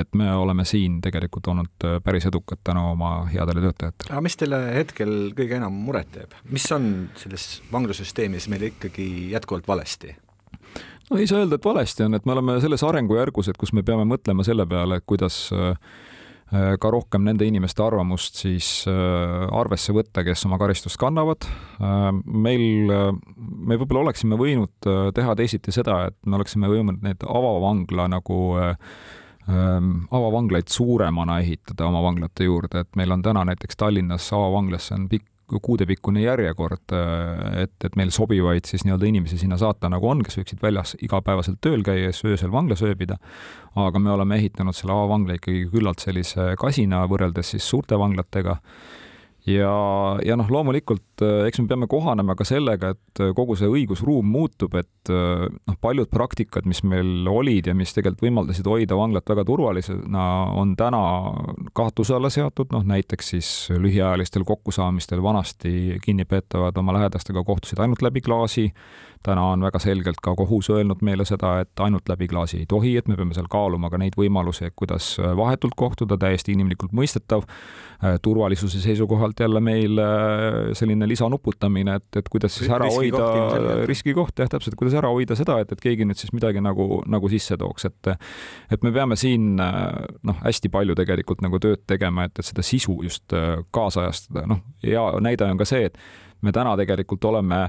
et 0.00 0.18
me 0.18 0.30
oleme 0.34 0.64
siin 0.68 1.00
tegelikult 1.04 1.46
olnud 1.52 1.88
päris 2.04 2.26
edukad 2.30 2.60
tänu 2.64 2.86
oma 2.92 3.12
headele 3.32 3.62
töötajatele. 3.66 4.12
aga 4.12 4.24
mis 4.24 4.36
teile 4.40 4.60
hetkel 4.74 5.14
kõige 5.36 5.58
enam 5.60 5.76
muret 5.86 6.10
teeb, 6.14 6.34
mis 6.50 6.66
on 6.72 6.90
selles 7.20 7.48
vanglasüsteemis 7.72 8.48
meil 8.52 8.70
ikkagi 8.70 9.30
jätkuvalt 9.34 9.68
valesti? 9.68 10.16
no 11.10 11.20
ei 11.20 11.26
saa 11.26 11.44
öelda, 11.44 11.60
et 11.60 11.64
valesti 11.64 12.08
on, 12.08 12.14
et 12.14 12.26
me 12.26 12.36
oleme 12.36 12.58
selles 12.64 12.82
arengujärgus, 12.82 13.52
et 13.52 13.60
kus 13.60 13.72
me 13.72 13.82
peame 13.82 14.08
mõtlema 14.08 14.46
selle 14.46 14.66
peale, 14.66 15.00
kuidas 15.06 15.46
äh, 15.52 15.76
Äh, 15.76 16.13
ka 16.54 16.90
rohkem 16.92 17.24
nende 17.26 17.46
inimeste 17.48 17.82
arvamust 17.82 18.38
siis 18.42 18.68
äh, 18.90 19.44
arvesse 19.54 19.94
võtta, 19.96 20.24
kes 20.26 20.46
oma 20.48 20.58
karistust 20.60 20.98
kannavad. 21.00 21.46
Äh, 21.80 22.08
meil, 22.24 22.94
me 23.40 23.78
võib-olla 23.80 24.06
oleksime 24.08 24.38
võinud 24.40 24.90
teha 25.16 25.36
teisiti 25.38 25.74
seda, 25.74 26.04
et 26.10 26.18
me 26.26 26.38
oleksime 26.38 26.70
võinud 26.70 27.02
need 27.04 27.24
avavangla 27.26 28.08
nagu 28.12 28.38
ähm, 28.54 29.92
avavanglaid 30.14 30.70
suuremana 30.72 31.40
ehitada 31.42 31.88
oma 31.88 32.02
vanglate 32.04 32.48
juurde, 32.48 32.84
et 32.84 32.98
meil 33.00 33.12
on 33.16 33.24
täna 33.24 33.44
näiteks 33.50 33.80
Tallinnas 33.80 34.30
avavanglasse 34.36 34.94
on 34.98 35.08
pikk 35.10 35.33
kuudepikkune 35.62 36.22
järjekord, 36.24 36.94
et, 37.60 37.74
et 37.84 37.96
meil 38.00 38.10
sobivaid 38.14 38.64
siis 38.68 38.84
nii-öelda 38.86 39.08
inimesi 39.10 39.38
sinna 39.40 39.58
saata 39.60 39.90
nagu 39.92 40.08
on, 40.08 40.22
kes 40.24 40.38
võiksid 40.40 40.62
väljas 40.62 40.94
igapäevaselt 41.04 41.60
tööl 41.64 41.84
käia 41.86 42.12
siis 42.12 42.24
öösel 42.34 42.52
vanglas 42.52 42.82
ööbida. 42.82 43.18
aga 43.74 43.98
me 43.98 44.10
oleme 44.10 44.38
ehitanud 44.40 44.76
selle 44.76 44.94
avavangla 44.94 45.38
ikkagi 45.38 45.66
küllalt 45.72 46.00
sellise 46.04 46.54
kasina 46.58 47.04
võrreldes 47.10 47.54
siis 47.54 47.68
suurte 47.68 47.98
vanglatega 47.98 48.58
ja, 49.48 49.72
ja 50.24 50.36
noh, 50.38 50.48
loomulikult 50.50 51.22
äh, 51.24 51.44
eks 51.48 51.60
me 51.60 51.68
peame 51.70 51.88
kohanema 51.90 52.36
ka 52.38 52.46
sellega, 52.48 52.94
et 52.94 53.22
äh, 53.22 53.32
kogu 53.36 53.56
see 53.58 53.68
õigusruum 53.70 54.26
muutub, 54.32 54.76
et 54.80 55.12
äh, 55.12 55.44
noh, 55.52 55.78
paljud 55.84 56.08
praktikad, 56.12 56.68
mis 56.68 56.82
meil 56.86 57.28
olid 57.28 57.68
ja 57.68 57.76
mis 57.76 57.92
tegelikult 57.96 58.24
võimaldasid 58.24 58.68
hoida 58.70 58.98
vanglat 58.98 59.28
väga 59.28 59.44
turvalisena, 59.48 60.26
on 60.56 60.74
täna 60.80 61.02
kahtluse 61.76 62.16
alla 62.16 62.32
seatud, 62.32 62.72
noh 62.74 62.86
näiteks 62.88 63.34
siis 63.34 63.50
lühiajalistel 63.76 64.46
kokkusaamistel 64.48 65.22
vanasti 65.24 66.00
kinnipeetavad 66.04 66.76
oma 66.80 66.96
lähedastega 66.98 67.44
kohtusid 67.44 67.82
ainult 67.84 68.04
läbi 68.04 68.24
klaasi, 68.24 68.70
täna 69.24 69.46
on 69.54 69.64
väga 69.64 69.80
selgelt 69.82 70.20
ka 70.22 70.34
kohus 70.36 70.68
öelnud 70.74 71.00
meile 71.06 71.24
seda, 71.28 71.56
et 71.64 71.80
ainult 71.80 72.08
läbi 72.08 72.28
klaasi 72.30 72.60
ei 72.62 72.66
tohi, 72.68 72.96
et 73.00 73.08
me 73.08 73.16
peame 73.16 73.34
seal 73.36 73.48
kaaluma 73.50 73.90
ka 73.92 73.98
neid 74.00 74.18
võimalusi, 74.20 74.68
kuidas 74.76 75.14
vahetult 75.18 75.76
kohtuda, 75.76 76.18
täiesti 76.20 76.52
inimlikult 76.54 76.92
mõistetav. 76.96 77.46
Turvalisuse 78.20 78.82
seisukohalt, 78.82 79.38
jälle 79.40 79.60
meil 79.64 80.00
selline 80.76 81.06
lisanuputamine, 81.08 81.94
et, 81.96 82.18
et 82.20 82.26
kuidas 82.28 82.52
siis 82.58 82.68
ära 82.68 82.88
hoida, 82.92 83.28
riskikoht 83.88 84.42
jah, 84.42 84.50
täpselt, 84.52 84.76
kuidas 84.76 84.98
ära 85.00 85.08
hoida 85.08 85.36
seda, 85.38 85.56
et, 85.62 85.72
et 85.72 85.80
keegi 85.80 86.04
nüüd 86.04 86.20
siis 86.20 86.34
midagi 86.36 86.60
nagu, 86.60 87.00
nagu 87.08 87.30
sisse 87.32 87.56
tooks, 87.60 87.88
et 87.88 88.12
et 88.74 88.84
me 88.84 88.92
peame 88.92 89.16
siin 89.16 89.54
noh, 89.56 90.36
hästi 90.42 90.68
palju 90.74 90.98
tegelikult 90.98 91.40
nagu 91.46 91.62
tööd 91.62 91.86
tegema, 91.88 92.26
et, 92.28 92.36
et 92.36 92.44
seda 92.44 92.66
sisu 92.66 92.98
just 93.06 93.32
kaasajastada, 93.72 94.44
noh, 94.52 94.60
hea 94.84 95.06
näide 95.24 95.48
on 95.48 95.60
ka 95.60 95.68
see, 95.68 95.88
et 95.88 95.96
me 96.44 96.52
täna 96.52 96.76
tegelikult 96.76 97.24
oleme 97.30 97.64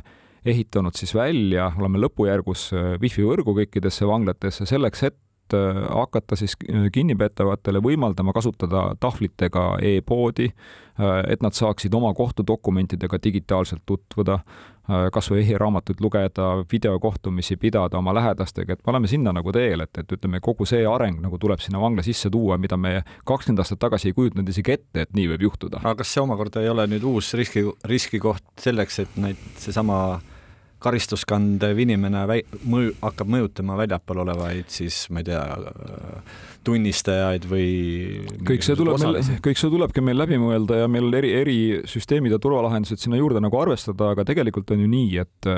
ehitanud 0.45 0.95
siis 0.97 1.15
välja, 1.15 1.71
oleme 1.79 1.99
lõpujärgus 2.03 2.69
wifi 3.01 3.25
võrgu 3.25 3.55
kõikidesse 3.57 4.07
vanglatesse 4.09 4.67
selleks, 4.69 5.03
et 5.09 5.17
Äh, 5.53 5.95
hakata 5.95 6.35
siis 6.35 6.57
äh, 6.73 6.87
kinnipeetavatele 6.91 7.77
võimaldama 7.77 8.33
kasutada 8.33 8.95
tahvlitega 8.99 9.75
e-poodi, 9.77 10.47
äh, 10.49 11.19
et 11.29 11.43
nad 11.45 11.53
saaksid 11.53 11.93
oma 11.93 12.13
kohtudokumentidega 12.17 13.19
digitaalselt 13.23 13.85
tutvuda, 13.85 14.39
kas 14.85 15.31
või 15.31 15.41
e-raamatuid 15.41 15.97
lugeda, 16.01 16.47
videokohtumisi 16.69 17.55
pidada 17.57 17.97
oma 17.97 18.11
lähedastega, 18.13 18.75
et 18.75 18.83
me 18.85 18.91
oleme 18.91 19.09
sinna 19.09 19.31
nagu 19.33 19.49
teel, 19.49 19.81
et, 19.81 19.97
et 19.97 20.11
ütleme, 20.13 20.37
kogu 20.45 20.67
see 20.69 20.83
areng 20.85 21.23
nagu 21.23 21.39
tuleb 21.41 21.57
sinna 21.61 21.81
vangla 21.81 22.03
sisse 22.05 22.29
tuua, 22.29 22.59
mida 22.61 22.77
me 22.77 22.99
kakskümmend 23.25 23.63
aastat 23.63 23.81
tagasi 23.81 24.11
ei 24.11 24.17
kujutanud 24.17 24.53
isegi 24.53 24.75
ette, 24.75 25.07
et 25.07 25.17
nii 25.17 25.31
võib 25.31 25.47
juhtuda. 25.47 25.81
aga 25.81 25.95
kas 26.03 26.13
see 26.13 26.21
omakorda 26.21 26.61
ei 26.61 26.69
ole 26.69 26.85
nüüd 26.91 27.07
uus 27.09 27.33
riski, 27.33 27.65
riskikoht 27.89 28.45
selleks, 28.61 29.01
et 29.07 29.17
neid, 29.25 29.41
seesama 29.57 30.19
karistuskandev 30.85 31.79
inimene 31.85 32.25
väi-, 32.29 32.45
mõju, 32.69 32.95
hakkab 33.01 33.31
mõjutama 33.35 33.77
väljapool 33.81 34.23
olevaid 34.25 34.69
siis 34.73 35.05
ma 35.13 35.23
ei 35.23 35.29
tea, 35.31 35.43
tunnistajaid 36.65 37.45
või 37.49 37.69
kõik 38.47 38.65
see 38.65 38.77
tuleb 38.77 38.99
meil, 39.01 39.21
kõik 39.45 39.61
see 39.61 39.71
tulebki 39.73 40.03
meil 40.05 40.19
läbi 40.23 40.39
mõelda 40.41 40.83
ja 40.83 40.91
meil 40.91 41.13
eri, 41.19 41.31
erisüsteemid 41.41 42.35
ja 42.35 42.41
turvalahendused 42.41 43.01
sinna 43.01 43.19
juurde 43.21 43.43
nagu 43.43 43.61
arvestada, 43.61 44.13
aga 44.15 44.25
tegelikult 44.27 44.73
on 44.75 44.85
ju 44.85 44.91
nii, 44.91 45.25
et 45.25 45.51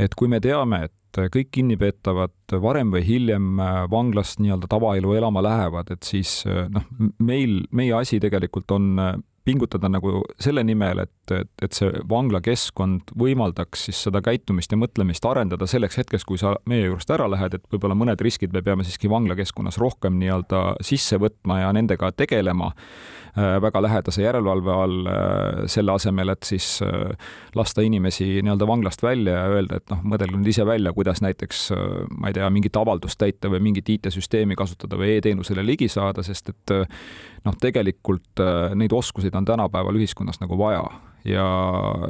et 0.00 0.16
kui 0.16 0.30
me 0.32 0.40
teame, 0.40 0.86
et 0.88 1.20
kõik 1.34 1.50
kinnipeetavad 1.52 2.54
varem 2.62 2.92
või 2.94 3.02
hiljem 3.04 3.58
vanglast 3.90 4.38
nii-öelda 4.40 4.68
tavaelu 4.70 5.16
elama 5.18 5.42
lähevad, 5.44 5.90
et 5.92 6.06
siis 6.06 6.44
noh, 6.46 6.86
meil, 7.18 7.64
meie 7.74 7.96
asi 7.98 8.20
tegelikult 8.22 8.76
on 8.76 8.94
pingutada 9.50 9.90
nagu 9.90 10.20
selle 10.40 10.64
nimel, 10.66 11.04
et, 11.04 11.34
et, 11.34 11.52
et 11.64 11.76
see 11.76 11.90
vanglakeskkond 12.10 13.14
võimaldaks 13.18 13.88
siis 13.88 14.00
seda 14.06 14.22
käitumist 14.24 14.72
ja 14.72 14.78
mõtlemist 14.80 15.26
arendada 15.26 15.66
selleks 15.70 15.98
hetkeks, 16.00 16.26
kui 16.28 16.38
sa 16.40 16.54
meie 16.70 16.86
juurest 16.86 17.10
ära 17.14 17.26
lähed, 17.30 17.56
et 17.56 17.66
võib-olla 17.72 17.98
mõned 17.98 18.22
riskid 18.22 18.54
me 18.54 18.62
peame 18.64 18.86
siiski 18.86 19.10
vanglakeskkonnas 19.10 19.80
rohkem 19.82 20.18
nii-öelda 20.20 20.62
sisse 20.86 21.18
võtma 21.20 21.60
ja 21.62 21.72
nendega 21.74 22.12
tegelema 22.16 22.70
äh, 22.70 23.56
väga 23.62 23.82
lähedase 23.82 24.24
järelevalve 24.24 24.76
all, 24.84 25.10
äh, 25.10 25.62
selle 25.70 25.94
asemel, 25.94 26.34
et 26.34 26.46
siis 26.48 26.68
äh, 26.86 27.10
lasta 27.58 27.84
inimesi 27.86 28.28
nii-öelda 28.44 28.68
vanglast 28.70 29.02
välja 29.04 29.38
ja 29.38 29.56
öelda, 29.56 29.80
et 29.80 29.94
noh, 29.94 30.04
mõtelge 30.14 30.38
nüüd 30.38 30.52
ise 30.52 30.66
välja, 30.68 30.94
kuidas 30.96 31.22
näiteks 31.24 31.70
ma 32.20 32.30
ei 32.30 32.36
tea, 32.36 32.48
mingit 32.52 32.76
avaldust 32.78 33.18
täita 33.20 33.50
või 33.52 33.62
mingit 33.70 33.88
IT-süsteemi 33.96 34.58
kasutada 34.58 34.98
või 35.00 35.16
e-teenusele 35.16 35.64
ligi 35.66 35.88
saada, 35.90 36.24
sest 36.26 36.52
et 36.52 36.74
noh, 37.44 37.56
tegelikult 37.60 38.42
neid 38.78 38.92
oskuseid 38.94 39.34
on 39.38 39.39
tänapäeval 39.48 39.96
ühiskonnas 40.00 40.40
nagu 40.42 40.58
vaja. 40.58 40.84
Ja, 41.24 41.46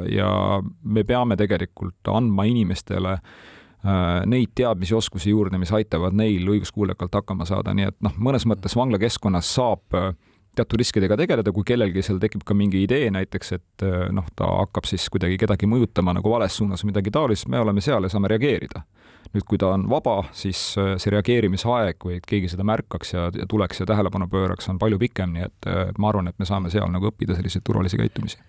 ja 0.07 0.61
me 0.83 1.03
peame 1.03 1.35
tegelikult 1.35 2.07
andma 2.07 2.45
inimestele 2.47 3.17
äh, 3.17 4.21
neid 4.25 4.53
teadmisi, 4.55 4.95
oskusi 4.95 5.33
juurde, 5.33 5.59
mis 5.59 5.73
aitavad 5.75 6.15
neil 6.15 6.47
õiguskuulekalt 6.47 7.19
hakkama 7.19 7.47
saada, 7.49 7.75
nii 7.75 7.89
et 7.91 7.97
noh, 8.05 8.15
mõnes 8.17 8.47
mõttes 8.47 8.75
vanglakeskkonnas 8.79 9.51
saab 9.57 9.99
äh, 9.99 10.13
teatud 10.55 10.81
riskidega 10.81 11.15
tegeleda, 11.17 11.51
kui 11.55 11.63
kellelgi 11.67 12.03
seal 12.03 12.19
tekib 12.19 12.43
ka 12.47 12.55
mingi 12.57 12.81
idee 12.83 13.11
näiteks, 13.13 13.53
et 13.55 13.85
äh, 13.87 14.09
noh, 14.11 14.27
ta 14.35 14.49
hakkab 14.61 14.89
siis 14.89 15.07
kuidagi 15.13 15.39
kedagi 15.41 15.69
mõjutama 15.69 16.15
nagu 16.17 16.33
vales 16.33 16.57
suunas 16.59 16.83
või 16.83 16.91
midagi 16.91 17.13
taolist, 17.13 17.47
me 17.47 17.61
oleme 17.61 17.83
seal 17.83 18.03
ja 18.03 18.11
saame 18.11 18.31
reageerida 18.33 18.83
nüüd, 19.31 19.45
kui 19.47 19.59
ta 19.61 19.71
on 19.75 19.85
vaba, 19.91 20.21
siis 20.35 20.59
äh, 20.79 20.93
see 21.01 21.13
reageerimisaeg 21.13 22.03
või 22.05 22.17
et 22.19 22.27
keegi 22.27 22.51
seda 22.51 22.65
märkaks 22.67 23.13
ja, 23.15 23.27
ja 23.35 23.47
tuleks 23.49 23.81
ja 23.81 23.87
tähelepanu 23.89 24.27
pööraks, 24.31 24.67
on 24.71 24.79
palju 24.81 24.99
pikem, 25.01 25.35
nii 25.35 25.47
et 25.47 25.69
äh, 25.71 25.83
ma 25.97 26.11
arvan, 26.11 26.31
et 26.31 26.39
me 26.41 26.47
saame 26.47 26.71
seal 26.73 26.91
nagu 26.91 27.11
õppida 27.11 27.37
selliseid 27.37 27.65
turvalisi 27.67 27.99
käitumisi. 28.01 28.41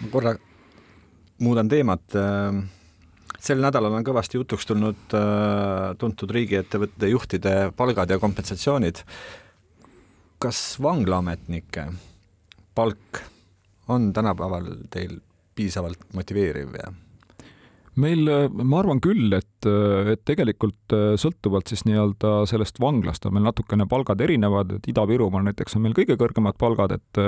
ma 0.00 0.12
korra 0.12 0.36
muudan 1.42 1.68
teemat. 1.68 2.16
Äh, 2.16 2.62
sel 3.42 3.60
nädalal 3.62 3.98
on 3.98 4.04
kõvasti 4.06 4.38
jutuks 4.38 4.68
tulnud 4.68 5.14
tuntud 5.98 6.30
riigiettevõtete 6.30 7.08
juhtide 7.10 7.54
palgad 7.76 8.10
ja 8.14 8.20
kompensatsioonid. 8.22 9.02
Kas 10.42 10.82
vanglaametnike 10.82 11.84
palk 12.74 13.18
on 13.88 14.12
tänapäeval 14.12 14.64
teil 14.90 15.20
piisavalt 15.54 15.98
motiveeriv 16.12 16.74
ja 16.74 16.92
meil, 18.00 18.30
ma 18.52 18.80
arvan 18.80 19.02
küll, 19.04 19.32
et, 19.36 19.68
et 20.12 20.22
tegelikult 20.28 20.96
äh, 20.96 21.12
sõltuvalt 21.20 21.72
siis 21.72 21.84
nii-öelda 21.88 22.42
sellest 22.50 22.80
vanglast 22.82 23.26
on 23.28 23.36
meil 23.36 23.48
natukene 23.50 23.86
palgad 23.90 24.22
erinevad, 24.24 24.78
et 24.78 24.88
Ida-Virumaal 24.92 25.46
näiteks 25.50 25.76
on 25.76 25.86
meil 25.86 25.96
kõige 25.98 26.18
kõrgemad 26.20 26.58
palgad, 26.60 26.98
et 26.98 27.24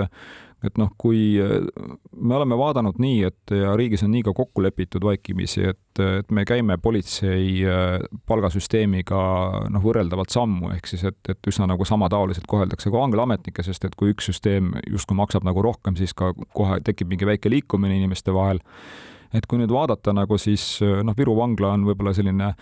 et 0.65 0.79
noh, 0.81 0.89
kui 1.01 1.35
äh, 1.43 1.67
me 2.17 2.37
oleme 2.39 2.57
vaadanud 2.59 2.99
nii, 3.03 3.19
et 3.29 3.53
ja 3.53 3.75
riigis 3.77 4.05
on 4.07 4.13
nii 4.15 4.25
ka 4.25 4.33
kokku 4.37 4.63
lepitud 4.65 5.05
vaikimisi, 5.05 5.67
et, 5.75 6.01
et 6.01 6.31
me 6.35 6.47
käime 6.49 6.79
politsei 6.83 7.59
äh, 7.69 7.99
palgasüsteemiga 8.29 9.21
noh, 9.75 9.85
võrreldavalt 9.85 10.33
sammu, 10.35 10.73
ehk 10.77 10.89
siis 10.91 11.05
et, 11.11 11.21
et 11.29 11.51
üsna 11.53 11.69
nagu 11.71 11.85
samataoliselt 11.89 12.49
koheldakse 12.51 12.93
ka 12.93 13.03
vanglaametnikke, 13.03 13.65
sest 13.67 13.85
et 13.85 13.97
kui 13.99 14.15
üks 14.15 14.31
süsteem 14.33 14.73
justkui 14.91 15.19
maksab 15.19 15.47
nagu 15.47 15.65
rohkem, 15.65 15.99
siis 16.01 16.17
ka 16.17 16.33
kohe 16.57 16.81
tekib 16.85 17.13
mingi 17.13 17.29
väike 17.29 17.53
liikumine 17.53 17.99
inimeste 18.01 18.35
vahel 18.35 18.63
et 19.35 19.47
kui 19.51 19.59
nüüd 19.59 19.73
vaadata 19.75 20.15
nagu 20.15 20.39
siis 20.39 20.79
noh, 20.81 21.17
Viru 21.19 21.37
vangla 21.37 21.75
on 21.75 21.87
võib-olla 21.89 22.15
selline 22.15 22.55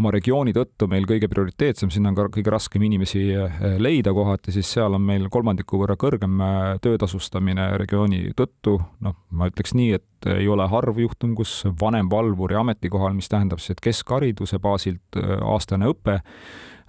oma 0.00 0.12
regiooni 0.12 0.54
tõttu 0.56 0.86
meil 0.88 1.04
kõige 1.08 1.28
prioriteetsem, 1.30 1.90
sinna 1.92 2.10
on 2.12 2.16
ka 2.16 2.26
kõige 2.32 2.52
raskem 2.52 2.84
inimesi 2.86 3.22
eh, 3.36 3.76
leida 3.82 4.14
kohati, 4.16 4.54
siis 4.54 4.70
seal 4.76 4.96
on 4.96 5.04
meil 5.04 5.28
kolmandiku 5.32 5.80
võrra 5.82 5.98
kõrgem 6.00 6.40
eh, 6.40 6.58
töötasustamine 6.84 7.68
regiooni 7.82 8.32
tõttu. 8.38 8.78
noh, 9.04 9.16
ma 9.30 9.50
ütleks 9.50 9.76
nii, 9.76 9.98
et 10.00 10.30
ei 10.38 10.48
ole 10.48 10.66
harv 10.70 11.00
juhtum, 11.02 11.34
kus 11.36 11.62
vanemvalvuri 11.80 12.56
ametikohal, 12.60 13.12
mis 13.16 13.28
tähendab 13.32 13.60
siis, 13.60 13.76
et 13.76 13.84
keskhariduse 13.84 14.60
baasilt 14.62 15.18
aastane 15.42 15.88
õpe, 15.90 16.20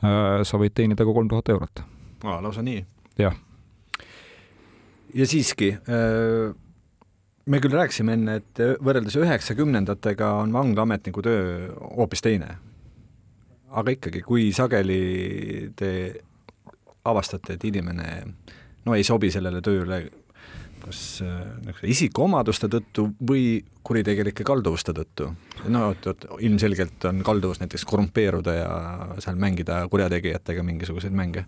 sa 0.03 0.59
võid 0.59 0.73
teenida 0.75 1.05
ka 1.07 1.15
kolm 1.15 1.29
tuhat 1.31 1.49
eurot. 1.49 1.81
lausa 2.23 2.61
nii? 2.61 2.83
jah. 3.17 3.33
ja 5.15 5.25
siiski 5.27 5.71
me 7.45 7.59
küll 7.63 7.75
rääkisime 7.75 8.17
enne, 8.17 8.37
et 8.41 8.61
võrreldes 8.83 9.17
üheksakümnendatega 9.19 10.29
on 10.43 10.53
vanglaametniku 10.55 11.23
töö 11.25 11.71
hoopis 11.97 12.23
teine. 12.23 12.57
aga 13.73 13.91
ikkagi, 13.91 14.21
kui 14.21 14.51
sageli 14.53 15.71
te 15.75 15.89
avastate, 17.05 17.53
et 17.55 17.63
inimene 17.65 18.09
no 18.85 18.93
ei 18.95 19.03
sobi 19.03 19.31
sellele 19.31 19.61
tööle 19.65 20.03
kas 20.83 20.99
äh, 21.23 21.83
isikuomaduste 21.87 22.67
tõttu 22.71 23.07
või 23.29 23.63
kuritegelike 23.83 24.43
kalduvuste 24.47 24.93
tõttu. 24.95 25.29
no 25.71 25.91
et, 25.91 26.07
et 26.07 26.27
ilmselgelt 26.47 27.05
on 27.09 27.23
kalduvus 27.23 27.61
näiteks 27.63 27.85
korrumpeeruda 27.87 28.53
ja 28.53 28.69
seal 29.23 29.39
mängida 29.39 29.83
kurjategijatega 29.91 30.63
mingisuguseid 30.63 31.15
mänge 31.15 31.45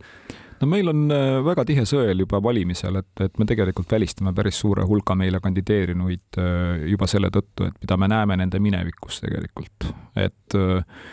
no 0.61 0.69
meil 0.69 0.89
on 0.91 1.05
äh, 1.11 1.41
väga 1.45 1.65
tihe 1.67 1.85
sõel 1.89 2.23
juba 2.23 2.41
valimisel, 2.43 3.01
et, 3.01 3.11
et 3.25 3.37
me 3.41 3.47
tegelikult 3.49 3.91
välistame 3.91 4.33
päris 4.35 4.59
suure 4.61 4.85
hulka 4.87 5.17
meile 5.19 5.41
kandideerinuid 5.43 6.41
äh, 6.41 6.89
juba 6.93 7.09
selle 7.11 7.31
tõttu, 7.33 7.69
et 7.69 7.77
mida 7.83 7.99
me 7.99 8.11
näeme 8.11 8.39
nende 8.39 8.61
minevikus 8.63 9.21
tegelikult, 9.25 9.89
et 10.15 10.59
äh, 10.59 11.07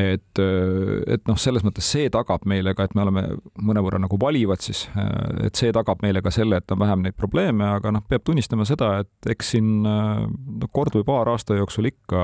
et, 0.00 0.38
et 0.40 1.26
noh, 1.28 1.36
selles 1.36 1.64
mõttes 1.66 1.84
see 1.92 2.06
tagab 2.14 2.44
meile 2.48 2.72
ka, 2.78 2.86
et 2.86 2.92
me 2.96 3.02
oleme 3.02 3.24
mõnevõrra 3.60 3.98
nagu 4.00 4.16
valivad 4.22 4.62
siis, 4.62 4.84
et 5.42 5.58
see 5.58 5.74
tagab 5.76 6.00
meile 6.00 6.22
ka 6.24 6.30
selle, 6.32 6.60
et 6.62 6.72
on 6.72 6.78
vähem 6.80 7.02
neid 7.04 7.16
probleeme, 7.18 7.66
aga 7.66 7.90
noh, 7.92 8.04
peab 8.08 8.22
tunnistama 8.24 8.64
seda, 8.64 8.92
et 9.02 9.30
eks 9.34 9.50
siin 9.56 9.82
no 9.82 10.70
kord 10.72 10.94
või 10.96 11.04
paar 11.10 11.28
aasta 11.34 11.58
jooksul 11.58 11.90
ikka 11.90 12.22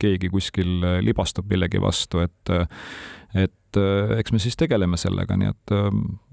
keegi 0.00 0.32
kuskil 0.32 0.88
libastub 1.04 1.46
millegi 1.52 1.84
vastu, 1.84 2.24
et 2.24 2.56
et 3.36 3.54
eks 4.18 4.32
me 4.32 4.38
siis 4.42 4.56
tegeleme 4.58 4.98
sellega, 5.00 5.36
nii 5.38 5.50
et 5.50 5.74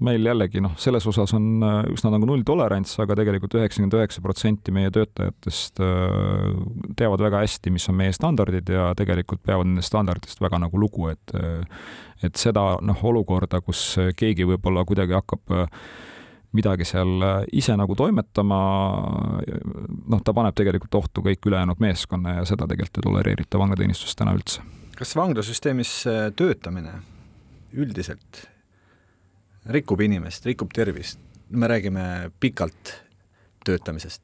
meil 0.04 0.28
jällegi 0.28 0.62
noh, 0.64 0.76
selles 0.80 1.06
osas 1.10 1.34
on 1.36 1.64
üsna 1.90 2.12
nagu 2.14 2.28
nulltolerants, 2.28 2.94
aga 3.02 3.16
tegelikult 3.18 3.56
üheksakümmend 3.58 3.96
üheksa 3.98 4.22
protsenti 4.24 4.74
meie 4.74 4.92
töötajatest 4.94 5.82
teavad 6.96 7.26
väga 7.26 7.42
hästi, 7.44 7.74
mis 7.74 7.88
on 7.90 7.98
meie 7.98 8.14
standardid 8.14 8.70
ja 8.72 8.90
tegelikult 8.98 9.42
peavad 9.44 9.68
nendest 9.70 9.92
standarditest 9.92 10.42
väga 10.44 10.62
nagu 10.64 10.80
lugu, 10.80 11.10
et 11.12 11.36
et 12.24 12.40
seda 12.40 12.78
noh, 12.80 13.04
olukorda, 13.04 13.60
kus 13.60 13.96
keegi 14.16 14.46
võib-olla 14.48 14.84
kuidagi 14.88 15.16
hakkab 15.18 15.58
midagi 16.54 16.86
seal 16.86 17.24
ise 17.52 17.74
nagu 17.76 17.96
toimetama, 17.98 18.60
noh, 20.06 20.22
ta 20.24 20.34
paneb 20.36 20.54
tegelikult 20.56 20.94
ohtu 21.00 21.24
kõik 21.26 21.50
ülejäänud 21.50 21.82
meeskonna 21.82 22.38
ja 22.38 22.46
seda 22.48 22.68
tegelikult 22.70 23.00
ei 23.00 23.08
tolereerita 23.08 23.60
vanglateenistuses 23.60 24.16
täna 24.18 24.36
üldse. 24.36 24.62
Kas 24.94 25.16
vanglasüsteemis 25.18 25.92
äh, 26.06 26.28
töötamine 26.38 27.00
üldiselt 27.76 28.44
rikub 29.74 30.02
inimest, 30.04 30.46
rikub 30.46 30.74
tervist? 30.74 31.20
me 31.54 31.68
räägime 31.70 32.32
pikalt 32.40 32.94
töötamisest? 33.64 34.22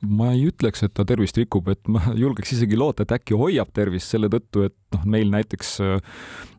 ma 0.00 0.28
ei 0.30 0.44
ütleks, 0.46 0.84
et 0.86 0.92
ta 0.94 1.02
tervist 1.08 1.36
rikub, 1.40 1.68
et 1.72 1.80
ma 1.90 2.12
julgeks 2.22 2.54
isegi 2.54 2.78
loota, 2.78 3.02
et 3.02 3.14
äkki 3.16 3.34
hoiab 3.38 3.72
tervist 3.74 4.12
selle 4.12 4.30
tõttu, 4.30 4.66
et 4.68 4.76
noh, 4.94 5.06
meil 5.10 5.32
näiteks 5.32 5.72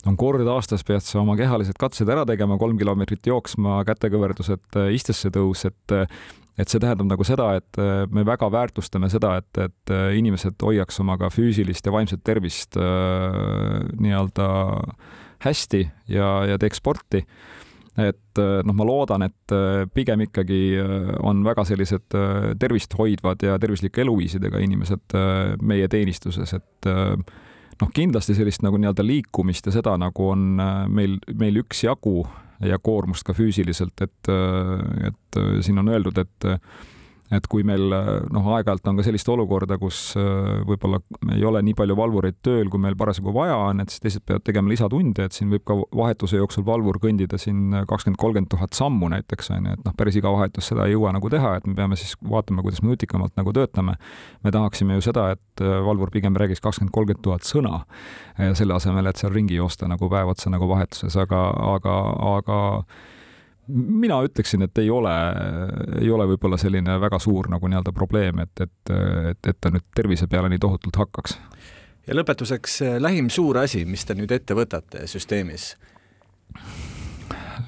on 0.06 0.18
kord 0.20 0.48
aastas 0.52 0.84
pead 0.86 1.06
sa 1.06 1.22
oma 1.22 1.38
kehalised 1.40 1.78
katsed 1.80 2.10
ära 2.12 2.26
tegema, 2.28 2.60
kolm 2.62 2.78
kilomeetrit 2.82 3.32
jooksma, 3.32 3.80
kätekõverdused, 3.88 4.82
istesse 4.98 5.32
tõus, 5.34 5.64
et 5.70 5.96
et 6.56 6.72
see 6.72 6.80
tähendab 6.80 7.10
nagu 7.10 7.26
seda, 7.28 7.50
et 7.60 7.80
äh, 7.82 8.06
me 8.16 8.24
väga 8.28 8.48
väärtustame 8.52 9.10
seda, 9.12 9.36
et, 9.42 9.60
et 9.60 9.94
äh, 9.94 10.16
inimesed 10.20 10.56
hoiaks 10.64 11.02
oma 11.04 11.18
ka 11.20 11.30
füüsilist 11.34 11.86
ja 11.86 11.94
vaimset 11.96 12.24
tervist 12.24 12.78
äh, 12.80 13.82
nii-öelda 14.00 14.48
hästi 15.44 15.82
ja, 16.14 16.30
ja 16.52 16.58
teeks 16.62 16.82
sporti. 16.82 17.24
et 17.96 18.40
noh, 18.68 18.76
ma 18.76 18.84
loodan, 18.84 19.24
et 19.24 19.54
pigem 19.96 20.26
ikkagi 20.26 20.76
on 21.24 21.46
väga 21.46 21.64
sellised 21.64 22.16
tervist 22.60 22.92
hoidvad 23.00 23.46
ja 23.48 23.56
tervislike 23.60 24.02
eluviisidega 24.04 24.60
inimesed 24.60 25.16
meie 25.64 25.88
teenistuses, 25.88 26.52
et 26.58 26.90
noh, 26.92 27.94
kindlasti 27.96 28.36
sellist 28.36 28.66
nagu 28.68 28.82
nii-öelda 28.82 29.06
liikumist 29.06 29.70
ja 29.70 29.78
seda 29.78 29.96
nagu 30.02 30.28
on 30.28 30.60
meil, 30.92 31.16
meil 31.40 31.62
üksjagu 31.64 32.26
ja 32.68 32.82
koormust 32.84 33.24
ka 33.24 33.32
füüsiliselt, 33.38 34.04
et, 34.04 34.34
et 35.08 35.40
siin 35.64 35.80
on 35.80 35.96
öeldud, 35.96 36.20
et 36.20 36.50
et 37.34 37.48
kui 37.50 37.64
meil 37.66 37.90
noh, 37.90 38.48
aeg-ajalt 38.54 38.86
on 38.92 39.00
ka 39.00 39.06
sellist 39.08 39.30
olukorda, 39.34 39.80
kus 39.82 40.12
äh, 40.20 40.62
võib-olla 40.68 41.00
ei 41.34 41.46
ole 41.48 41.62
nii 41.66 41.74
palju 41.78 41.96
valvureid 41.98 42.38
tööl, 42.46 42.70
kui 42.70 42.82
meil 42.82 42.98
parasjagu 43.00 43.34
vaja 43.34 43.56
on, 43.72 43.82
et 43.82 43.94
siis 43.94 44.04
teised 44.04 44.26
peavad 44.28 44.46
tegema 44.46 44.70
lisatunde, 44.70 45.26
et 45.26 45.36
siin 45.36 45.50
võib 45.54 45.64
ka 45.66 45.78
vahetuse 45.98 46.38
jooksul 46.38 46.68
valvur 46.68 47.00
kõndida 47.02 47.40
siin 47.42 47.74
kakskümmend, 47.90 48.20
kolmkümmend 48.22 48.52
tuhat 48.54 48.78
sammu 48.78 49.10
näiteks 49.16 49.50
on 49.56 49.72
ju, 49.72 49.78
et 49.80 49.88
noh, 49.88 49.96
päris 49.98 50.20
iga 50.22 50.34
vahetus 50.36 50.70
seda 50.70 50.86
ei 50.86 50.94
jõua 50.94 51.16
nagu 51.16 51.32
teha, 51.34 51.56
et 51.58 51.66
me 51.70 51.74
peame 51.78 51.98
siis 52.00 52.14
vaatama, 52.22 52.66
kuidas 52.66 52.84
me 52.86 52.94
nutikamalt 52.94 53.34
nagu 53.40 53.56
töötame. 53.56 53.98
me 54.44 54.54
tahaksime 54.54 55.00
ju 55.00 55.08
seda, 55.10 55.32
et 55.34 55.66
äh, 55.66 55.80
valvur 55.86 56.14
pigem 56.14 56.38
räägiks 56.38 56.62
kakskümmend, 56.62 56.94
kolmkümmend 56.94 57.26
tuhat 57.26 57.48
sõna 57.48 57.84
selle 58.36 58.76
asemel, 58.76 59.08
et 59.08 59.18
seal 59.18 59.32
ringi 59.34 59.56
joosta 59.56 59.88
nagu 59.88 60.10
päev 60.12 60.30
otsa 60.34 60.52
nagu 60.52 60.68
vahetuses, 60.70 61.16
aga, 61.18 61.42
aga, 61.74 61.96
aga 62.36 62.58
mina 63.68 64.20
ütleksin, 64.26 64.66
et 64.66 64.78
ei 64.82 64.90
ole, 64.94 65.14
ei 66.02 66.10
ole 66.12 66.28
võib-olla 66.34 66.60
selline 66.62 67.00
väga 67.02 67.20
suur 67.22 67.50
nagu 67.52 67.70
nii-öelda 67.70 67.94
probleem, 67.96 68.44
et, 68.46 68.66
et, 68.66 68.94
et, 69.32 69.52
et 69.52 69.62
ta 69.62 69.72
nüüd 69.74 69.86
tervise 69.96 70.28
peale 70.32 70.52
nii 70.54 70.62
tohutult 70.62 71.02
hakkaks. 71.02 71.38
ja 72.08 72.18
lõpetuseks 72.18 72.82
lähim 73.02 73.32
suur 73.34 73.64
asi, 73.64 73.86
mis 73.86 74.06
te 74.06 74.18
nüüd 74.18 74.32
ette 74.32 74.58
võtate 74.58 75.08
süsteemis? 75.10 75.74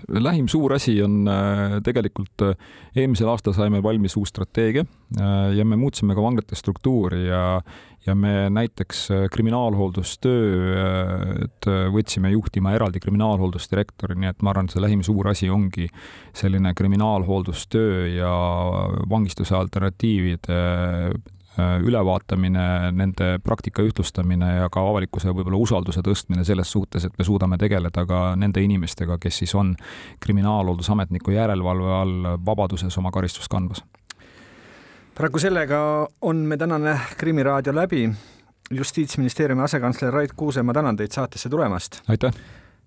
Lähim 0.08 0.48
suur 0.48 0.72
asi 0.76 1.02
on 1.04 1.28
äh, 1.28 1.82
tegelikult, 1.84 2.42
äh, 2.46 2.56
eelmisel 2.96 3.28
aastal 3.32 3.54
saime 3.58 3.82
valmis 3.84 4.16
uus 4.20 4.30
strateegia 4.32 4.86
äh, 5.20 5.54
ja 5.58 5.66
me 5.66 5.76
muutsime 5.80 6.16
ka 6.16 6.22
vanglate 6.24 6.56
struktuuri 6.56 7.28
ja, 7.28 7.62
ja 8.08 8.16
me 8.16 8.50
näiteks 8.54 9.08
kriminaalhooldustööd 9.34 11.68
võtsime 11.94 12.30
juhtima 12.32 12.74
eraldi 12.78 13.00
kriminaalhooldusdirektori, 13.04 14.16
nii 14.22 14.30
et 14.32 14.42
ma 14.42 14.50
arvan, 14.54 14.66
et 14.70 14.74
see 14.76 14.84
lähim 14.84 15.02
suur 15.06 15.26
asi 15.34 15.48
ongi 15.52 15.88
selline 16.36 16.74
kriminaalhooldustöö 16.78 18.08
ja 18.16 18.34
vangistuse 19.12 19.56
alternatiivide 19.60 20.58
ülevaatamine, 21.58 22.92
nende 22.92 23.38
praktika 23.44 23.82
ühtlustamine 23.86 24.50
ja 24.58 24.70
ka 24.72 24.84
avalikkuse 24.90 25.32
võib-olla 25.34 25.60
usalduse 25.62 26.04
tõstmine 26.06 26.46
selles 26.48 26.72
suhtes, 26.72 27.06
et 27.08 27.14
me 27.18 27.26
suudame 27.26 27.58
tegeleda 27.58 28.06
ka 28.06 28.22
nende 28.40 28.64
inimestega, 28.64 29.18
kes 29.22 29.44
siis 29.44 29.56
on 29.56 29.76
kriminaalhooldusametniku 30.24 31.36
järelevalve 31.36 31.94
all 31.94 32.32
vabaduses 32.46 32.98
oma 32.98 33.12
karistust 33.12 33.52
kandmas. 33.52 33.84
paraku 35.18 35.40
sellega 35.40 36.08
on 36.22 36.36
me 36.36 36.58
tänane 36.58 37.00
Krimmi 37.18 37.44
raadio 37.44 37.76
läbi. 37.76 38.10
justiitsministeeriumi 38.72 39.64
asekantsler 39.64 40.14
Rait 40.14 40.32
Kuuse, 40.36 40.64
ma 40.64 40.74
tänan 40.74 40.96
teid 40.98 41.12
saatesse 41.12 41.50
tulemast. 41.50 42.02
aitäh! 42.08 42.34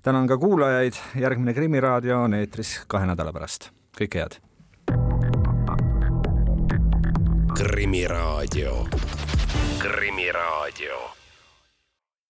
tänan 0.02 0.26
ka 0.26 0.38
kuulajaid, 0.38 0.92
järgmine 1.16 1.54
Krimmi 1.54 1.80
raadio 1.80 2.22
on 2.22 2.34
eetris 2.34 2.80
kahe 2.86 3.06
nädala 3.06 3.32
pärast. 3.32 3.70
kõike 4.00 4.18
head! 4.18 4.49
Krimiraadio. 7.54 8.86
krimiraadio 9.78 11.19